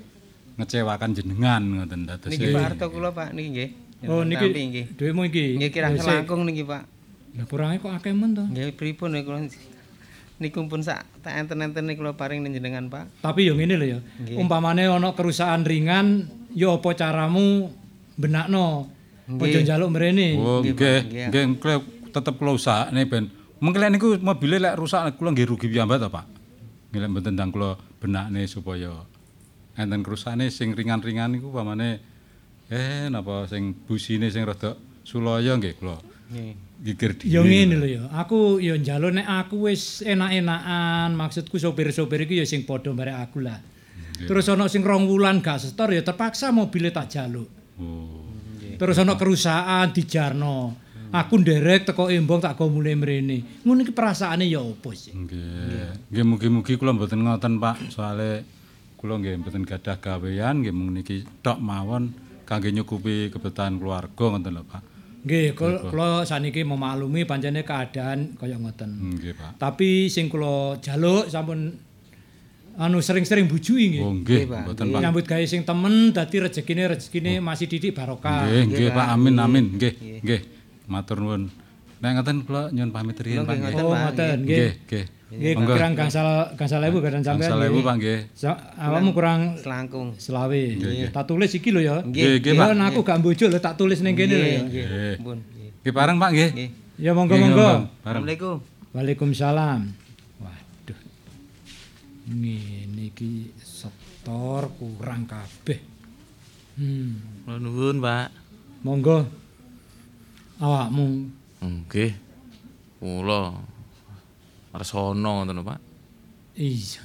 ngecewakan 0.54 1.10
jenengan 1.18 1.62
ngoten 1.64 2.06
dados. 2.06 2.30
niki 2.30 2.54
Pak 2.54 2.62
Harto 2.62 2.86
kula 2.94 3.10
Pak 3.10 3.34
niki 3.34 3.50
nggih 3.50 3.70
Oh 4.04 4.22
niki 4.22 4.52
nggih 4.52 4.86
dhuwitmu 5.00 5.24
iki. 5.32 5.46
nggih 5.58 5.72
kirang 5.72 5.96
Ya, 5.96 6.02
sik. 6.02 6.06
selangkung 6.06 6.44
niki 6.44 6.64
Pak 6.68 6.84
Lah 7.34 7.46
kurange 7.50 7.82
kok 7.82 7.90
akeh 7.90 8.14
men 8.14 8.38
to. 8.38 8.46
Nggih 8.46 8.78
pripun 8.78 9.18
ya 9.18 9.26
kula 9.26 9.42
niku 10.38 10.60
pun 10.70 10.82
sak 10.86 11.02
tak 11.26 11.34
enten-enten 11.40 11.90
kula 11.98 12.14
paring 12.14 12.46
njenengan 12.46 12.86
Pak. 12.94 13.26
Tapi 13.26 13.50
yo 13.50 13.58
ngene 13.58 13.74
lho 13.80 13.88
ya. 13.98 14.00
Umpamane 14.38 14.86
ana 14.86 15.18
kerusakan 15.18 15.66
ringan, 15.66 16.30
yo 16.54 16.78
apa 16.78 16.94
caramu 16.94 17.74
benakno? 18.20 18.86
Nggih. 19.24 19.64
njaluk 19.66 19.90
mrene. 19.96 20.36
Oh, 20.38 20.60
Nggih, 20.62 21.32
nggih. 21.32 21.80
Tetep 22.14 22.38
kula 22.38 22.54
usahane 22.54 23.10
ben 23.10 23.34
mengko 23.58 23.80
niku 23.90 24.08
mobile 24.22 24.62
lek 24.62 24.78
rusak 24.78 25.18
kula 25.18 25.34
nggih 25.34 25.50
rugi 25.50 25.66
piyambak 25.72 25.98
to 25.98 26.14
Pak. 26.14 26.26
Nggih 26.94 27.10
mboten 27.10 27.34
ndang 27.34 27.50
kula 27.50 27.74
benakne 27.98 28.46
supaya 28.46 28.94
enten 29.74 30.02
kerusakane 30.06 30.50
sing 30.54 30.78
ringan-ringan 30.78 31.34
niku 31.34 31.50
pamane 31.50 32.00
eh 32.70 33.10
napa 33.10 33.50
sing 33.50 33.74
busine 33.86 34.30
sing 34.30 34.46
rada 34.46 34.78
sulaya 35.04 35.58
nggih 35.58 35.76
kula 35.78 35.98
Nggih. 36.34 37.30
Yo 37.30 37.46
ngene 37.46 37.76
lho 37.80 37.88
ya. 37.88 38.04
Aku 38.20 38.58
yo 38.60 38.76
njaluk 38.76 39.16
nek 39.16 39.28
aku 39.28 39.70
wis 39.70 40.04
enak-enakan, 40.04 41.16
maksudku 41.16 41.56
sopir-sopir 41.56 42.26
iki 42.28 42.42
yo 42.42 42.46
sing 42.48 42.68
padha 42.68 42.92
barek 42.92 43.18
aku 43.22 43.40
lah. 43.46 43.62
Terus 44.18 44.50
ana 44.52 44.66
sing 44.68 44.84
rong 44.84 45.08
wulan 45.10 45.40
gak 45.40 45.62
setor 45.64 45.94
ya 45.94 46.02
terpaksa 46.04 46.52
mobilnya 46.52 46.92
tak 46.92 47.08
jaluk. 47.14 47.50
Oh. 47.80 48.24
Terus 48.76 48.98
ana 49.00 49.16
kerusakan 49.16 49.96
dijarno. 49.96 50.76
Aku 51.14 51.38
nderek 51.38 51.94
teko 51.94 52.10
embong 52.10 52.42
tak 52.42 52.58
go 52.58 52.68
mulai 52.74 52.98
mrene. 52.98 53.62
Ngono 53.62 53.86
iki 53.86 53.94
perasaane 53.94 54.50
ya 54.50 54.66
opo 54.66 54.98
sih? 54.98 55.14
Nggih. 55.14 56.10
Nggih 56.10 56.26
mugi-mugi 56.26 56.74
kula 56.74 56.90
mboten 56.98 57.22
ngoten 57.22 57.62
Pak, 57.62 57.94
soale 57.94 58.42
kula 59.04 59.20
nggih 59.20 59.36
mboten 59.44 59.68
gadah 59.68 60.00
gawean 60.00 60.64
nggih 60.64 60.72
mung 60.72 60.96
niki 60.96 61.28
tok 61.44 61.60
mawon 61.60 62.16
kangge 62.48 62.72
nyukupi 62.72 63.28
kebutuhan 63.28 63.76
keluarga 63.76 64.32
ngoten 64.32 64.56
lho 64.56 64.64
Pak. 64.64 64.82
Nggih, 65.28 65.60
kula 65.60 66.24
saniki 66.24 66.64
memaklumi 66.64 67.28
pancene 67.28 67.68
keadaan 67.68 68.40
kaya 68.40 68.56
ngoten. 68.56 69.20
Nggih 69.20 69.36
Pak. 69.36 69.60
Tapi 69.60 70.08
sing 70.08 70.32
kula 70.32 70.80
jaluk 70.80 71.28
sampun 71.28 71.76
anu 72.80 73.04
sering-sering 73.04 73.52
bujui 73.52 73.92
nggih. 73.92 74.04
Oh 74.08 74.16
nggih, 74.16 74.48
mboten 74.48 74.86
Pak. 74.96 75.00
Nyambut 75.04 75.28
gawe 75.28 75.44
sing 75.52 75.68
temen 75.68 76.16
dadi 76.16 76.40
rezekine 76.40 76.84
rezekine 76.88 77.44
masih 77.44 77.68
didik 77.68 77.92
barokah. 77.92 78.48
Nggih, 78.48 78.64
nggih 78.72 78.88
Pak. 78.96 79.08
Amin 79.20 79.36
amin. 79.36 79.66
Nggih, 79.76 80.24
nggih. 80.24 80.42
Matur 80.88 81.20
nuwun. 81.20 81.52
Nek 82.04 82.20
ngoten 82.20 82.38
kula 82.44 82.68
nyuwun 82.76 82.92
pamit 82.92 83.16
riyin 83.24 83.48
Pak. 83.48 83.56
Nggih, 83.56 83.72
nggih. 83.72 83.84
Oh, 83.88 83.96
ngoten 83.96 84.38
nggih. 84.44 84.72
Nggih, 84.84 85.06
nggih. 85.32 85.54
Kurang 85.56 85.94
gangsal 85.96 86.28
gangsal 86.60 86.84
ewu 86.84 87.00
gadan 87.00 87.24
sampean. 87.24 87.48
Gangsal 87.48 87.64
ewu 87.72 87.80
Pak 87.80 87.96
nggih. 87.96 88.20
Awakmu 88.76 89.10
kurang 89.16 89.56
Selangkung. 89.56 90.10
selawe. 90.20 90.64
Nggih. 90.76 91.16
Tak 91.16 91.32
tulis 91.32 91.56
iki 91.56 91.72
lho 91.72 91.80
ya. 91.80 92.04
Nggih, 92.04 92.44
nggih 92.44 92.54
Pak. 92.60 92.76
nah, 92.76 92.92
aku 92.92 93.08
gak 93.08 93.24
mbojo 93.24 93.48
lho 93.48 93.60
tak 93.64 93.80
tulis 93.80 94.04
ning 94.04 94.20
kene 94.20 94.36
lho 94.36 94.44
ya. 94.44 94.62
Nggih. 94.68 94.84
Nggih. 94.84 95.14
Pun. 95.24 95.38
Nggih. 95.80 95.94
Bareng 95.96 96.18
Pak 96.20 96.30
nggih. 96.36 96.50
Nggih. 96.52 96.70
Ya 97.00 97.12
monggo 97.16 97.36
monggo. 97.40 97.72
Assalamualaikum. 98.04 98.56
Waalaikumsalam. 98.92 99.80
Waduh. 100.44 101.00
Ngene 102.28 103.04
iki 103.08 103.48
setor 103.58 104.76
kurang 104.76 105.24
kabeh. 105.24 105.80
Hmm, 106.76 107.16
Kula 107.48 107.62
nuwun, 107.64 108.04
Pak. 108.04 108.28
monggo 108.84 109.24
awakmu 110.60 111.32
Nggih. 111.64 112.12
kula 113.04 113.52
Resana 114.74 115.30
ngoten 115.44 115.60
Pak. 115.64 115.80
Iya. 116.56 117.04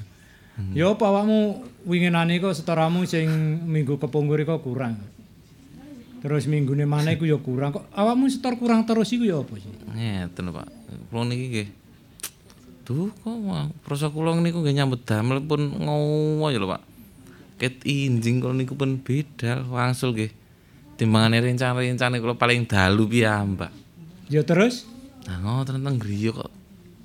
Ya 0.74 0.90
apa 0.90 1.04
awakmu 1.06 1.62
winginane 1.86 2.42
kok 2.42 2.54
setoramu 2.54 3.06
sing 3.06 3.30
minggu 3.66 3.98
kepungkur 4.02 4.42
kok 4.42 4.62
kurang. 4.62 4.98
Terus 6.18 6.50
minggune 6.50 6.82
maneh 6.82 7.14
iku 7.14 7.30
ya 7.30 7.38
kurang 7.38 7.70
kok 7.78 7.86
awakmu 7.94 8.26
setor 8.26 8.58
kurang 8.58 8.82
terus 8.82 9.10
iku 9.14 9.22
ya 9.22 9.38
apa 9.38 9.54
sih? 9.58 9.70
Ngeten 9.94 10.50
Pak. 10.50 10.66
Kula 11.10 11.22
niki 11.30 11.46
nggih. 11.50 11.68
Duh, 12.88 13.12
kok 13.20 13.36
wah, 13.44 13.68
prosa 13.84 14.08
kula 14.08 14.32
niku 14.40 14.64
nggih 14.64 14.80
nyambut 14.80 15.04
damel 15.04 15.44
pun 15.44 15.60
ngowo 15.76 16.48
ya 16.48 16.58
lho, 16.58 16.72
Pak. 16.72 16.82
Ket 17.60 17.84
injing 17.84 18.40
kula 18.40 18.56
niku 18.56 18.74
pun 18.74 18.98
bedal 18.98 19.68
wangsul 19.68 20.16
nggih. 20.16 20.32
Timbangane 20.98 21.38
rencana-rencane 21.38 22.18
kula 22.18 22.34
paling 22.34 22.66
dalu 22.66 23.06
piyambak. 23.06 23.70
Ya 24.28 24.44
terus 24.44 24.84
Nah, 25.28 25.36
ngoten 25.44 25.84
teng 25.84 26.00
griya 26.00 26.32
kok 26.32 26.48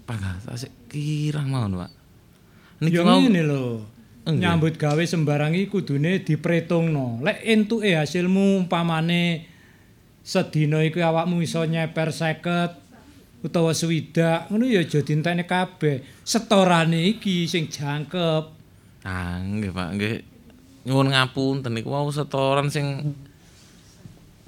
panggas 0.08 0.48
asik 0.48 0.72
kirang 0.88 1.52
mawon, 1.52 1.76
Pak. 1.76 1.92
Niki 2.80 2.96
ya 2.96 3.04
mau 3.04 3.20
ngene 3.20 3.44
lho. 3.44 3.84
Enggak. 4.24 4.40
Nyambut 4.40 4.74
gawe 4.80 5.04
sembarang 5.04 5.52
iki 5.52 5.68
kudune 5.68 6.24
dipretungno. 6.24 7.20
Lek 7.20 7.44
entuke 7.44 7.92
hasilmu 8.00 8.64
umpamane 8.64 9.44
sedina 10.24 10.80
iku 10.80 11.04
awakmu 11.04 11.44
iso 11.44 11.68
nyeper 11.68 12.16
50 12.16 13.44
utawa 13.44 13.76
swidak, 13.76 14.48
ngono 14.48 14.72
ya 14.72 14.88
aja 14.88 15.04
dintene 15.04 15.44
kabeh. 15.44 16.24
Setorane 16.24 17.04
iki 17.04 17.44
sing 17.44 17.68
jangkep. 17.68 18.44
Ah, 19.04 19.44
nggih, 19.44 19.76
Pak, 19.76 19.90
nggih. 20.00 20.16
Nyuwun 20.88 21.12
ngapunten 21.12 21.76
niku 21.76 21.92
wau 21.92 22.08
setoran 22.08 22.72
sing 22.72 23.16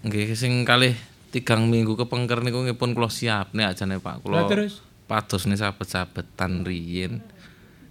nggih 0.08 0.32
sing 0.32 0.64
kalih 0.64 0.96
tigang 1.36 1.68
minggu 1.68 2.00
kepengker 2.00 2.40
niku 2.40 2.64
pun 2.80 2.96
kula 2.96 3.12
siapne 3.12 3.68
ajane 3.68 4.00
Pak. 4.00 4.24
Kula 4.24 4.48
terus 4.48 4.80
padosne 5.04 5.60
sabet-sabetan 5.60 6.64
riyin. 6.64 7.20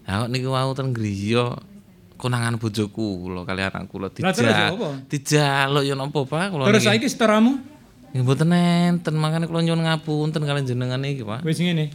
Lah 0.09 0.25
kok 0.25 0.31
niku 0.33 0.57
wau 0.57 0.73
ten 0.73 0.97
griya 0.97 1.53
konangan 2.17 2.57
bojoku 2.57 3.29
kula 3.29 3.45
kali 3.45 3.61
anak 3.61 3.85
kula 3.93 4.09
apa? 4.09 5.05
Dijaluk 5.13 5.85
ya 5.85 5.93
napa 5.93 6.21
Pak 6.25 6.47
kula 6.57 6.65
terus 6.73 6.89
saiki 6.89 7.05
setoramu 7.05 7.61
Nggih 8.15 8.23
mboten 8.23 8.55
enten 8.55 9.15
makane 9.19 9.51
kula 9.51 9.61
nyuwun 9.67 9.83
ngapunten 9.85 10.39
kalian 10.47 10.65
jenengan 10.65 11.03
iki 11.03 11.27
Pak. 11.27 11.43
wis 11.43 11.59
ngene. 11.59 11.91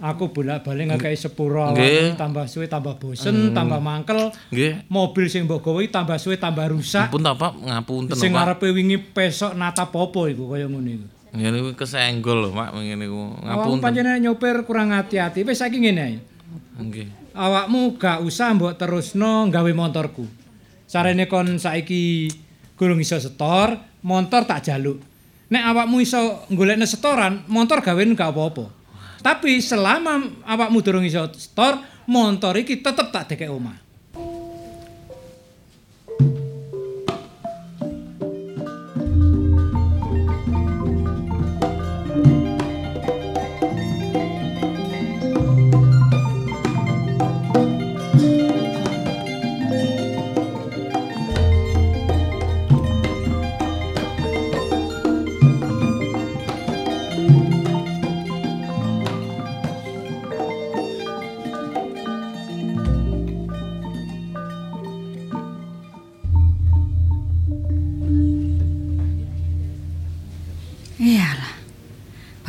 Aku 0.00 0.32
bolak-balik 0.32 0.96
ngekei 0.96 1.12
sepuro 1.12 1.60
awakmu 1.60 2.16
tambah 2.16 2.48
suwe 2.48 2.64
tambah 2.64 2.96
bosen, 2.96 3.52
tambah 3.52 3.84
mangkel. 3.84 4.32
Nggih. 4.48 4.88
Mobil 4.88 5.28
sing 5.28 5.44
mbok 5.44 5.60
gawe 5.60 5.84
tambah 5.92 6.16
suwe 6.16 6.40
tambah 6.40 6.72
rusak. 6.72 7.12
Ampun 7.12 7.20
ta 7.20 7.36
Pak, 7.36 7.52
ngapunten 7.60 8.16
Sing 8.16 8.32
Pak. 8.32 8.56
ngarepe 8.56 8.72
wingi 8.72 8.96
pesok 8.96 9.52
natap 9.60 9.92
apa 9.92 10.20
iku 10.32 10.48
kaya 10.48 10.72
ngono 10.72 10.88
iku. 10.88 11.06
Nggih 11.36 11.48
niku 11.52 11.70
kesenggol 11.76 12.48
lho 12.48 12.50
Pak 12.56 12.80
ngene. 12.80 13.04
Awakmu 13.04 13.44
Ngapunten. 13.44 13.82
pancene 13.84 14.12
nyopir 14.24 14.56
kurang 14.64 14.88
hati-hati. 14.96 15.44
Wis 15.44 15.60
saiki 15.60 15.76
ngene 15.84 16.00
ae. 16.00 16.16
Nggih. 16.80 17.36
Awakmu 17.36 18.00
gak 18.00 18.24
usah 18.24 18.56
mbok 18.56 18.80
terusno 18.80 19.52
gawe 19.52 19.70
motorku. 19.76 20.24
Sarene 20.88 21.28
kon 21.28 21.60
saiki 21.60 22.32
gurung 22.80 23.04
iso 23.04 23.20
setor, 23.20 23.76
motor 24.00 24.48
tak 24.48 24.64
jaluk. 24.64 24.96
Nek 25.52 25.62
awakmu 25.76 26.00
iso 26.00 26.48
golekne 26.48 26.88
setoran, 26.88 27.44
motor 27.52 27.84
gawean 27.84 28.16
gak 28.16 28.32
apa-apa. 28.32 28.79
Tapi 29.20 29.60
selama 29.60 30.40
awakmu 30.48 30.80
durung 30.80 31.04
iso 31.04 31.28
setor, 31.36 31.76
motor 32.08 32.56
iki 32.56 32.80
tetep 32.80 33.12
tak 33.12 33.28
dekek 33.32 33.52
omah. 33.52 33.89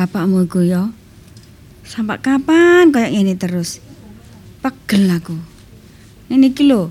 Bapakmu 0.02 0.50
iku 0.50 0.66
ya. 0.66 0.90
Sampai 1.86 2.18
kapan 2.18 2.90
kayak 2.90 3.14
ngene 3.14 3.38
terus? 3.38 3.78
Pegel 4.66 5.06
aku. 5.14 5.38
Ini 6.26 6.50
iki 6.50 6.66
lho. 6.66 6.90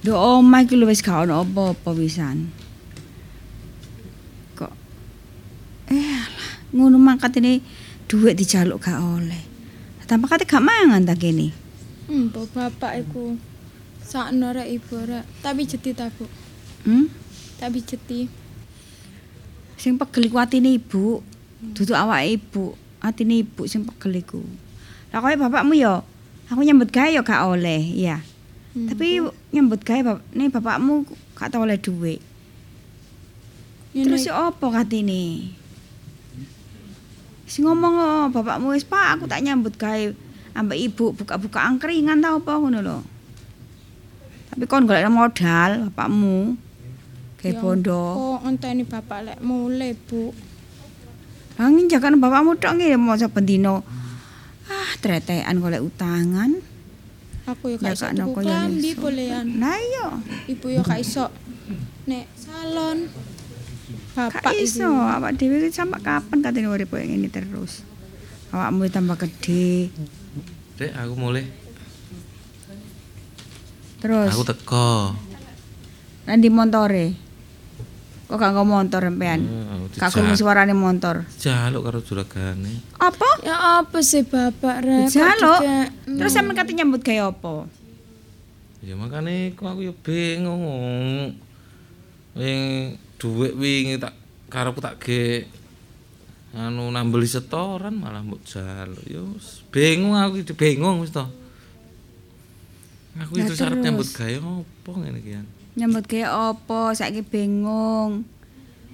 Do 0.00 0.16
omah 0.16 0.64
iki 0.64 0.80
lho 0.80 0.88
wis 0.88 1.04
gak 1.04 1.28
ono 1.28 1.44
apa-apa 1.44 1.92
wisan. 1.92 2.48
Kok 4.56 4.72
Iyalah, 5.92 6.72
ngono 6.72 6.96
mangkat 6.96 7.36
ini 7.36 7.60
duit 8.08 8.32
dijaluk 8.32 8.80
gak 8.80 8.96
oleh. 8.96 9.44
Tanpa 10.08 10.32
kate 10.32 10.48
gak 10.48 10.64
mangan 10.64 11.04
ta 11.04 11.12
kene. 11.12 11.52
Mbok 12.08 12.56
bapak 12.56 12.96
iku 13.04 13.36
sakno 14.00 14.56
rek 14.56 14.72
ibu 14.72 15.04
rek, 15.04 15.44
tapi 15.44 15.68
jeti 15.68 15.92
ta, 15.92 16.08
Bu. 16.08 16.24
Hmm? 16.88 17.12
Tapi 17.60 17.84
jeti. 17.84 18.24
Sing 19.76 20.00
pegel 20.00 20.32
ibu. 20.80 21.35
Duduk 21.56 21.96
awake 21.96 22.36
ibu, 22.36 22.76
atine 23.00 23.40
ibu 23.40 23.64
sing 23.64 23.88
pegel 23.88 24.20
iku. 24.20 24.40
Lah 25.12 25.24
kaya 25.24 25.40
bapakmu 25.40 25.72
ya, 25.72 26.04
aku 26.52 26.60
nyambut 26.60 26.92
gawe 26.92 27.08
ya 27.08 27.24
gak 27.24 27.48
oleh, 27.48 27.80
iya. 27.80 28.20
Hmm, 28.76 28.92
Tapi 28.92 29.24
Bu. 29.24 29.32
nyambut 29.56 29.80
gawe 29.80 30.00
bap 30.04 30.18
nih 30.36 30.52
bapakmu 30.52 31.08
gak 31.32 31.48
tau 31.48 31.64
oleh 31.64 31.80
duit. 31.80 32.20
Ngene 33.96 34.04
Terus 34.04 34.28
ya 34.28 34.52
apa 34.52 34.66
katine? 34.68 35.56
Sing 37.48 37.64
ngomong 37.64 37.94
oh, 37.96 38.24
bapakmu 38.28 38.76
wis 38.76 38.84
Pak, 38.84 39.16
aku 39.16 39.24
tak 39.24 39.40
nyambut 39.40 39.80
gawe 39.80 40.12
ambek 40.52 40.92
ibu 40.92 41.16
buka-buka 41.16 41.64
angkringan 41.64 42.20
tau 42.20 42.36
apa 42.36 42.52
ngono 42.60 42.84
lho. 42.84 42.98
Tapi 44.52 44.64
kon 44.68 44.84
golek 44.84 45.08
modal 45.08 45.88
bapakmu. 45.88 46.60
Kayak 47.40 47.56
Ya 47.56 47.60
bondo. 47.60 48.02
Kok 48.16 48.40
ngenteni 48.44 48.82
bapak 48.84 49.18
lek 49.24 49.38
mulai, 49.40 49.92
Bu. 49.96 50.32
Angin 51.56 51.88
jakan 51.88 52.20
bapakmu 52.20 52.60
tok 52.60 52.76
nggih 52.76 53.00
mau 53.00 53.16
saben 53.16 53.48
dino. 53.48 53.80
Ah, 54.68 54.92
tretekan 55.00 55.56
golek 55.56 55.80
utangan. 55.80 56.52
Aku 57.46 57.70
ya 57.70 57.76
gak 57.78 57.94
iso 57.94 58.10
Jakakno 58.10 58.24
tuku 58.26 58.38
kaya 58.42 58.46
klambi 58.50 58.90
bolehan. 58.98 59.46
Lah 59.62 59.78
iya, 59.78 60.06
Ibu 60.50 60.66
ya 60.66 60.80
gak 60.82 61.00
iso 61.00 61.30
nek 62.10 62.26
salon. 62.34 63.06
Bapak 64.18 64.42
gak 64.50 64.56
iso. 64.58 64.90
Awak 64.90 65.38
dhewe 65.38 65.62
iki 65.62 65.70
sampai 65.70 66.02
kapan 66.02 66.42
katene 66.42 66.66
urip 66.66 66.90
koyo 66.90 67.06
ngene 67.06 67.30
terus. 67.30 67.86
Awakmu 68.50 68.90
tambah 68.90 69.14
gede. 69.16 69.94
Dek, 70.76 70.92
aku 70.92 71.14
mulai. 71.16 71.46
Terus 74.02 74.28
Aku 74.34 74.44
teko. 74.44 75.16
nang 76.26 76.42
di 76.42 76.50
montore. 76.50 77.25
Kok 78.26 78.34
gak 78.36 78.58
ngomong 78.58 78.90
motor 78.90 79.06
empean? 79.06 79.46
Eh, 79.46 79.64
aku 79.70 79.86
Gak 79.94 80.10
krungu 80.10 80.34
dijak- 80.34 80.40
suarane 80.42 80.74
motor. 80.74 81.22
Jaluk 81.38 81.86
karo 81.86 81.98
juragane. 82.02 82.82
Apa? 82.98 83.28
Ya 83.46 83.56
apa 83.78 83.98
sih 84.02 84.26
bapak 84.26 84.82
rek? 84.82 85.14
Jaluk. 85.14 85.60
Terus 86.10 86.32
sampean 86.34 86.58
kate 86.58 86.74
nyambut 86.74 87.06
gawe 87.06 87.30
apa? 87.30 87.70
Ya 88.82 88.98
makane 88.98 89.54
kok 89.54 89.70
aku 89.70 89.80
ya 89.86 89.94
bingung. 89.94 90.58
Wing 92.34 92.60
dhuwit 93.16 93.54
wingi 93.54 93.96
tak 93.96 94.12
karepku 94.50 94.82
tak 94.82 94.98
ge 94.98 95.46
anu 96.52 96.90
nambeli 96.90 97.24
setoran 97.24 97.94
malah 97.94 98.26
mbok 98.26 98.42
jaluk. 98.42 99.06
Ya 99.06 99.22
wis 99.22 99.62
bingung 99.70 100.18
aku 100.18 100.42
bingung 100.58 100.98
wis 100.98 101.14
to. 101.14 101.22
Aku 103.16 103.38
itu 103.38 103.54
arep 103.54 103.80
nyambut 103.80 104.10
gawe 104.10 104.34
opo 104.42 104.90
ngene 104.98 105.22
iki. 105.22 105.30
Nyambut 105.76 106.08
gawe 106.08 106.56
apa? 106.56 106.96
Saiki 106.96 107.20
bingung. 107.20 108.24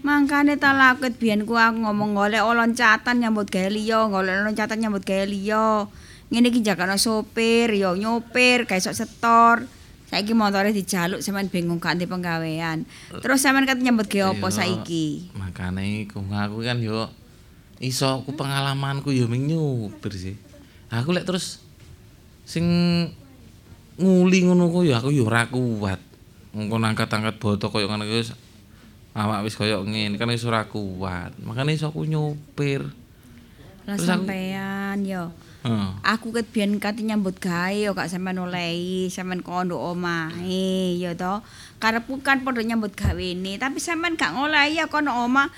Mangkane 0.02 0.58
ta 0.58 0.74
lakut 0.74 1.14
biyen 1.14 1.46
ku 1.46 1.54
aku 1.54 1.78
ngomong 1.86 2.18
golek 2.18 2.42
loncatan 2.42 3.22
nyambut 3.22 3.46
gawe 3.46 3.70
liya, 3.70 4.10
golek 4.10 4.42
loncatan 4.42 4.82
nyambut 4.82 5.06
gawe 5.06 5.22
liya. 5.22 5.86
Ngene 6.26 6.50
iki 6.50 6.58
jakana 6.66 6.98
sopir, 6.98 7.70
yo 7.70 7.94
nyopir, 7.94 8.66
gak 8.66 8.82
iso 8.82 8.90
setor. 8.90 9.62
Saiki 10.10 10.34
motore 10.34 10.74
dijaluk 10.74 11.22
sampean 11.22 11.46
bingung 11.46 11.78
gak 11.78 12.02
penggawean. 12.02 12.82
Terus 13.22 13.38
sampean 13.38 13.62
kate 13.62 13.78
nyambut 13.78 14.10
gawe 14.10 14.34
apa 14.34 14.48
Ya, 14.50 14.56
saiki? 14.58 15.30
Makane 15.38 16.02
iku 16.02 16.18
aku 16.18 16.66
kan 16.66 16.82
yo 16.82 17.06
iso 17.78 18.26
ku 18.26 18.34
pengalamanku 18.34 19.14
yo 19.14 19.30
ming 19.30 19.46
nyupir 19.46 20.10
sih. 20.18 20.34
Aku 20.90 21.14
lek 21.14 21.30
terus 21.30 21.62
sing 22.42 22.66
nguli 24.02 24.50
ngono 24.50 24.66
ku 24.66 24.82
ya 24.82 24.98
aku 24.98 25.14
yo 25.14 25.30
ora 25.30 25.46
kuat. 25.46 26.11
Engko 26.52 26.76
angkat-angkat 26.76 27.40
boto 27.40 27.72
koyo 27.72 27.88
ngono 27.88 28.04
wis 28.04 28.36
awak 29.16 29.44
wis 29.44 29.56
koyo 29.56 29.84
ngene 29.88 30.20
kan 30.20 30.28
wis 30.28 30.44
ora 30.44 30.68
kuat. 30.68 31.32
Makane 31.40 31.72
iso 31.72 31.88
aku 31.88 32.04
nyupir. 32.04 32.84
Lah 33.88 33.98
sampean 33.98 35.02
yo. 35.02 35.32
Heeh. 35.62 35.90
Aku 36.02 36.34
ket 36.34 36.50
biyen 36.50 36.82
kate 36.82 37.06
nyambut 37.06 37.38
gawe 37.38 37.70
yo 37.70 37.94
gak 37.94 38.10
sampean 38.10 38.42
olehi, 38.42 39.06
sampean 39.08 39.46
kondo 39.46 39.78
omahe 39.78 40.98
yo 40.98 41.14
to. 41.14 41.38
Karepku 41.78 42.18
kan 42.22 42.42
padha 42.42 42.66
nyambut 42.66 42.94
gawene, 42.98 43.58
tapi 43.62 43.78
sampean 43.78 44.18
gak 44.18 44.34
ngolehi 44.34 44.82
ya 44.82 44.90
kono 44.90 45.22
omah 45.22 45.50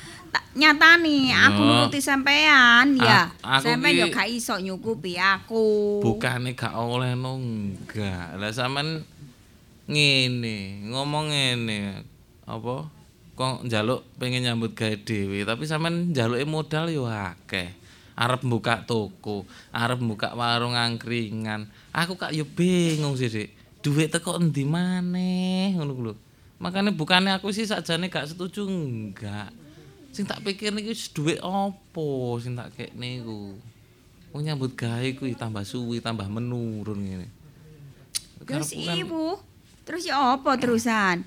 nyatani 0.55 1.31
aku 1.31 1.61
nuruti 1.63 2.05
sampean 2.05 3.01
ya. 3.01 3.33
Sampean 3.43 3.97
yo 3.97 4.07
gak 4.13 4.29
iso 4.29 4.61
nyukupi 4.61 5.17
aku. 5.17 6.01
Bukane 6.05 6.53
gak 6.53 6.77
oleh 6.77 7.17
no 7.17 7.41
enggak. 7.41 8.37
Lah 8.37 8.53
sampean 8.53 9.09
ngene, 9.89 10.89
ngomong 10.89 11.33
ngene. 11.33 12.05
Apa? 12.45 12.89
Kok 13.35 13.67
njaluk 13.67 14.07
pengen 14.17 14.47
nyambut 14.47 14.79
gawe 14.79 14.95
dhewe, 14.95 15.43
tapi 15.43 15.67
sampean 15.67 16.15
njaluke 16.15 16.47
modal 16.47 16.87
yo 16.93 17.11
akeh. 17.11 17.75
Arep 18.15 18.47
buka 18.47 18.87
toko, 18.87 19.43
arep 19.75 19.99
buka 19.99 20.39
warung 20.39 20.79
angkringan. 20.79 21.67
Aku 21.91 22.15
kak 22.15 22.31
yo 22.31 22.47
bingung 22.47 23.19
sih, 23.19 23.27
Dik. 23.27 23.51
Duit 23.83 24.09
teko 24.15 24.39
endi 24.39 24.63
maneh 24.63 25.75
ngono 25.75 25.93
lho. 25.99 26.15
Makane 26.63 26.95
bukane 26.95 27.35
aku 27.35 27.51
sih 27.51 27.67
sakjane 27.67 28.07
gak 28.09 28.31
setuju 28.31 28.71
enggak. 28.71 29.51
Sing 30.15 30.25
tak 30.25 30.47
pikir 30.47 30.71
niki 30.71 30.95
wis 30.95 31.11
duit 31.11 31.43
opo 31.43 32.39
sing 32.39 32.55
tak 32.55 32.71
kekne 32.79 33.21
iku. 33.21 33.59
Wong 34.31 34.47
nyambut 34.47 34.79
gawe 34.79 35.05
kuwi 35.19 35.35
tambah 35.35 35.67
suwi, 35.67 35.99
tambah 35.99 36.31
menurun 36.31 37.03
ngene. 37.03 37.27
Terus 38.47 38.71
Karepku 38.71 38.83
kan- 38.87 38.99
ibu, 38.99 39.25
terus 39.85 40.09
ya 40.09 40.37
apa 40.37 40.57
terusan? 40.57 41.25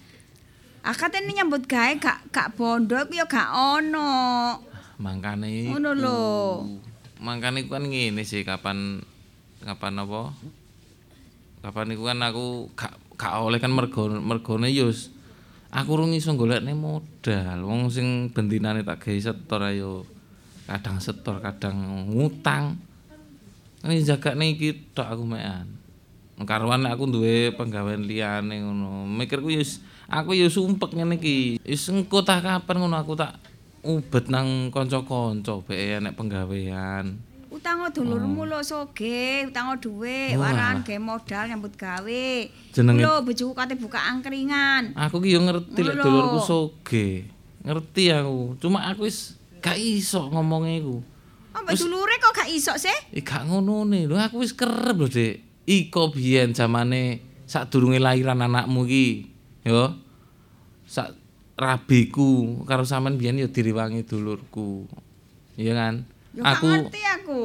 Akate 0.82 1.20
nyambut 1.22 1.68
gawe 1.68 1.94
gak 2.00 2.32
gak 2.32 2.56
bondo 2.58 2.96
iku 2.96 3.14
ya 3.22 3.26
gak 3.28 3.50
ono. 3.54 4.14
Mangkane 4.98 5.70
Ngono 5.70 5.92
lho. 5.94 6.22
Mangkane 7.22 7.66
kan 7.70 7.86
ngene 7.86 8.24
sih 8.26 8.42
kapan 8.42 9.02
kapan 9.62 10.02
apa? 10.02 10.32
Kapan 11.62 11.94
iku 11.94 12.04
kan 12.08 12.20
aku 12.24 12.72
gak 12.74 12.94
gak 13.20 13.34
oleh 13.42 13.60
kan 13.60 13.74
mergo 13.74 14.08
mergone 14.10 14.70
wis 14.70 15.12
aku 15.74 16.00
rung 16.00 16.16
iso 16.16 16.34
golekne 16.40 16.72
modal. 16.72 17.68
Wong 17.68 17.92
sing 17.92 18.32
bendinane 18.32 18.88
tak 18.88 19.04
gawe 19.04 19.20
setor 19.20 19.62
ayo 19.68 20.08
kadang 20.68 21.00
setor, 21.00 21.40
kadang 21.40 22.08
ngutang. 22.12 22.76
Ini 23.84 24.04
jagane 24.04 24.56
iki 24.56 24.92
tok 24.92 25.16
aku 25.16 25.24
mekan. 25.24 25.68
Karuan 26.38 26.86
aku 26.86 27.10
duwe 27.10 27.50
penggawean 27.58 28.06
liyane 28.06 28.62
ngono. 28.62 29.10
Mikirku 29.10 29.50
wis- 29.50 29.82
aku 30.06 30.38
yo 30.38 30.46
sumpek 30.48 30.94
ngene 30.94 31.18
iki. 31.18 31.58
Wis 31.66 31.90
engko 31.90 32.22
tak 32.22 32.46
kapan 32.46 32.78
ngono 32.78 32.94
aku 32.94 33.18
tak 33.18 33.42
ubet 33.82 34.30
nang 34.30 34.70
kanca-kanca 34.70 35.58
bae 35.66 35.98
nek 35.98 36.14
penggawean. 36.14 37.18
Utang 37.48 37.82
dulurmu 37.90 38.46
lho 38.46 38.62
soge, 38.62 39.48
utang 39.50 39.72
dhuwit, 39.82 40.36
Oh, 40.38 40.46
waran 40.46 40.86
gawe 40.86 41.00
modal 41.02 41.48
nyambut 41.48 41.74
gawe. 41.74 42.26
Jenenge- 42.70 43.02
Lho 43.02 43.24
bojoku 43.26 43.56
kate 43.58 43.74
buka 43.74 43.98
angkringan. 43.98 44.94
Aku 44.94 45.18
ki 45.18 45.34
yo 45.34 45.42
ngerti 45.42 45.80
lek 45.82 45.96
dulurku 45.98 46.38
soge. 46.38 47.26
Ngerti 47.66 48.14
aku. 48.14 48.62
Cuma 48.62 48.86
aku 48.86 49.10
wis 49.10 49.40
gak 49.58 49.80
iso 49.80 50.30
ngomongnya 50.30 50.86
iku. 50.86 51.02
Apa 51.56 51.74
dulure 51.74 52.14
kok 52.22 52.36
gak 52.36 52.50
iso 52.52 52.78
sih? 52.78 52.94
Eh 53.10 53.26
gak 53.26 53.50
ngono 53.50 53.90
nih. 53.90 54.06
Lho 54.06 54.22
aku 54.22 54.46
wis 54.46 54.54
kerep 54.54 54.94
lho, 54.94 55.10
Dik. 55.10 55.47
Iko 55.68 56.16
biyen 56.16 56.56
zamane 56.56 57.20
sadurunge 57.44 58.00
lahiran 58.00 58.40
anakmu 58.40 58.88
iki. 58.88 59.28
Yo. 59.68 59.92
Sak 60.88 61.12
rabiku 61.60 62.64
karo 62.64 62.88
sampean 62.88 63.20
biyen 63.20 63.36
yo 63.36 63.52
diriwangi 63.52 64.08
dulurku. 64.08 64.88
Iya 65.60 65.76
kan? 65.76 65.96
Yo 66.32 66.48
aku 66.48 66.66
ngerti 66.72 67.02
aku. 67.04 67.42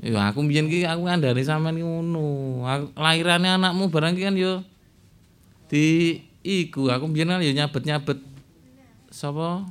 Ya 0.00 0.32
aku 0.32 0.40
biyen 0.48 0.72
ki 0.72 0.88
aku 0.88 1.04
ngandani 1.04 1.44
sampean 1.44 1.76
ki 1.76 1.84
ngono. 1.84 2.64
Lahirane 2.96 3.52
anakmu 3.60 3.92
barang 3.92 4.16
ki 4.16 4.24
kan 4.24 4.36
yo 4.40 4.64
di 5.68 6.16
iku 6.40 6.88
aku 6.88 7.12
biyen 7.12 7.28
kan 7.28 7.44
yo 7.44 7.52
nyabet-nyabet 7.52 8.22
sapa 9.12 9.66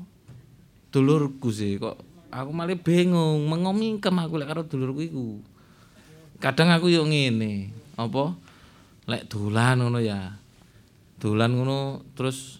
dulurku 0.91 1.51
sih 1.51 1.79
kok 1.79 1.99
aku 2.35 2.49
malah 2.51 2.75
bingung 2.75 3.47
mengomingkem 3.47 4.11
aku 4.11 4.35
lek 4.37 4.51
karo 4.51 4.61
dulurku 4.67 5.01
iku. 5.01 5.27
Kadang 6.43 6.67
aku 6.67 6.91
yo 6.91 7.07
ngene, 7.07 7.71
apa? 7.95 8.35
Lek 9.07 9.27
dolan 9.31 9.79
ngono 9.79 9.99
ya. 10.03 10.35
Dolan 11.19 11.55
ngono 11.55 12.03
terus 12.15 12.59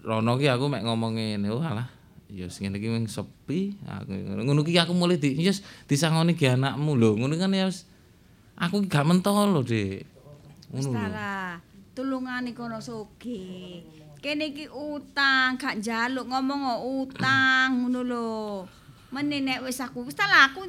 rono 0.00 0.40
ki 0.40 0.48
aku 0.48 0.68
mek 0.68 0.84
ngomong 0.84 1.16
ngene, 1.16 1.48
oh 1.52 1.60
alah 1.60 1.88
ya 2.30 2.48
sing 2.48 2.68
ngene 2.68 2.80
iki 2.80 2.88
sepi, 3.10 3.76
aku 3.84 4.16
ngono 4.44 4.64
ki 4.64 4.80
aku 4.80 4.96
mulai 4.96 5.20
di 5.20 5.36
yes 5.36 5.60
disangoni 5.84 6.36
ge 6.36 6.56
anakmu 6.56 6.96
lho. 6.96 7.16
Ngono 7.20 7.36
kan 7.36 7.52
ya 7.52 7.68
aku 8.60 8.84
gak 8.88 9.04
mentol 9.08 9.52
lho, 9.52 9.60
Dik. 9.64 10.04
Ngono. 10.72 10.90
Salah. 10.92 11.56
Tulungane 11.96 12.54
kono 12.56 12.78
soge. 12.80 13.82
Kene 14.20 14.52
iki 14.52 14.68
utang, 14.68 15.56
gak 15.56 15.80
njaluk 15.80 16.28
ngomong 16.28 16.84
utang 16.84 17.84
ngono 17.84 18.00
lho. 18.04 18.30
Mene 19.10 19.42
nek 19.42 19.66
wis 19.66 19.80
aku 19.82 20.06
wis 20.06 20.14
aku 20.16 20.64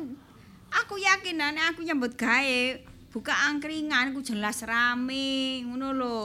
aku 0.72 0.94
yakin 0.98 1.38
aku 1.40 1.84
nyambut 1.86 2.16
gawe 2.18 2.91
buka 3.12 3.36
angkringan 3.52 4.16
ku 4.16 4.24
jelas 4.24 4.64
rame 4.64 5.62
ngono 5.68 5.92
lho. 5.92 6.20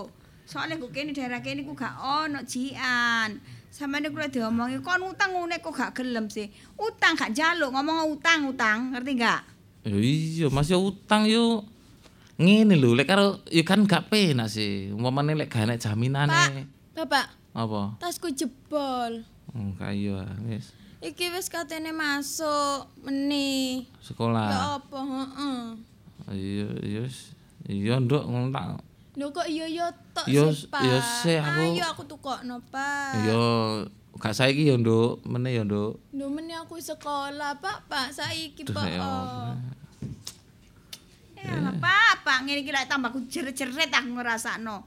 Soalnya 0.46 0.78
ku 0.78 0.94
kene 0.94 1.10
daerah 1.10 1.42
kene 1.42 1.66
ku 1.66 1.74
gak 1.74 1.98
ono 1.98 2.46
jian. 2.46 3.42
Samane 3.74 4.08
kula 4.08 4.30
diomongi 4.30 4.80
kon 4.80 5.02
utang 5.04 5.34
ngene 5.34 5.58
kok 5.60 5.74
gak 5.74 5.92
gelem 5.98 6.30
sih. 6.30 6.48
Utang 6.78 7.18
gak 7.18 7.34
njaluk 7.34 7.74
ngomong 7.74 8.14
utang 8.14 8.48
utang, 8.48 8.94
ngerti 8.94 9.12
gak? 9.18 9.42
Ya 9.84 9.98
iya, 9.98 10.46
Mas 10.48 10.70
ya 10.70 10.78
utang 10.78 11.26
yo 11.26 11.66
ngene 12.38 12.78
lho, 12.78 12.94
lek 12.94 13.10
karo 13.10 13.42
ya 13.50 13.66
kan 13.66 13.82
gak 13.84 14.08
penak 14.08 14.48
sih. 14.48 14.94
Umpamane 14.94 15.34
lek 15.34 15.50
gak 15.50 15.66
enek 15.66 15.82
jaminane. 15.82 16.70
Bapak, 16.96 17.28
Apa? 17.52 18.00
tasku 18.00 18.32
jebol. 18.32 19.20
Oh, 19.52 19.70
kayo 19.76 20.22
ah, 20.24 20.32
wis. 20.48 20.72
Iki 21.04 21.36
wis 21.36 21.52
katene 21.52 21.92
masuk 21.92 22.88
meni. 23.04 23.84
Ya 23.84 24.00
Sekolah. 24.00 24.80
apa, 24.80 24.98
heeh. 25.04 25.60
Iya, 26.26 26.68
iya. 26.80 27.02
Iya, 27.66 27.94
Nduk, 27.98 28.24
ngono 28.24 28.48
tak. 28.50 28.78
Lho 29.16 29.32
kok 29.32 29.44
iya 29.44 29.64
ya 29.64 29.86
tok 30.12 30.28
Yo, 30.28 30.48
sih, 30.50 30.68
Pak. 30.68 30.82
yo 30.82 30.96
sih, 31.24 31.36
aku- 31.36 31.72
Ayo 31.72 31.84
aku 31.86 32.02
tukokno, 32.04 32.60
Pak. 32.68 33.16
Iya, 33.18 33.44
gak 34.14 34.34
saiki 34.34 34.68
ya, 34.68 34.76
Nduk. 34.76 35.24
Meneh 35.24 35.56
ya, 35.56 35.62
Nduk. 35.62 35.96
Lho 36.12 36.26
meni 36.28 36.52
aku 36.52 36.76
sekolah, 36.76 37.56
Pak, 37.56 37.86
Pak. 37.86 38.12
Saiki, 38.12 38.62
Duh, 38.62 38.72
Pak. 38.72 38.86
ya. 38.86 39.00
Allah. 39.00 39.56
Ya 41.36 41.52
apa-apa, 41.62 42.42
ngene 42.42 42.60
iki 42.60 42.74
lek 42.74 42.86
tambah 42.86 43.08
ku 43.08 43.22
jerit-jerit 43.22 43.86
aku 43.88 44.18
ngrasakno. 44.18 44.82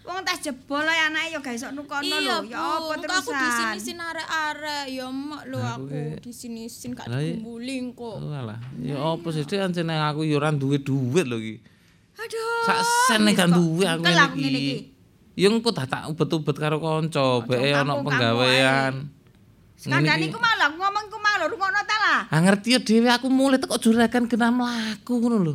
Wong 0.00 0.24
tas 0.24 0.40
jebol 0.40 0.80
ae 0.82 1.00
anake 1.06 1.28
ya 1.36 1.38
gak 1.38 1.54
iso 1.54 1.68
nukono 1.70 2.02
lho. 2.08 2.36
Ya 2.48 2.56
apa 2.56 2.94
terusan? 2.96 3.20
aku 3.20 3.30
di 3.36 3.48
sini-sini 3.52 4.00
arek-arek. 4.00 4.84
Ya 4.88 5.04
emak 5.06 5.42
lho 5.44 5.58
Aku 5.60 5.68
aku 5.68 5.84
ki- 5.92 6.18
di 6.24 6.32
sini-sini 6.32 6.92
gak 6.96 7.06
dikumpulin 7.08 7.84
kok. 7.92 8.16
Alah. 8.24 8.58
Ya 8.80 8.96
apa 8.96 9.28
sih, 9.30 9.44
Dik, 9.44 9.60
ancene 9.60 9.94
aku 10.00 10.24
ya 10.24 10.40
ora 10.40 10.50
duwe 10.50 10.80
duit 10.80 11.24
lho 11.28 11.36
iki. 11.36 11.56
Aduh. 12.16 12.64
Sak 12.64 12.78
sen 13.08 13.28
gak 13.30 13.48
duwe 13.52 13.84
aku 13.84 14.02
ngene 14.02 14.58
iki. 14.58 14.76
Ya 15.36 15.46
engko 15.48 15.70
tak 15.70 15.88
tak 15.88 16.08
ubet-ubet 16.08 16.56
karo 16.56 16.80
kanca, 16.80 17.44
bae 17.44 17.70
ana 17.70 18.00
penggawean. 18.00 19.08
Sekandani 19.76 20.28
ku 20.28 20.36
malah 20.36 20.68
ngomong 20.76 21.06
ku 21.08 21.16
malah 21.16 21.48
rungono 21.48 21.80
ta 21.88 21.96
lah. 21.96 22.20
Ah 22.28 22.40
ngerti 22.44 22.76
ya 22.76 22.80
dhewe 22.80 23.08
aku 23.08 23.32
mulai 23.32 23.56
teko 23.56 23.80
juragan 23.80 24.28
kena 24.28 24.52
mlaku 24.52 25.16
ngono 25.16 25.36
lho. 25.40 25.54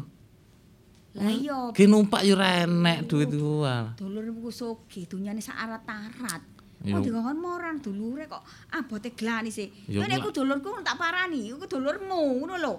Lah 1.16 1.32
iya, 1.32 1.72
Ki 1.72 1.88
numpak 1.88 2.28
yo 2.28 2.36
ora 2.36 2.68
enek 2.68 3.08
duit 3.08 3.32
iku. 3.32 3.64
ah. 3.64 3.96
dulurmu 3.96 4.44
ku 4.44 4.52
sugih, 4.52 5.08
dunyane 5.08 5.40
sak 5.40 5.56
arat-arat. 5.56 6.44
Kok 6.86 7.02
dikon 7.02 7.40
moran 7.40 7.80
dulure 7.80 8.28
kok 8.28 8.44
abote 8.70 9.16
glani 9.16 9.48
sih. 9.50 9.72
Yo, 9.88 10.04
Nek 10.04 10.20
pula- 10.20 10.26
ku 10.28 10.30
dulurku 10.36 10.70
tak 10.84 11.00
parani, 11.00 11.50
iku 11.50 11.64
dulurmu 11.66 12.44
ngono 12.44 12.56
lho. 12.60 12.76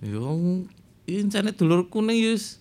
Yo 0.00 0.32
incane 1.04 1.52
dulurku 1.52 2.00
ning 2.00 2.24
wis 2.24 2.58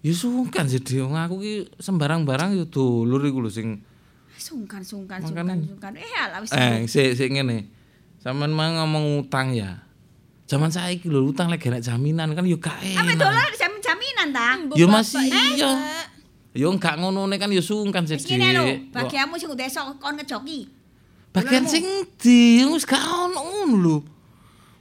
yo 0.00 0.14
sungkan 0.14 0.70
sih 0.70 0.78
dhewe 0.78 1.10
aku 1.10 1.42
ki 1.42 1.54
sembarang-barang 1.82 2.54
yo 2.54 2.64
dulur 2.64 3.18
iku 3.26 3.42
lho 3.42 3.50
sing 3.50 3.82
Sungkan 4.38 4.86
sungkan 4.86 5.18
sungkan 5.18 5.58
sungkan. 5.58 5.92
Eh 5.98 6.14
alah 6.14 6.38
wis. 6.38 6.54
eh 6.54 6.86
sik 6.86 7.18
sik 7.18 7.34
ngene. 7.34 7.66
Sampeyan 8.22 8.54
mah 8.54 8.70
ngomong 8.78 9.26
utang 9.26 9.50
ya. 9.50 9.82
Zaman 10.46 10.70
saiki 10.70 11.10
lho 11.10 11.26
utang 11.26 11.50
lek 11.50 11.58
gak 11.58 11.74
enek 11.74 11.84
jaminan 11.84 12.32
kan 12.32 12.46
yo 12.46 12.56
gak 12.56 12.78
Apa 12.78 13.12
dolar 13.12 13.50
jamin 13.52 13.77
jaminan 14.18 14.28
ta? 14.34 14.74
Yo 14.74 14.86
masih 14.90 15.26
iya. 15.30 15.70
Pak. 15.70 16.06
Yo 16.56 16.68
gak 16.74 16.98
ngono 16.98 17.30
kan 17.38 17.50
yo 17.54 17.62
sungkan 17.62 18.02
sih 18.08 18.18
ngene 18.18 18.50
lho, 18.50 18.64
bagianmu 18.90 19.38
sing 19.38 19.52
udah 19.52 19.66
esok 19.68 20.02
kon 20.02 20.18
ngejoki. 20.18 20.66
Bagian 21.30 21.62
sing 21.68 21.84
di 22.18 22.66
wis 22.66 22.82
gak 22.82 22.98
ono 22.98 23.38
ngono 23.38 23.76
lho. 23.78 23.96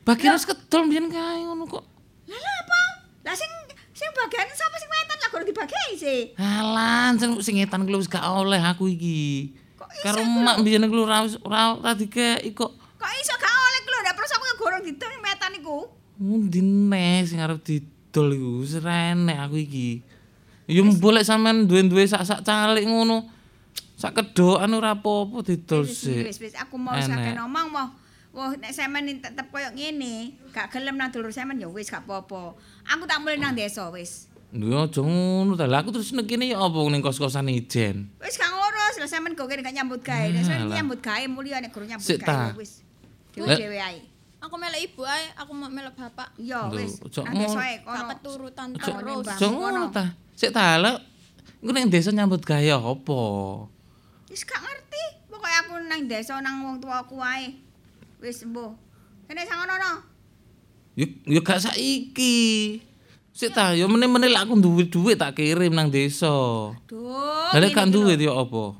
Bagian 0.01 0.33
wis 0.33 0.47
kedol 0.47 0.89
mbiyen 0.89 1.11
kae 1.11 1.45
ngono 1.45 1.69
kok. 1.69 1.85
Lah 2.25 2.39
lah 2.39 2.55
apa? 2.65 2.81
Lah 3.29 3.35
sing 3.37 3.51
sing 3.93 4.09
bagian 4.09 4.47
sapa 4.57 4.75
sing 4.81 4.89
wetan 4.89 5.17
lah 5.21 5.29
kudu 5.29 5.43
dibagi 5.53 5.85
sih. 5.93 6.21
Alan 6.39 7.21
sing 7.21 7.37
sing 7.45 7.61
etan 7.61 7.85
kuwi 7.85 8.01
wis 8.01 8.09
gak 8.09 8.25
oleh 8.25 8.57
aku 8.57 8.89
iki. 8.89 9.53
Karo 10.01 10.25
mak 10.25 10.65
mbiyen 10.65 10.89
kuwi 10.89 11.03
ora 11.05 11.29
ora 11.45 11.77
ora 11.77 11.91
dikeki 11.93 12.57
kok. 12.57 12.73
Kok 12.73 13.11
iso 13.21 13.33
gak 13.37 13.53
oleh 13.53 13.79
ku 13.85 13.89
lho 13.93 13.99
ndak 14.01 14.15
perlu 14.17 14.33
aku 14.33 14.45
gorong 14.57 14.81
didol 14.81 15.13
metan 15.21 15.51
iku. 15.53 15.77
Mundi 16.17 16.63
neh 16.65 17.21
sing 17.27 17.37
arep 17.37 17.61
didol 17.61 17.96
iku 18.33 18.65
wis 18.65 18.81
renek 18.81 19.37
aku 19.37 19.61
iki. 19.61 20.01
Ya 20.67 20.83
boleh 20.83 21.23
sampean 21.23 21.69
duwe-duwe 21.69 22.03
sak-sak 22.03 22.43
calik 22.43 22.83
ngono. 22.83 23.23
Sak 23.97 24.13
kedokan 24.13 24.69
ora 24.77 24.93
apa-apa 24.93 25.41
didol 25.41 25.87
sik. 25.87 26.27
wis 26.27 26.37
wis 26.37 26.53
aku 26.53 26.77
mau 26.77 26.93
Enek. 26.93 27.07
sakit 27.07 27.33
ngomong 27.39 27.67
mau. 27.73 27.87
Wah, 28.35 28.53
nek 28.53 28.69
sampean 28.69 29.09
tetep 29.17 29.49
koyo 29.49 29.73
ngene, 29.73 30.37
gak 30.53 30.69
gelem 30.69 30.93
nang 30.93 31.09
dulur 31.09 31.33
sampean 31.33 31.57
ya 31.57 31.65
wis 31.65 31.89
gak 31.89 32.05
apa-apa. 32.05 32.53
Aku 32.85 33.09
tak 33.09 33.17
mulai 33.23 33.41
nang 33.41 33.57
desa 33.57 33.89
wis. 33.89 34.29
Lho 34.53 34.85
aja 34.85 35.01
ngono 35.01 35.57
ta. 35.57 35.65
Lah 35.65 35.81
aku 35.81 35.95
terus 35.95 36.13
nek 36.13 36.29
kene 36.29 36.45
ya 36.45 36.61
apa 36.61 36.77
ning 36.93 37.01
kos-kosan 37.01 37.49
ijen. 37.49 38.11
Wis 38.21 38.37
gak 38.37 38.51
ngurus, 38.53 39.01
lah 39.01 39.09
sampean 39.09 39.33
kok 39.33 39.49
kene 39.49 39.65
gak 39.65 39.73
nyambut 39.73 40.05
gawe. 40.05 40.27
Nek 40.29 40.43
sampean 40.45 40.69
nyambut 40.69 40.99
gawe 41.01 41.25
mulya 41.31 41.57
nek 41.63 41.73
guru 41.73 41.89
nyambut 41.89 42.05
gawe 42.21 42.53
wis. 42.59 42.85
Dhewe-dhewe 43.33 43.79
ae. 43.81 44.16
Aku 44.47 44.55
melek 44.55 44.79
ibu 44.87 45.03
ae, 45.03 45.27
aku 45.35 45.51
mau 45.51 45.67
melek 45.67 45.91
bapak. 45.99 46.31
Lho, 46.39 46.71
wis. 46.71 47.03
ojo 47.03 47.19
Nang 47.27 47.35
ngono. 47.35 47.51
desa 47.51 47.59
ae 47.67 47.75
Gak 47.77 47.91
kono. 47.91 48.07
keturutan 48.15 48.67
Aja 48.71 48.91
terus. 48.95 49.27
Aja 49.27 49.47
ngono 49.51 49.81
ta. 49.91 50.05
Sik 50.39 50.51
ta 50.55 50.79
lho. 50.79 50.93
Iku 51.59 51.71
ning 51.75 51.91
desa 51.91 52.15
nyambut 52.15 52.47
gawe 52.47 52.71
apa? 52.79 53.21
Wis 54.31 54.47
gak 54.47 54.63
ngerti. 54.63 55.03
Pokoke 55.27 55.51
aku 55.51 55.73
nang 55.83 56.07
desa 56.07 56.39
nang 56.39 56.63
wong 56.63 56.79
tuaku 56.79 57.19
ae. 57.19 57.59
Wis 58.23 58.47
mbuh. 58.47 58.71
Kene 59.27 59.43
sangono 59.43 59.75
no. 59.75 59.91
Yo 60.95 61.11
yo 61.27 61.43
gak 61.43 61.59
saiki. 61.67 62.79
Sik 63.35 63.51
ta, 63.51 63.75
yo 63.75 63.85
meneh-meneh 63.85 64.31
lek 64.31 64.47
aku 64.47 64.57
duwe 64.57 64.87
duit 64.87 65.19
tak 65.19 65.35
kirim 65.35 65.75
nang 65.75 65.91
desa. 65.91 66.31
Duh. 66.87 67.51
Lah 67.51 67.67
gak 67.67 67.91
duwe 67.91 68.15
yo 68.15 68.31
apa? 68.31 68.79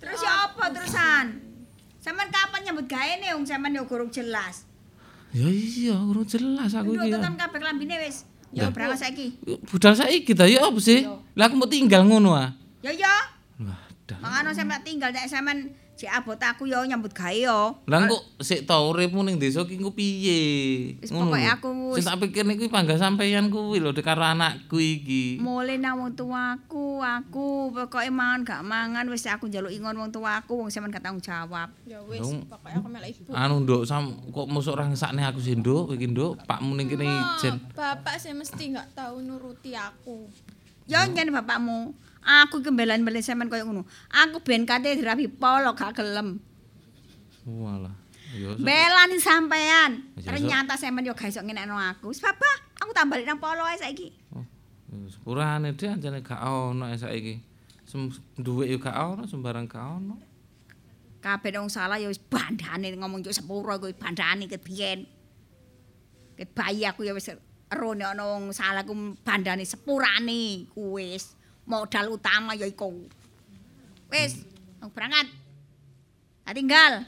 Terus 0.00 0.24
ya 0.24 0.48
apa 0.48 0.64
terusan? 0.72 1.44
Sampean 2.00 2.32
kapan 2.32 2.64
nyambut 2.64 2.88
gawe 2.88 3.12
ne 3.20 3.36
wong 3.36 3.44
sampean 3.44 3.76
yo 3.76 3.84
gurung 3.84 4.08
jelas. 4.08 4.64
Ya 5.38 5.46
iya, 5.46 5.94
urung 6.02 6.26
jelas 6.26 6.74
aku 6.74 6.98
iki. 6.98 7.14
tekan 7.14 7.38
kabeh 7.38 7.58
klambine 7.62 7.94
wis. 8.02 8.26
Ya 8.50 8.74
berangkat 8.74 9.06
saiki. 9.06 9.38
Budal 9.70 9.94
saiki 9.94 10.34
ta 10.34 10.50
ya 10.50 10.66
apa 10.66 10.80
sih? 10.82 11.06
Lah 11.38 11.46
aku 11.46 11.54
mau 11.54 11.70
tinggal 11.70 12.02
ngono 12.02 12.34
ah. 12.34 12.58
Ya 12.82 12.90
ya. 12.90 13.14
Wadah. 13.62 14.18
Makane 14.18 14.50
sampean 14.50 14.82
tinggal 14.82 15.14
nek 15.14 15.30
sampean 15.30 15.77
jek 15.98 16.14
abot 16.14 16.38
aku 16.38 16.70
yo 16.70 16.78
nyambut 16.86 17.10
gawe 17.10 17.34
yo. 17.34 17.74
Lah 17.90 18.06
kok 18.06 18.22
sik 18.38 18.70
ta 18.70 18.78
uripmu 18.78 19.26
ning 19.26 19.34
desa 19.34 19.66
ki 19.66 19.82
engko 19.82 19.90
piye? 19.90 20.38
Wis 21.02 21.10
pokoke 21.10 21.42
aku 21.42 21.68
Sing 21.98 21.98
wis- 21.98 22.06
tak 22.06 22.22
pikir 22.22 22.46
niku 22.46 22.70
panggah 22.70 22.94
sampeyan 22.94 23.50
kuwi 23.50 23.82
lho 23.82 23.90
dek 23.90 24.06
karo 24.06 24.22
anakku 24.22 24.78
iki. 24.78 25.42
Mulai 25.42 25.74
nang 25.82 25.98
wong 25.98 26.14
tuaku, 26.14 27.02
aku 27.02 27.74
pokoke 27.74 28.06
mangan 28.14 28.46
gak 28.46 28.62
mangan 28.62 29.10
wis 29.10 29.26
aku 29.26 29.50
njaluk 29.50 29.74
ingon 29.74 29.98
wong 29.98 30.14
tuaku 30.14 30.54
wong 30.54 30.70
sampean 30.70 30.94
gak 30.94 31.02
tanggung 31.02 31.18
jawab. 31.18 31.66
Ya 31.82 31.98
wis, 32.06 32.22
pokoknya 32.46 32.78
aku 32.78 32.88
melek 32.94 33.10
ibu. 33.18 33.34
Anu 33.34 33.66
nduk 33.66 33.82
sam 33.82 34.14
kok 34.30 34.46
mosok 34.46 34.78
ora 34.78 34.86
ngesakne 34.86 35.26
aku 35.26 35.42
sih 35.42 35.58
nduk 35.58 35.98
iki 35.98 36.06
nduk 36.14 36.38
pakmu 36.46 36.78
ning 36.78 36.86
kene 36.86 37.10
ijen. 37.10 37.58
Bapak 37.74 38.22
sih 38.22 38.30
mesti 38.30 38.70
nggak 38.70 38.94
tahu 38.94 39.18
nuruti 39.18 39.74
aku. 39.74 40.30
Ya 40.86 41.02
ngene 41.10 41.34
bapakmu. 41.34 42.06
Aku 42.28 42.60
ki 42.60 42.68
mbelan-mbelan 42.68 43.24
sampean 43.24 43.48
koyo 43.48 43.64
ngono. 43.64 43.88
Aku 44.12 44.44
ben 44.44 44.68
kate 44.68 44.92
dirabi 45.00 45.32
polo 45.32 45.72
gak 45.72 45.96
gelem. 45.96 46.36
Walah. 47.48 47.96
Belani 48.60 49.16
sampean. 49.16 50.04
Ya, 50.20 50.36
Ternyata 50.36 50.76
sampean 50.76 51.08
yo 51.08 51.16
gak 51.16 51.32
iso 51.32 51.40
ngenekno 51.40 51.72
aku. 51.80 52.12
Papa, 52.20 52.52
aku 52.84 52.92
tak 52.92 53.08
balik 53.08 53.24
nang 53.24 53.40
polo 53.40 53.64
ae 53.64 53.80
saiki. 53.80 54.12
sepurane 55.08 55.72
dhek 55.72 55.96
anjane 55.96 56.20
gak 56.20 56.44
ono 56.44 56.92
saiki. 56.92 57.40
Sem 57.88 58.12
duwe 58.36 58.68
yo 58.68 58.76
gak 58.76 58.92
ono 58.92 59.24
sembarang 59.24 59.64
gak 59.64 59.80
ono. 59.80 60.20
Kabeh 61.24 61.56
wong 61.56 61.72
salah 61.72 61.96
ya 61.96 62.12
wis 62.12 62.20
bandane 62.20 62.92
ngomong 62.92 63.24
yo 63.24 63.32
sepuro 63.32 63.72
kuwi 63.80 63.96
bandane 63.96 64.44
ket 64.52 64.60
biyen. 64.60 65.08
Ket 66.36 66.52
bayi 66.52 66.84
aku 66.84 67.08
ya 67.08 67.16
wis 67.16 67.32
erone 67.72 68.04
ana 68.04 68.36
wong 68.36 68.52
salah 68.52 68.84
ku 68.84 68.92
bandane 69.24 69.64
sepurane 69.64 70.68
kuwi 70.76 71.16
wis 71.16 71.38
modal 71.68 72.16
utama 72.16 72.56
ya 72.56 72.64
iku. 72.64 72.90
Wis, 74.08 74.40
aku 74.80 74.90
berangkat. 74.96 75.28
Tak 76.48 76.56
tinggal. 76.56 77.04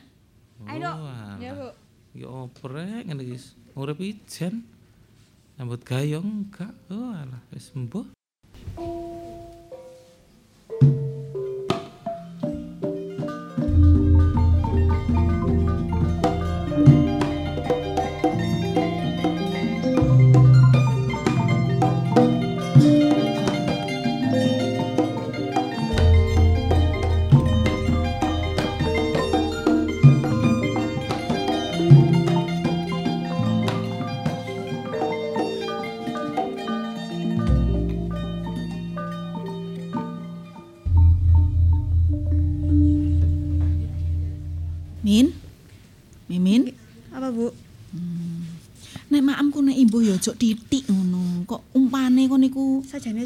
Ayo, 0.69 0.85
Dok. 0.85 0.97
Ya, 1.41 1.51
Bu. 1.57 1.69
Ya 2.13 2.29
oprek 2.29 3.09
ngene 3.09 3.25
iki. 3.25 3.57
Urip 3.73 3.99
ijen. 4.05 4.69
Nyambut 5.57 5.81
gawe 5.81 6.05
yo 6.05 6.21
enggak. 6.21 6.77
Oh 6.93 7.17
alah 7.17 7.41
wis 7.49 7.73
mbuh. 7.73 8.05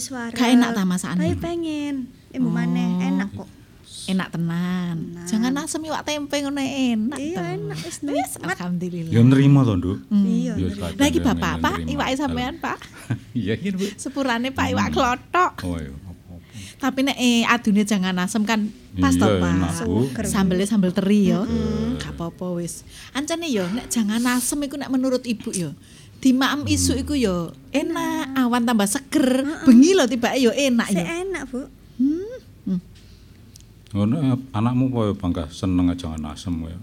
Suara. 0.05 0.36
Gak 0.36 0.52
enak 0.52 0.76
ta 0.76 0.85
masakane? 0.85 1.24
Tapi 1.24 1.36
pengen. 1.40 1.94
Ibu 2.28 2.48
maneh 2.48 3.09
enak 3.09 3.31
kok. 3.32 3.48
enak 4.05 4.36
tenan. 4.36 4.97
Jangan 5.24 5.64
asem 5.64 5.81
iwak 5.81 6.05
tempe 6.05 6.36
ngono 6.44 6.60
enak. 6.60 7.16
Iya, 7.16 7.56
enak, 7.56 7.78
wis 7.81 8.05
Wis 8.05 8.36
alhamdulillah. 8.36 9.09
Ya 9.09 9.24
nerima 9.24 9.64
to, 9.64 9.81
Nduk. 9.81 9.98
Iya. 10.12 10.60
Ya. 10.60 10.68
Pak. 10.76 11.01
Lagi 11.01 11.18
Kadang 11.24 11.40
bapak 11.40 11.76
nerima. 11.81 11.93
iwake 11.97 12.14
sampean 12.20 12.55
Pak. 12.60 12.78
Iya, 13.32 13.56
iya, 13.56 13.70
Bu. 13.72 13.85
Sepurane 13.97 14.52
Pak 14.52 14.66
iwak 14.76 14.89
klothok. 14.93 15.52
Oh, 15.64 15.81
iya. 15.81 15.97
Tapi 16.74 17.01
nek 17.01 17.16
eh, 17.16 17.48
adune 17.48 17.89
jangan 17.89 18.12
asem 18.20 18.44
kan 18.44 18.68
pas 19.01 19.16
to 19.16 19.24
Iya, 19.24 19.40
Pak. 19.40 19.89
Sambelnya 20.28 20.68
sambel 20.68 20.93
teri 20.93 21.32
yo. 21.32 21.48
Gak 21.97 22.12
apa-apa 22.12 22.60
wis. 22.60 22.85
Ancane 23.16 23.48
yo 23.48 23.64
nek 23.72 23.89
jangan 23.89 24.20
asem 24.36 24.60
iku 24.68 24.76
nek 24.76 24.93
menurut 24.93 25.24
ibu 25.24 25.48
yo. 25.48 25.72
Di 26.24 26.32
maem 26.32 26.64
isu 26.64 26.96
iku 26.96 27.12
yo 27.12 27.52
enak, 27.68 28.32
awan 28.32 28.64
tambah 28.64 28.88
seger. 28.88 29.44
Bengi 29.68 29.92
lho 29.92 30.09
tibake 30.09 30.40
yo 30.40 30.48
enak 30.51 30.88
yo. 30.88 31.05
enak, 31.05 31.42
Bu. 31.52 31.68
Ngono 33.94 34.18
eh, 34.18 34.34
anakmu 34.51 34.90
koyo 34.90 35.12
bangga 35.14 35.46
seneng 35.55 35.86
aja 35.86 36.10
jangan 36.10 36.34
asem 36.34 36.51
ya. 36.66 36.74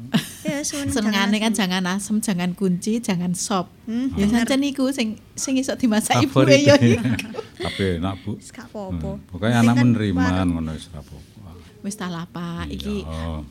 Ya, 0.48 0.58
suwun 0.64 0.88
Senengane 0.88 1.44
kan 1.44 1.52
jangan 1.52 1.84
asem, 1.84 2.24
jangan 2.24 2.56
kunci, 2.56 3.04
jangan 3.04 3.36
sop. 3.36 3.68
Hmm, 3.84 4.16
Ya 4.16 4.32
sancen 4.32 4.64
iku 4.64 4.88
sing 4.96 5.20
sing 5.36 5.60
iso 5.60 5.76
dimasak 5.76 6.24
ibu 6.24 6.32
Favorit. 6.32 6.64
yo 6.64 6.76
iku. 6.96 7.36
Tapi 7.60 8.00
enak, 8.00 8.16
Bu. 8.24 8.40
Wis 8.40 8.56
gak 8.56 8.72
apa-apa. 8.72 9.20
Hmm, 9.28 9.44
anak 9.60 9.74
kan 9.76 9.88
menerima 9.92 10.24
warung. 10.24 10.50
ngono 10.56 10.72
wis 10.72 10.88
apa-apa. 10.88 11.50
Wis 11.84 11.96
ta 12.00 12.08
lah 12.08 12.24
Pak, 12.32 12.72
iki 12.72 13.04
Iya. 13.04 13.44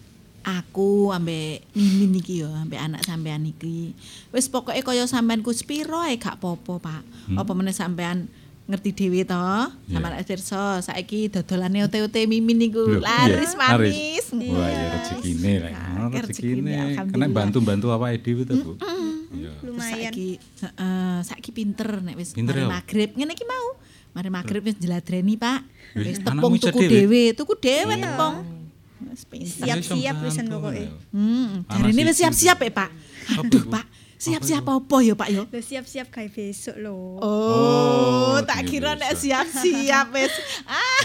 Aku 0.44 1.12
ambek 1.12 1.68
mimin 1.76 2.16
iki 2.16 2.40
yo 2.44 2.50
ambek 2.50 2.80
anak 2.80 3.02
sampean 3.04 3.44
iki. 3.44 3.92
Wis 4.32 4.48
pokoke 4.48 4.80
kaya 4.80 5.04
sampean 5.04 5.44
ku 5.44 5.52
spiro 5.52 6.00
ae 6.00 6.16
gak 6.16 6.40
popo 6.40 6.80
Pak. 6.80 7.04
Apa 7.36 7.52
meneh 7.52 7.76
sampean 7.76 8.26
ngerti 8.70 8.90
dhewe 8.94 9.26
to? 9.26 9.46
Sampean 9.90 10.14
yeah. 10.16 10.24
pirsa 10.24 10.62
saiki 10.80 11.28
dodolane 11.28 11.84
ote-ote 11.84 12.24
mimin 12.24 12.56
niku. 12.56 12.86
Loh, 12.86 13.02
laris 13.02 13.52
iya, 13.52 13.58
manis. 13.58 14.26
Wah, 14.32 14.68
ya 14.70 14.86
rezekine 14.94 15.52
lek 15.60 15.72
ngono 15.74 16.04
Akeh 16.08 16.22
rezekine. 16.24 16.74
Kena 17.10 17.26
bantu-bantu 17.28 17.86
awake 17.92 18.18
dhewe 18.22 18.42
to, 18.46 18.54
Bu. 18.62 18.72
Iya. 19.30 19.52
Terus 19.62 19.74
Lumayan. 19.76 19.94
saiki 20.10 20.28
heeh 20.38 21.18
saiki 21.26 21.50
pinter 21.54 21.90
nek. 22.02 22.14
Wis 22.18 22.34
ya? 22.34 22.66
magrib. 22.66 23.14
Ngene 23.14 23.32
iki 23.34 23.46
mau? 23.46 23.78
Mari 24.10 24.26
magrib 24.26 24.62
wis 24.66 24.74
jeladreni 24.78 25.38
Pak. 25.38 25.62
Wis, 25.94 26.18
tepung 26.22 26.54
tuku 26.58 26.80
dhewe? 26.86 27.34
tuku 27.34 27.54
dhewe 27.58 27.94
Iya. 27.98 28.06
tepung 28.10 28.59
Siap-siap 29.00 30.14
Iso 30.14 30.24
wisan 30.24 30.44
bantu, 30.46 30.56
pokoke. 30.60 30.84
Hmm, 31.10 31.64
Anak 31.64 31.88
jarine 31.88 32.02
wis 32.04 32.16
siap-siap 32.16 32.58
ya, 32.58 32.70
Pak. 32.70 32.90
Aduh, 33.38 33.64
Pak. 33.66 33.84
Siap-siap 34.20 34.60
apa 34.62 34.96
ya, 35.00 35.14
Pak 35.14 35.28
ya? 35.28 35.42
Siap-siap 35.50 36.06
gawe 36.08 36.28
besok 36.28 36.76
lho. 36.76 37.16
Oh, 37.18 38.36
Oh, 38.36 38.38
tak 38.42 38.60
ini 38.60 38.68
kira 38.70 38.92
nek 38.92 39.16
siap-siap 39.16 40.12
wis. 40.12 40.28
Ah, 40.68 41.02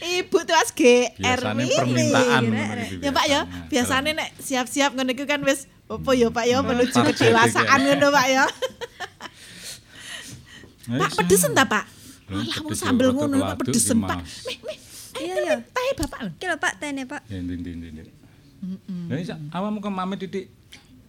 Ibu 0.00 0.38
tuh 0.40 0.54
as 0.54 0.70
GR 0.70 1.10
Mimi. 1.52 1.74
permintaan 1.74 2.42
iki 2.46 3.02
Ya, 3.02 3.10
Pak 3.10 3.26
ya. 3.26 3.40
biasanya. 3.66 3.66
Biasane 3.66 4.10
nek 4.14 4.28
siap-siap 4.38 4.90
ngono 4.94 5.10
iku 5.10 5.26
kan 5.26 5.42
wis 5.42 5.66
apa 5.84 6.10
ya, 6.12 6.30
Pak 6.30 6.44
ya 6.44 6.62
menuju 6.62 6.94
kedewasaan 6.94 7.66
iki. 7.76 7.86
ngono, 7.88 8.06
Pak 8.08 8.26
ya. 8.28 8.44
Wis, 10.86 11.00
Pak 11.02 11.10
pedesen 11.18 11.50
ta, 11.50 11.66
Pak? 11.66 11.84
Loh, 12.30 12.38
Alah, 12.38 12.56
mau 12.56 12.70
pedes 12.70 12.78
sambel 12.78 13.08
ngono, 13.10 13.36
Pak 13.42 13.56
iki, 13.58 13.98
Pak. 14.00 14.18
Meh, 14.46 14.58
meh. 14.62 14.78
Iya, 15.20 15.34
iya. 15.44 15.56
Tahe 15.60 15.90
Bapak 15.96 16.18
lho. 16.24 16.30
Iki 16.36 16.46
lho 16.48 16.56
Pak 16.56 16.72
tene, 16.80 17.02
Pak. 17.04 17.22
Ya, 17.28 17.38
ndi 17.38 17.54
ndi 17.60 17.70
ndi. 17.76 17.88
ndi. 17.92 18.02
Lah 19.08 19.16
isa 19.16 19.36
awakmu 19.52 19.80
ke 19.80 19.90
mame 19.92 20.14
titik. 20.20 20.48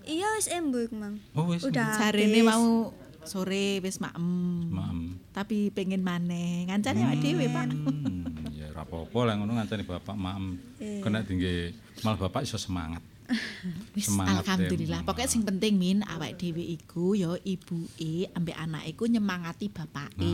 Iya 0.08 0.28
wis 0.40 0.48
embur, 0.50 0.90
Mang. 0.92 1.20
Oh 1.38 1.48
wis. 1.52 1.62
Udah. 1.64 1.96
Jarene 2.00 2.42
habis. 2.42 2.48
mau 2.48 2.96
sore 3.24 3.80
wis 3.84 4.02
maem. 4.02 4.28
Maem. 4.72 5.00
Tapi 5.32 5.70
pengen 5.72 6.02
maneh. 6.02 6.66
Ngancane 6.68 7.06
awake 7.06 7.22
dhewe, 7.22 7.46
Pak. 7.52 7.66
Hmm, 7.70 8.50
ya 8.56 8.72
ora 8.74 8.82
apa-apa 8.84 9.20
lah 9.30 9.34
ngono 9.38 9.52
ngancani 9.62 9.84
bapak 9.86 10.16
maem. 10.18 10.58
Iya. 10.82 11.02
Kena 11.06 11.22
tinggi 11.22 11.76
malah 12.02 12.18
bapak 12.18 12.44
iso 12.48 12.58
semangat. 12.58 13.04
Wis 13.96 14.08
Semangat 14.08 14.44
alhamdulillah. 14.44 15.02
Pokoknya 15.04 15.30
sing 15.30 15.44
penting 15.44 15.76
min 15.76 16.00
awake 16.08 16.38
dhewe 16.38 16.64
iku 16.64 17.14
ya 17.14 17.36
ibuke 17.42 18.30
ambek 18.32 18.56
anake 18.56 18.96
iku 18.96 19.04
nyemangati 19.08 19.68
bapake. 19.68 20.32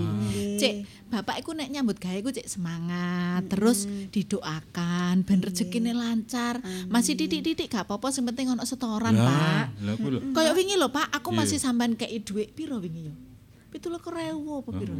Cek, 0.57 0.73
bapak 1.09 1.41
iku 1.41 1.53
nek 1.53 1.69
nyambut 1.69 1.97
gawe 1.97 2.17
iku 2.17 2.29
cek 2.29 2.47
semangat, 2.47 3.45
terus 3.47 3.85
didoakan 4.09 5.23
ben 5.23 5.39
rezekine 5.41 5.93
lancar. 5.93 6.59
Masih 6.87 7.13
titik-titik 7.13 7.69
gak 7.69 7.85
apa-apa 7.85 8.09
sing 8.09 8.25
penting 8.25 8.49
ono 8.49 8.63
setoran, 8.63 9.13
Pak. 9.13 9.65
Lah. 9.81 9.97
Kayak 10.33 10.53
wingi 10.55 10.75
lho, 10.77 10.89
Pak, 10.89 11.13
aku 11.13 11.33
Iya. 11.33 11.37
masih 11.43 11.57
sampean 11.57 11.93
kei 11.93 12.19
dhuwit 12.19 12.53
piro 12.53 12.77
wingi 12.77 13.09
yo? 13.09 13.26
17.000 13.67 14.39
apa 14.47 14.69
piro? 14.79 14.93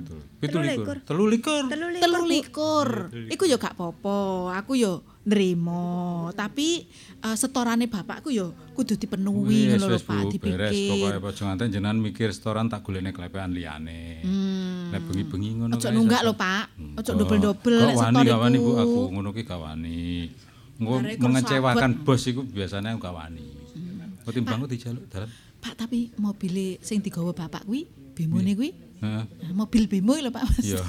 Pitu 0.43 0.57
likur. 0.59 0.97
Telu 1.07 1.25
likur. 1.25 1.63
Telu 1.71 2.21
likur. 2.27 2.89
Iku 3.31 3.43
yo 3.47 3.55
gak 3.55 3.79
apa-apa. 3.79 4.51
Aku 4.59 4.75
yo 4.75 5.01
nrimo, 5.27 6.31
tapi 6.31 6.87
eh, 7.19 7.35
setorane 7.35 7.91
bapakku 7.91 8.31
yo 8.31 8.55
kudu 8.71 8.95
dipenuhi 8.95 9.75
ngono 9.75 9.91
lho 9.91 9.99
Pak, 9.99 10.23
Bu, 10.23 10.39
beres 10.39 10.71
dipikir. 10.71 11.19
pokoke 11.19 11.27
aja 11.35 11.41
nganten 11.51 11.67
jenengan 11.67 11.99
mikir 11.99 12.31
setoran 12.31 12.71
tak 12.71 12.79
golekne 12.87 13.11
klepean 13.11 13.51
liyane. 13.51 14.23
Hmm. 14.23 14.95
Nek 14.95 15.03
bengi-bengi 15.03 15.49
ngono 15.59 15.75
kae 15.75 15.91
nunggak 15.91 16.21
lho, 16.23 16.33
Pak. 16.39 16.65
Ojo 16.95 17.11
Enggak. 17.11 17.15
dobel-dobel 17.19 17.75
nek 17.75 17.95
wani, 17.99 18.07
setor 18.07 18.23
gak 18.23 18.39
wani 18.39 18.57
Bu 18.63 18.71
aku 18.79 18.99
ngono 19.11 19.29
ki 19.35 19.41
gak 19.43 19.59
wani. 19.59 20.01
Mengecewakan 21.19 21.91
bos 22.07 22.23
iku 22.23 22.41
biasanya 22.47 22.95
gak 22.95 23.11
wani. 23.11 23.47
Kok 24.23 24.31
timbang 24.31 24.63
kok 24.63 24.71
dijaluk 24.71 25.03
dalan. 25.11 25.27
Pak, 25.57 25.73
tapi 25.75 26.13
mobil 26.21 26.79
sing 26.79 27.03
digawa 27.03 27.35
bapak 27.35 27.67
kuwi 27.67 27.83
bemone 28.17 28.57
kuwi 28.57 28.71
Heeh. 28.97 29.23
Nah, 29.29 29.53
mobil 29.53 29.85
bemo 29.85 30.17
lho 30.17 30.33
Pak. 30.33 30.41
Mas. 30.41 30.65
Iya. 30.65 30.81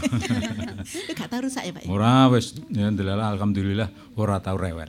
Itu 1.05 1.13
gak 1.13 1.29
tau 1.29 1.45
rusak 1.45 1.61
ya 1.69 1.73
Pak. 1.77 1.85
Ora 1.93 2.25
wis 2.33 2.57
ya 2.73 2.89
ndelala 2.89 3.29
alhamdulillah 3.37 4.17
ora 4.17 4.41
tau 4.41 4.57
rewel. 4.57 4.89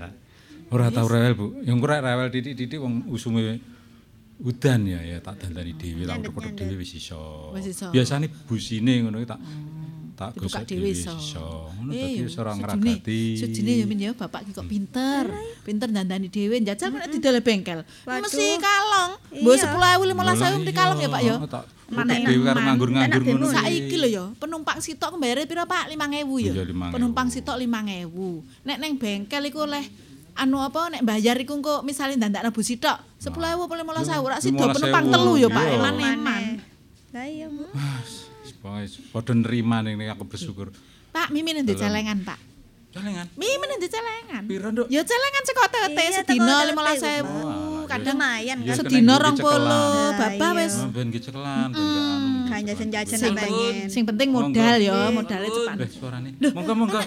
Ora 0.72 0.88
tau 0.88 1.08
rewel 1.12 1.36
Bu. 1.36 1.46
Yang 1.68 1.80
ora 1.84 2.00
rewel 2.00 2.32
titik-titik 2.32 2.80
wong 2.80 3.12
usume 3.12 3.60
udan 4.40 4.88
ya 4.88 5.04
ya 5.04 5.20
tak 5.20 5.36
dandani 5.44 5.76
dhewe 5.76 6.08
tak 6.08 6.24
dhewe 6.56 6.80
wis 6.80 6.96
iso. 6.96 7.52
Biasane 7.92 8.32
busine 8.48 9.04
ngono 9.04 9.20
tak 9.28 9.40
tak 10.20 10.36
Dibuka 10.36 10.60
gosok 10.60 10.64
dhewe 10.68 10.90
iso. 10.92 11.16
iso. 11.16 11.48
Ngono 11.80 11.92
Eh, 11.96 12.04
dadi 12.04 12.22
wis 12.28 12.36
ora 12.36 12.52
ngragati. 12.52 13.22
Sejune 13.40 13.72
ya 13.80 13.86
min 13.88 14.00
ya 14.04 14.12
bapak 14.12 14.44
ki 14.44 14.52
kok 14.52 14.68
pinter. 14.68 15.24
Pinter 15.64 15.88
dandani 15.88 16.28
dhewe 16.28 16.60
njajal 16.60 16.92
nek 16.92 17.08
didol 17.08 17.40
bengkel. 17.40 17.88
Waduh. 18.04 18.28
Mesti 18.28 18.60
kalong. 18.60 19.12
Mbok 19.40 19.54
Iya. 19.56 19.64
10.000 19.72 20.12
15.000 20.12 20.60
mesti 20.60 20.72
kalong 20.76 21.00
ya 21.00 21.08
Pak 21.08 21.22
ya. 21.24 21.36
Utek 21.40 22.20
dhewe 22.28 22.44
karo 22.44 22.60
nganggur-nganggur 22.60 23.22
ngono. 23.24 23.46
Saiki 23.48 23.96
lho 23.96 24.08
ya, 24.12 24.24
penumpang 24.36 24.78
sitok 24.84 25.16
bayare 25.16 25.48
piro 25.48 25.64
Pak? 25.64 25.88
5.000 25.88 25.96
ya. 26.44 26.52
Iya, 26.52 26.64
5.000. 26.68 26.92
Penumpang 26.92 27.28
sitok 27.32 27.56
5.000. 27.56 28.68
Nek 28.68 28.78
neng 28.78 28.94
bengkel 29.00 29.44
iku 29.48 29.64
oleh 29.64 29.88
anu 30.36 30.60
apa 30.60 30.88
nek 30.88 31.04
bayar 31.04 31.36
iku 31.36 31.56
engko 31.56 31.80
misale 31.84 32.16
ndandakno 32.16 32.52
bus 32.52 32.68
sitok 32.68 32.96
10.000 33.24 33.56
apa 33.56 33.64
15.000 33.72 34.20
ora 34.20 34.38
sida 34.40 34.68
15.000, 34.68 34.76
penumpang 34.76 35.06
telu 35.08 35.34
ya 35.36 35.48
Pak, 35.48 35.66
eman-eman. 35.80 36.44
Lah 37.10 37.26
iya, 37.26 37.48
Bu. 38.70 38.78
Pokoke 38.86 39.02
padha 39.12 39.34
nrima 39.34 39.82
ning 39.82 39.98
aku 40.08 40.24
bersyukur. 40.30 40.70
Pak, 41.10 41.34
mimin 41.34 41.66
ndek 41.66 41.74
celengan, 41.76 42.22
Pak. 42.22 42.38
Celengan. 42.90 43.26
Mimin 43.34 43.70
ndek 43.82 43.90
celengan. 43.90 44.44
Piro, 44.46 44.70
Nduk? 44.70 44.88
Ya 44.94 45.02
celengan 45.02 45.44
saka 45.46 45.64
tete 45.70 45.90
Iya, 46.00 46.12
sedina 46.22 46.54
teko 46.62 46.82
tete, 46.86 47.14
15.000, 47.22 47.90
kadang 47.90 48.16
Lumayan 48.18 48.58
Ya, 48.62 48.74
kan. 48.74 48.78
sedina 48.78 49.14
kena 49.18 49.30
20. 49.30 49.34
ngikuti 49.34 50.20
Bapak 50.20 50.52
wis 50.58 50.74
Oh, 50.78 50.90
ben 50.90 51.08
ki 51.10 51.20
cekelan, 51.20 51.70
ben 51.70 51.82
gak 51.82 52.06
anu. 52.06 52.30
Kan 52.50 52.60
jajan-jajan 52.66 53.18
sing, 53.18 53.34
pengen. 53.34 53.76
sing 53.90 54.04
penting 54.06 54.30
modal 54.30 54.78
ya, 54.78 55.10
modalnya 55.10 55.50
cepat. 55.50 55.76
Monggo 56.54 56.74
monggo. 56.78 57.02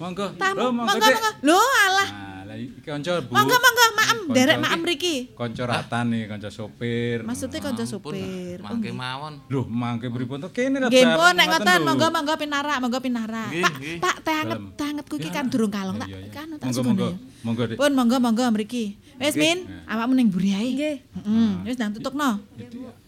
Monggo. 0.00 0.26
Monggo 0.34 0.68
monggo. 0.72 1.08
Lho 1.44 1.60
alah. 1.60 2.08
Lah 2.52 2.60
iki 2.60 2.84
kanca 2.84 3.16
Bu. 3.24 3.32
Monggo 3.32 3.56
monggo, 3.56 3.84
maem, 3.96 4.18
derek 4.36 4.56
iki. 4.60 4.64
maem 4.68 4.80
mriki. 4.84 5.16
Kanca 5.32 5.64
ratan 5.64 6.04
nih, 6.12 6.28
kanca 6.28 6.52
sopir. 6.52 7.24
Maksudnya 7.24 7.64
kanca 7.64 7.84
supir. 7.88 8.60
Mangke 8.60 8.92
mawon. 8.92 9.40
Loh, 9.48 9.64
mangke 9.64 10.12
pripun 10.12 10.36
to 10.44 10.52
kene 10.52 10.84
ra 10.84 10.92
Nggih, 10.92 11.16
pun 11.16 11.32
nek 11.32 11.48
ngoten 11.48 11.80
lho. 11.80 11.86
monggo 11.88 12.06
monggo 12.12 12.34
pinarak, 12.36 12.76
monggo 12.84 13.00
pinarak. 13.00 13.48
Pak. 13.56 13.74
Pak 14.04 14.16
teh 14.20 14.36
anget, 14.36 14.60
teh 14.76 14.84
angetku 14.84 15.14
iki 15.16 15.32
kan 15.32 15.48
durung 15.48 15.72
kalong 15.72 15.96
tak 15.96 16.12
kan 16.28 16.44
tak 16.60 16.68
Monggo 16.68 16.76
sukono 16.76 16.92
monggo. 16.92 17.08
Monggo, 17.40 17.62
Dik. 17.72 17.76
Pun 17.80 17.90
monggo 17.96 18.16
monggo 18.20 18.44
mriki. 18.52 18.84
Wis 19.16 19.32
Min, 19.40 19.64
awakmu 19.88 20.12
ning 20.12 20.28
mburi 20.28 20.52
ae. 20.52 20.68
Nggih. 20.76 20.96
Heeh, 21.24 21.50
wis 21.72 21.80
nang 21.80 21.96
tutukno. 21.96 22.36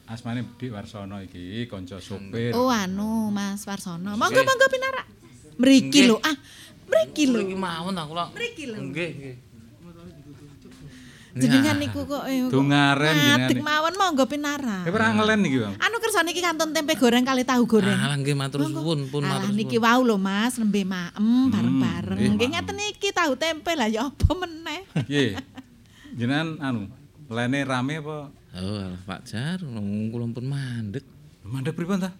Asmane 0.08 0.40
Dik 0.56 0.72
Warsono 0.72 1.20
iki 1.20 1.68
kanca 1.68 2.00
sopir. 2.00 2.56
Oh 2.56 2.72
anu 2.72 3.28
Mas 3.28 3.60
Warsono. 3.68 4.16
Monggo 4.16 4.40
monggo 4.40 4.66
pinarak. 4.72 5.04
Mriki 5.60 6.08
lho. 6.08 6.16
Ah, 6.24 6.32
mriki 6.86 7.24
lho. 7.26 7.38
Iki 7.40 7.56
mawon 7.56 7.94
aku 7.94 8.12
lho. 8.12 8.26
Mriki 8.32 8.64
lho. 8.66 8.76
Nggih, 8.80 9.10
nggih. 9.12 9.36
Jenengan 11.34 11.82
niku 11.82 12.06
kok 12.06 12.30
eh, 12.30 12.46
kok 12.46 12.54
Dungaren 12.54 13.10
jenengan. 13.42 13.58
mawon 13.58 13.94
monggo 13.98 14.22
pinarak. 14.24 14.86
Eh 14.86 14.94
ora 14.94 15.10
ngelen 15.10 15.42
iki, 15.42 15.58
Bang. 15.58 15.74
Anu 15.82 15.98
kersane 15.98 16.30
iki 16.30 16.38
kantun 16.38 16.70
tempe 16.70 16.94
goreng 16.94 17.26
kali 17.26 17.42
tahu 17.42 17.66
goreng. 17.66 17.90
Alah 17.90 18.14
nggih 18.14 18.38
matur 18.38 18.62
suwun, 18.62 19.10
pun 19.10 19.26
matur 19.26 19.50
niki 19.50 19.74
suwun. 19.74 19.82
wau 19.82 20.00
lho 20.06 20.14
Mas, 20.14 20.54
nembe 20.62 20.86
maem 20.86 21.50
bareng-bareng. 21.50 22.18
nggih, 22.22 22.30
Nggih 22.38 22.48
maem. 22.48 22.62
ngeten 22.62 22.78
iki 22.86 23.10
tahu 23.10 23.34
tempe 23.34 23.74
lah 23.74 23.90
ya 23.90 24.06
apa 24.06 24.30
meneh. 24.30 24.86
Piye? 25.10 25.34
Jenengan 26.14 26.54
anu, 26.62 26.86
lene 27.26 27.66
rame 27.66 27.98
apa? 27.98 28.30
Oh, 28.54 28.86
Pak 29.02 29.26
Jar, 29.26 29.58
kula 29.58 30.24
pun 30.30 30.46
mandek. 30.46 31.02
Mandek 31.42 31.74
pripun 31.74 31.98
ta? 31.98 32.14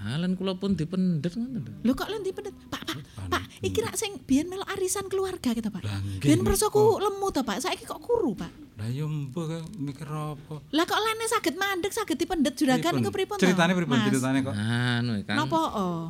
Alen 0.00 0.32
kula 0.32 0.56
pun 0.56 0.72
dipendet 0.72 1.36
ngoten 1.36 1.60
lho. 1.60 1.72
Lho 1.84 1.92
kok 1.92 2.08
lho 2.08 2.24
dipendet? 2.24 2.56
Pak, 2.72 2.82
Pak, 2.88 2.96
Pak, 3.28 3.42
iki 3.60 3.84
rak 3.84 4.00
sing 4.00 4.16
biyen 4.24 4.48
melu 4.48 4.64
arisan 4.64 5.04
keluarga 5.12 5.52
kita, 5.52 5.68
Pak. 5.68 5.84
Biyen 6.24 6.40
persoku 6.40 6.96
lemu 6.96 7.28
ta, 7.28 7.44
Pak. 7.44 7.60
Saiki 7.60 7.84
kok 7.84 8.00
kuru, 8.00 8.32
Pak. 8.32 8.48
Lah 8.80 8.88
yo 8.88 9.04
mbok 9.04 9.44
kok 9.44 9.64
mikir 9.76 10.08
apa? 10.08 10.56
Lah 10.72 10.84
kok 10.88 11.00
lene 11.04 11.28
saged 11.28 11.56
mandek, 11.60 11.92
saged 11.92 12.16
dipendet 12.16 12.56
juragan 12.56 12.96
niku 12.96 13.12
pripun 13.12 13.36
ta? 13.36 13.44
Ceritane 13.44 13.76
pripun 13.76 13.96
ceritane 14.08 14.38
kok? 14.40 14.56
Anu 14.56 15.20
Kang. 15.28 15.36
Napa 15.36 15.60
oh? 15.76 16.08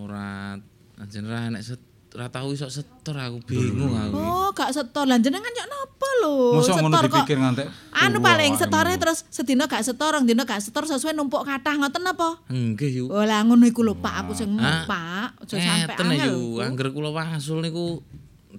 Ora 0.00 0.56
anjen 0.96 1.28
ra 1.28 1.52
nek 1.52 1.60
set 1.60 1.89
ora 2.10 2.26
tau 2.26 2.50
iso 2.50 2.66
setor 2.66 3.14
aku 3.14 3.38
bingung 3.44 3.94
aku. 3.94 4.14
Oh, 4.14 4.50
gak 4.50 4.70
setor. 4.70 5.06
Lah 5.06 5.16
jenengan 5.16 5.46
yo 5.46 5.62
napa 5.62 6.08
lho? 6.20 6.58
Mosok 6.58 6.74
ngono 6.78 6.90
Setor 6.92 7.06
kok. 7.06 7.16
dipikir 7.22 7.38
ngantek. 7.38 7.66
Anu 7.92 8.18
paling 8.18 8.52
setore 8.54 8.92
terus 8.94 9.22
sedina 9.28 9.64
gak 9.64 9.80
setor, 9.80 10.10
rong 10.12 10.24
dina 10.24 10.42
gak 10.42 10.58
setor 10.58 10.84
sesuai 10.84 11.12
numpuk 11.12 11.42
kathah 11.42 11.74
ngoten 11.76 12.02
apa? 12.04 12.28
Nggih 12.46 12.90
yu. 12.92 13.04
Oh 13.06 13.22
lah 13.22 13.42
ngono 13.42 13.62
iku 13.62 13.80
lho 13.80 13.94
Pak, 13.94 14.14
aku 14.20 14.32
sing 14.34 14.50
Ah, 14.56 14.82
Pak, 14.84 15.46
aja 15.46 15.54
sampe 15.56 15.94
Ngeten 15.94 16.06
angel. 16.08 16.26
yu, 16.26 16.38
angger 16.58 16.88
kula 16.90 17.10
wangsul 17.10 17.60
niku 17.60 18.02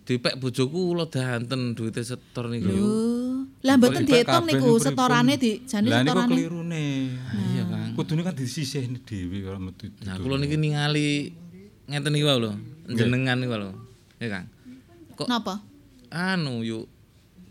dipek 0.01 0.39
bojoku 0.39 0.95
kula 0.95 1.05
danten 1.05 1.75
duwite 1.75 2.01
setor 2.01 2.47
niku. 2.47 2.71
Lho, 2.71 2.87
lah 3.61 3.75
mboten 3.75 4.01
diitung 4.01 4.47
niku 4.47 4.79
setorane 4.79 5.35
di 5.35 5.59
jane 5.67 5.87
Lah 5.87 5.99
niku 5.99 6.07
setorane. 6.07 6.31
kelirune. 6.31 6.85
Iya 7.51 7.63
Kang. 7.67 7.91
Kudune 7.93 8.21
kan 8.21 8.31
disisihne 8.31 9.03
dhewe 9.03 9.43
ora 9.43 9.59
metu. 9.59 9.91
Nah, 10.01 10.15
kula 10.17 10.39
niki 10.39 10.55
ningali 10.55 11.35
ngeten 11.89 12.11
niku 12.13 12.27
wae 12.29 12.37
lho, 12.41 12.51
jenengan 12.91 13.37
niku 13.39 13.55
lho. 13.57 13.71
Ya 14.21 14.27
Kang. 14.29 14.45
Kok 15.17 15.27
Napa? 15.29 15.61
anu 16.11 16.59
yu 16.59 16.83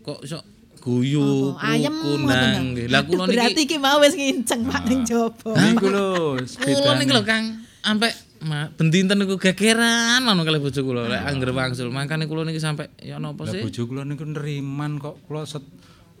kok 0.05 0.21
iso 0.21 0.37
guyu 0.81 1.53
rukun 1.57 2.29
nang 2.29 2.73
nggih. 2.73 2.89
Lah 2.89 3.01
kula 3.05 3.25
Berarti 3.25 3.53
niki 3.57 3.65
iki 3.69 3.77
mau 3.81 3.97
wis 4.01 4.13
nginceng 4.13 4.69
Pak 4.69 4.83
ning 4.89 5.01
jaba. 5.05 5.51
Niku 5.57 5.87
lho, 5.89 6.37
kula 6.61 6.93
niki 7.01 7.13
lho 7.13 7.23
Kang, 7.25 7.65
sampe 7.81 8.09
ma, 8.45 8.69
bendinten 8.73 9.17
niku 9.17 9.37
gegeran 9.37 10.25
anu 10.25 10.41
kalih 10.45 10.61
bojo 10.61 10.81
kula 10.81 11.09
lek 11.09 11.21
angger 11.25 11.53
wangsul. 11.53 11.89
Makane 11.89 12.25
kula 12.29 12.45
niki 12.45 12.61
sampe 12.61 12.89
ya 13.01 13.17
napa 13.17 13.45
Lah 13.45 13.53
sih? 13.53 13.61
bojo 13.65 13.81
kula 13.89 14.05
niku 14.05 14.25
neriman 14.25 15.01
kok 15.01 15.21
kula 15.25 15.45
set 15.45 15.65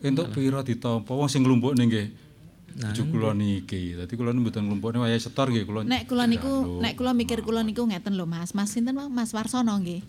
entuk 0.01 0.33
pira 0.33 0.65
ditampa 0.65 1.13
wong 1.13 1.29
sing 1.29 1.45
nglumpukne 1.45 1.85
nggih. 1.85 2.07
Bojo 2.75 3.03
kula 3.11 3.31
niki. 3.35 3.99
Dadi 3.99 4.13
kula 4.15 4.31
mboten 4.31 4.67
nglumpukne 4.67 5.03
wayahe 5.03 5.19
setor 5.19 5.51
nggih 5.51 5.65
kula. 5.67 5.83
Nek 5.83 6.07
kula 6.07 6.23
niku, 6.27 6.79
nek 6.79 6.95
kula 6.95 7.11
mikir 7.11 7.43
kula 7.43 7.61
niku 7.61 7.83
ngeten 7.87 8.15
lho 8.15 8.25
Mas. 8.25 8.55
Mas 8.55 8.71
sinten? 8.71 8.95
Mas 8.95 9.35
Warsono 9.35 9.75
nggih. 9.79 10.01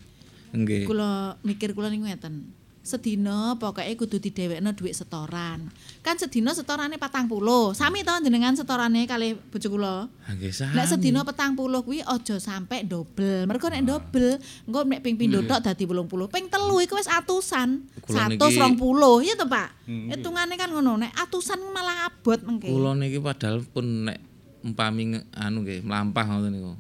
Nggih. 0.55 0.87
Kula 0.87 1.41
mikir 1.43 1.75
kula 1.75 1.91
niku 1.91 2.07
ngeten. 2.07 2.62
Sedina 2.83 3.55
pokoke 3.55 3.87
kudu 3.95 4.19
didhewekno 4.19 4.75
dhuwit 4.75 4.91
setoran. 4.93 5.71
Kan 6.03 6.19
sedina 6.19 6.51
setorane 6.51 6.99
40. 6.99 7.31
Sami 7.73 8.03
to 8.03 8.11
jenengan 8.19 8.59
setorane 8.59 9.07
kalih 9.07 9.39
bojo 9.39 9.71
kula. 9.71 10.11
Ah, 10.27 10.35
Nggih 10.35 10.51
sah. 10.51 10.67
Nek 10.75 10.91
sedina 10.91 11.23
40 11.23 11.63
kuwi 11.79 12.03
aja 12.03 12.43
sampe 12.43 12.83
dobel. 12.83 13.47
Mergo 13.47 13.71
nek 13.71 13.87
dobel, 13.87 14.35
engko 14.67 14.83
nek 14.83 14.99
ping 14.99 15.15
pindho 15.15 15.47
tok 15.47 15.63
dadi 15.63 15.87
80. 15.87 16.27
Ping 16.27 16.51
telu 16.51 16.83
iku 16.83 16.99
wis 16.99 17.07
atusan. 17.07 17.87
Kula 18.03 18.27
120 18.27 18.75
niki- 18.75 19.31
ya 19.31 19.35
to, 19.39 19.47
Pak? 19.47 19.69
Hitungane 19.87 20.55
kan 20.57 20.69
ngono. 20.69 20.99
Nek 20.99 21.15
atusan 21.15 21.63
malah 21.71 22.11
abot 22.11 22.43
mengke. 22.43 22.67
Kula 22.67 22.99
niki 22.99 23.23
padahal 23.23 23.63
pun 23.63 24.11
nek 24.11 24.19
umpami 24.61 25.23
anu 25.33 25.63
nggih 25.63 25.87
mlampah 25.87 26.25
ngoten 26.27 26.51
niku. 26.51 26.75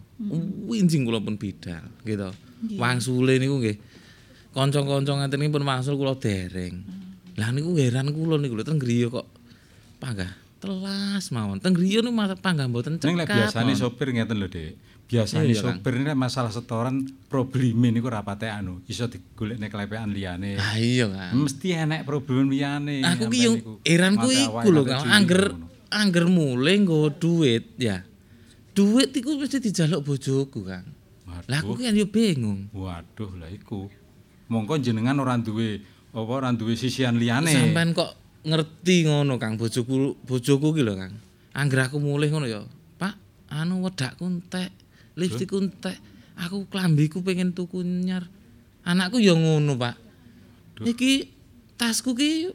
Winjing 0.66 1.07
kula 1.07 1.23
pun 1.23 1.39
bidal 1.39 1.87
gitu. 2.03 2.27
Wangsule 2.74 3.39
niku 3.39 3.62
nggih. 3.62 3.77
Kanca-kanca 4.53 5.12
ngeten 5.16 5.49
iki 5.49 5.51
pun 5.53 5.65
wangsul 5.65 5.97
kula 5.97 6.12
dereng. 6.20 6.85
Lah 7.41 7.49
niku 7.57 7.73
heran 7.81 8.12
kula 8.12 8.37
niku 8.37 8.61
lho 8.61 8.65
teng 8.69 8.77
griya 8.77 9.09
kok 9.09 9.24
panggah 9.97 10.29
telas 10.61 11.33
mawon. 11.33 11.57
Teng 11.57 11.73
griya 11.73 12.05
niku 12.05 12.12
panggah 12.37 12.69
mboten 12.69 13.01
Ning 13.01 13.16
lek 13.16 13.33
cekap. 13.33 13.49
biasane 13.49 13.73
sopir 13.73 14.12
ngeten 14.12 14.37
lho, 14.37 14.53
Dik. 14.53 14.77
Biasane 15.09 15.57
sopir 15.57 15.97
ini 15.97 16.12
masalah 16.12 16.53
setoran 16.53 17.01
probleme 17.33 17.89
niku 17.89 18.12
rapate 18.12 18.53
anu, 18.53 18.85
iso 18.85 19.09
digolekne 19.09 19.73
kelepean 19.73 20.12
liyane. 20.12 20.61
Ah 20.61 20.77
iya 20.77 21.09
Kang. 21.09 21.49
Mesti 21.49 21.69
enek 21.73 22.05
problem 22.05 22.53
liyane. 22.53 23.01
Aku 23.09 23.33
ki 23.33 23.39
yo 23.41 23.53
heranku 23.89 24.29
Mate 24.29 24.45
iku 24.45 24.69
lho 24.69 24.83
Kang, 24.85 25.09
angger 25.09 25.57
angger 25.89 26.29
mulai 26.29 26.77
nggo 26.77 27.09
duit 27.16 27.73
ya. 27.81 28.05
Duit 28.77 29.16
iku 29.16 29.41
mesti 29.41 29.65
dijaluk 29.65 30.05
bojoku, 30.05 30.61
Kang. 30.65 30.85
Lah 31.49 31.61
aku 31.65 31.81
kan 31.81 31.97
yo 31.97 32.05
bingung. 32.09 32.69
Waduh, 32.77 33.33
lah 33.41 33.49
iku. 33.49 33.89
Mongko 34.53 34.77
jenengan 34.85 35.16
ora 35.16 35.41
duwe 35.41 35.81
apa 36.12 36.29
ora 36.29 36.53
duwe 36.53 36.77
sisian 36.77 37.16
liyane. 37.16 37.49
Sampean 37.49 37.97
kok 37.97 38.12
ngerti 38.45 39.09
ngono 39.09 39.41
Kang 39.41 39.57
bojoku 39.57 40.20
bojoku 40.29 40.77
ki 40.77 40.83
lho 40.85 40.93
Kang. 41.01 41.16
Angger 41.57 41.89
aku 41.89 41.97
mulih 41.97 42.29
ngono 42.29 42.45
ya. 42.45 42.61
Pak, 43.01 43.16
anu 43.49 43.81
wedakku 43.81 44.29
entek, 44.29 44.69
lipstikku 45.16 45.57
entek. 45.57 45.97
Aku 46.37 46.69
klambiku 46.69 47.20
pengen 47.24 47.53
tuku 47.53 47.85
nyar. 47.85 48.24
Anakku 48.83 49.20
ya 49.20 49.37
ngono, 49.37 49.77
Pak. 49.77 49.95
Iki 50.83 51.29
tasku 51.77 52.16
ki 52.16 52.51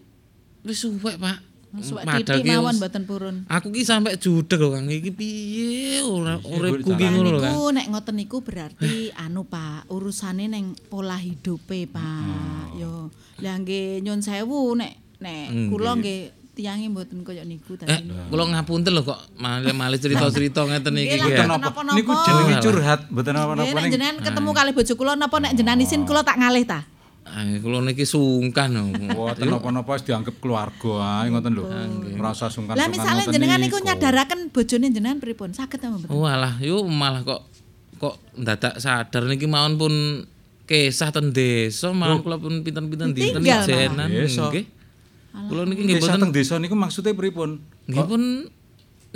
wis 0.65 0.81
suwek, 0.81 1.21
Pak. 1.21 1.39
Padahal 1.67 2.23
titik 2.23 2.41
ki 2.41 2.49
mawon 2.49 2.75
mboten 2.75 3.03
purun. 3.03 3.35
Aku 3.45 3.67
ki 3.69 3.83
sampe 3.83 4.15
judeg 4.15 4.57
lho 4.57 4.71
Kang. 4.71 4.87
Iki 4.87 5.11
piye 5.11 5.99
ora 6.01 6.39
uripku 6.39 6.91
ki 6.91 7.03
Lah 7.03 7.11
ngono 7.11 7.29
lho 7.29 7.39
Kang. 7.39 7.51
niku 7.51 7.63
nek 7.71 7.85
ngoten 7.87 8.15
niku 8.15 8.37
berarti 8.39 8.93
anu 9.13 9.43
Pak, 9.43 9.85
urusane 9.87 10.47
neng 10.47 10.71
pola 10.83 11.15
hidupe 11.15 11.85
Pak. 11.85 12.73
Yo, 12.73 13.11
lah 13.37 13.55
nggih 13.57 13.99
nyun 13.99 14.19
sewu 14.19 14.73
nek 14.73 14.95
nek 15.17 15.45
Nggih. 15.47 15.67
kula 15.69 15.91
nggih 15.95 16.19
tiyange 16.53 16.89
mboten 16.89 17.21
kaya 17.21 17.43
niku 17.43 17.77
Eh, 17.77 17.85
tadi. 17.85 18.09
kula 18.25 18.43
ngapunten 18.47 18.89
lho 18.89 19.03
kok 19.03 19.19
malih-malih 19.35 19.99
cerita-cerita 19.99 20.63
ngeten 20.63 20.93
iki. 20.95 21.13
Nggih, 21.15 21.45
napa-napa. 21.45 21.93
Niku 21.93 22.11
jenenge 22.17 22.55
curhat, 22.59 22.99
mboten 23.07 23.33
apa-apa 23.33 23.53
nek 23.59 23.73
ning. 23.77 23.91
jenengan 23.91 24.17
ketemu 24.19 24.49
kali 24.51 24.71
bojo 24.71 24.93
kula 24.95 25.13
napa 25.13 25.37
nek 25.37 25.53
jenengan 25.53 25.79
isin 25.79 26.01
kula 26.03 26.21
tak 26.21 26.37
ngalih 26.37 26.65
ta? 26.65 26.81
Ah, 27.27 27.43
kula 27.59 27.83
niki 27.83 28.07
sungkan 28.07 28.71
lho. 28.71 28.87
Mboten 28.87 29.51
napa-napa 29.51 29.99
wis 29.99 30.03
dianggap 30.07 30.39
keluarga 30.39 31.21
ae 31.21 31.27
ngoten 31.29 31.51
lho. 31.53 31.63
Rasa 32.17 32.47
sungkan-sungkan. 32.47 32.79
Lah 32.79 32.87
misalnya 32.87 33.23
ngoten 33.27 33.35
jenengan 33.35 33.59
niku 33.61 33.77
nyadaraken 33.83 34.39
bojone 34.49 34.87
jenengan 34.89 35.19
pripun? 35.19 35.51
Saged 35.51 35.77
ta 35.83 35.91
mboten? 35.91 36.09
Walah, 36.09 36.57
yo 36.63 36.81
malah 36.87 37.21
kok 37.27 37.41
kok 37.97 38.15
dadak 38.37 38.77
sadar 38.77 39.25
niki 39.25 39.49
mawon 39.49 39.75
pun 39.75 39.93
kesah 40.65 41.09
ten 41.09 41.33
desa 41.33 41.91
mawon 41.91 42.21
kula 42.21 42.37
pun 42.37 42.61
pinten-pinten 42.61 43.11
dinten 43.13 43.41
Desa. 43.43 44.47
nggih. 44.49 44.65
Kula 45.49 45.61
niki 45.69 45.81
nggih 45.85 45.97
Desa 46.01 46.17
teng 46.17 46.29
boten 46.29 46.33
desa 46.33 46.53
niku 46.57 46.73
maksudnya 46.73 47.13
pripun? 47.13 47.61
nggih 47.87 48.05
pun 48.05 48.21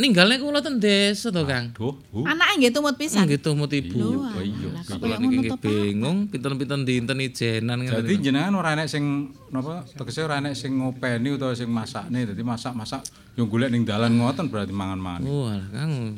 ninggalne 0.02 0.41
kula 0.41 0.60
ten 0.65 0.82
desa 0.82 1.30
to, 1.30 1.45
Kang. 1.45 1.69
Duh, 1.78 1.94
uh. 2.11 2.26
Anake 2.26 2.57
nggih 2.57 2.73
tumut 2.73 2.98
pisan. 2.98 3.30
Nggih 3.30 3.38
tumut 3.38 3.69
ibu. 3.69 4.02
Lho, 4.02 4.26
Oh, 4.26 4.41
iya. 4.41 4.69
Kula 4.82 4.98
kaya 4.98 5.18
niki 5.22 5.53
bingung 5.61 6.26
pinten-pinten 6.34 6.82
dinten 6.82 7.22
ijenan 7.22 7.86
ngene. 7.86 8.02
Jadi 8.02 8.14
jenengan 8.18 8.57
ora 8.57 8.73
enek 8.73 8.90
sing 8.90 9.30
napa 9.53 9.86
tegese 9.86 10.26
ora 10.26 10.41
enek 10.41 10.57
sing 10.57 10.82
ngopeni 10.82 11.38
utawa 11.38 11.53
sing 11.53 11.69
masakne. 11.69 12.26
Dadi 12.26 12.41
masak-masak 12.41 13.06
yo 13.38 13.45
golek 13.45 13.69
ning 13.69 13.86
dalan 13.86 14.18
ngoten 14.18 14.49
berarti 14.49 14.73
mangan-mangan. 14.73 15.22
Wah, 15.30 15.61
Kang. 15.69 16.18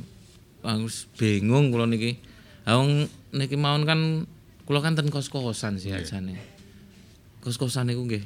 Aku 0.64 0.88
wis 0.88 1.12
bingung 1.20 1.76
kula 1.76 1.84
niki. 1.84 2.16
Ha 2.64 2.80
wong 2.80 3.12
niki 3.36 3.60
mawon 3.60 3.84
kan 3.84 4.00
kula 4.64 4.80
kan 4.80 4.96
ten 4.96 5.12
kos-kosan 5.12 5.76
sih 5.76 5.92
ajane. 5.92 6.40
Kos-kosan 7.44 7.92
niku 7.92 8.08
nggih. 8.08 8.24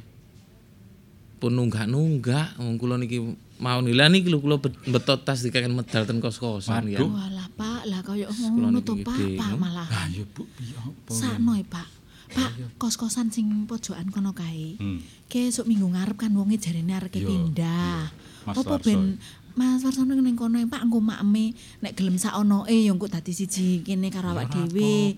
Pun 1.41 1.57
nunggak-nunggak 1.57 2.61
wong 2.61 2.77
kula 2.77 3.01
niki 3.01 3.17
lha 3.59 4.05
niki 4.09 4.29
lho 4.29 4.37
kula 4.39 4.55
bet- 4.61 4.79
betot 4.85 5.19
tas 5.25 5.41
dikangen 5.41 5.73
medal 5.73 6.05
ten 6.05 6.21
kos-kosan 6.21 6.87
ya. 6.93 7.01
Walah 7.01 7.49
Pak, 7.57 7.81
lah 7.89 8.01
kaya 8.05 8.29
Kula 8.29 8.69
ngono 8.69 8.79
to 8.85 8.93
Pak, 9.01 9.17
Pak 9.17 9.51
malah. 9.57 9.87
Ah 9.89 10.05
ya 10.13 10.23
Bu, 10.29 10.45
piye 10.55 10.77
apa? 10.77 11.11
Sakno 11.13 11.57
e, 11.57 11.65
Pak. 11.65 11.96
Pak, 12.27 12.51
kos-kosan 12.81 13.31
sing 13.31 13.67
pojokan 13.67 14.11
kono 14.11 14.35
kae. 14.35 14.75
Hmm. 14.79 14.99
Ki 15.27 15.47
esuk 15.47 15.67
minggu 15.67 15.87
ngarep 15.91 16.17
kan 16.19 16.31
wonge 16.35 16.59
jarene 16.59 16.95
arep 16.95 17.11
Iya, 17.13 17.27
pindah. 17.27 17.99
Apa 18.47 18.79
ben 18.79 19.19
Mas 19.57 19.81
Warsono 19.81 20.13
ning 20.13 20.37
kono 20.37 20.61
e, 20.61 20.69
Pak 20.69 20.85
engko 20.85 21.01
makme 21.01 21.49
nek 21.81 21.97
gelem 21.97 22.21
saonoe 22.21 22.69
ya 22.69 22.93
engko 22.93 23.09
dadi 23.09 23.33
siji 23.33 23.81
kene 23.81 24.13
karo 24.13 24.37
awak 24.37 24.53
dhewe. 24.53 25.17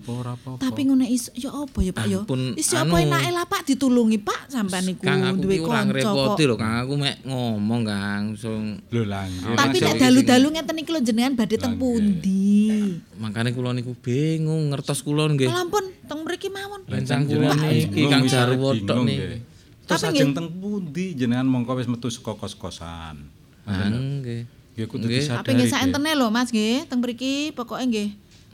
Tapi 0.56 0.80
ngono 0.88 1.04
iso 1.04 1.28
ya 1.36 1.52
apa 1.52 1.78
ya 1.84 1.92
Pak 1.92 2.06
ya? 2.08 2.20
Ya 2.24 2.78
apa 2.80 2.96
enake 3.04 3.30
lah 3.36 3.44
Pak 3.44 3.68
ditulungi 3.68 4.16
Pak 4.16 4.48
sampean 4.48 4.88
niku 4.88 5.04
Kang 5.04 5.20
aku 5.28 5.44
duwe 5.44 5.60
kanca 5.60 6.08
kok. 6.08 6.40
lho 6.40 6.56
Kang 6.56 6.72
aku 6.80 6.92
mek 6.96 7.20
ngomong 7.28 7.84
Kang 7.84 8.00
langsung 8.00 8.80
Lho 8.88 9.04
lah 9.04 9.28
nggih. 9.28 9.60
Tapi 9.60 9.76
nek 9.76 9.94
dalu-dalu 10.08 10.46
ngeten 10.56 10.76
iki 10.80 10.90
lho 10.96 11.00
jenengan 11.04 11.36
badhe 11.36 11.56
teng 11.60 11.76
pundi? 11.76 12.96
makane 13.20 13.52
kula 13.52 13.76
niku 13.76 13.92
bingung 14.00 14.72
ngertos 14.72 15.04
kula 15.04 15.28
nggih. 15.28 15.52
Lah 15.52 15.68
ampun, 15.68 15.84
teng 16.10 16.26
mriki 16.26 16.50
mawon. 16.50 16.82
Lencang 16.84 17.22
kula 17.24 17.54
niki 17.54 17.86
Bingung, 17.88 18.10
Kang 18.10 18.24
Jarwo 18.26 18.74
tok 18.74 18.98
niki. 19.00 19.14
nggih. 19.14 19.38
Terus 19.80 20.00
Tapi 20.00 20.10
ajeng 20.10 20.18
nggih- 20.26 20.36
teng 20.36 20.48
pundi 20.52 21.06
jenengan 21.14 21.46
mongko 21.46 21.72
wis 21.74 21.86
metu 21.86 22.10
saka 22.10 22.34
kos-kosan. 22.34 23.16
Ah, 23.62 23.86
nggih. 23.86 24.42
Ya 24.74 24.84
kudu 24.84 25.06
Nggih. 25.06 25.22
disadari. 25.22 25.38
Tapi 25.38 25.50
nggih 25.52 25.62
nggih. 25.64 25.72
saentene 25.72 26.10
lho 26.12 26.26
Mas 26.28 26.50
nggih, 26.50 26.84
teng 26.84 26.98
mriki 26.98 27.32
pokoke 27.52 27.84
nggih. 27.84 28.10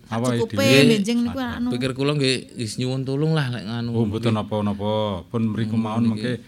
Awake 0.07 0.39
Cukupe 0.39 0.63
dhewe. 0.63 0.87
benjing 0.93 1.19
niku 1.21 1.39
anu. 1.41 1.69
Pikir 1.73 1.91
kula 1.91 2.15
nggih 2.15 2.37
wis 2.55 2.77
nyuwun 2.77 3.03
tulung 3.03 3.33
lah 3.33 3.49
lek 3.49 3.65
nganu. 3.65 3.91
Oh, 3.91 4.05
mboten 4.05 4.33
napa-napa. 4.33 5.25
Pun 5.27 5.51
mriku 5.51 5.75
Hmm, 5.75 5.83
mawon 5.83 6.05
mengke 6.09 6.39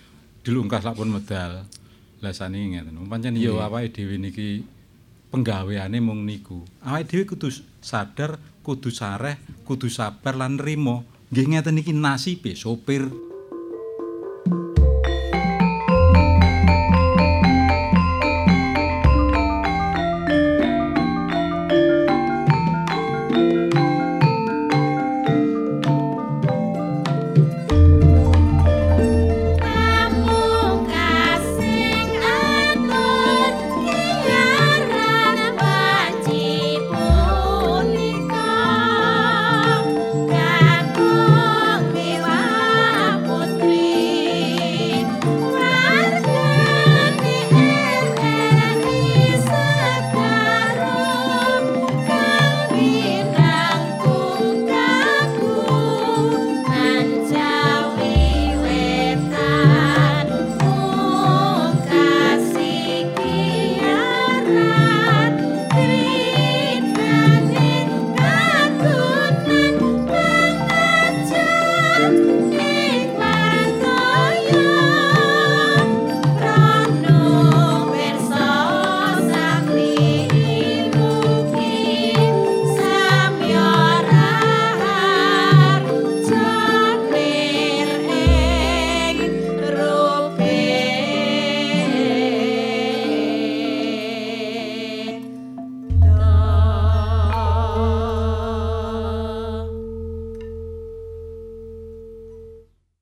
dilungkas 0.41 0.85
lak 0.85 0.95
pun 0.95 1.09
medal. 1.09 1.67
Lah 2.19 2.31
saniki 2.31 2.77
ngeten. 2.77 2.95
Pancen 3.05 3.35
ya 3.35 3.57
awake 3.59 3.91
dhewe 3.91 4.15
niki 4.15 4.63
penggaweane 5.29 5.99
mung 5.99 6.23
niku. 6.23 6.63
Awake 6.81 7.07
dhewe 7.09 7.25
kudu 7.27 7.49
sadar, 7.81 8.39
kudu 8.69 8.93
sareh, 8.93 9.41
kudu 9.65 9.89
sabar 9.89 10.37
lan 10.37 10.61
nrimo. 10.61 11.09
Nggih 11.33 11.57
ngeten 11.57 11.81
iki 11.81 11.97
nasibe 11.97 12.53
sopir 12.53 13.09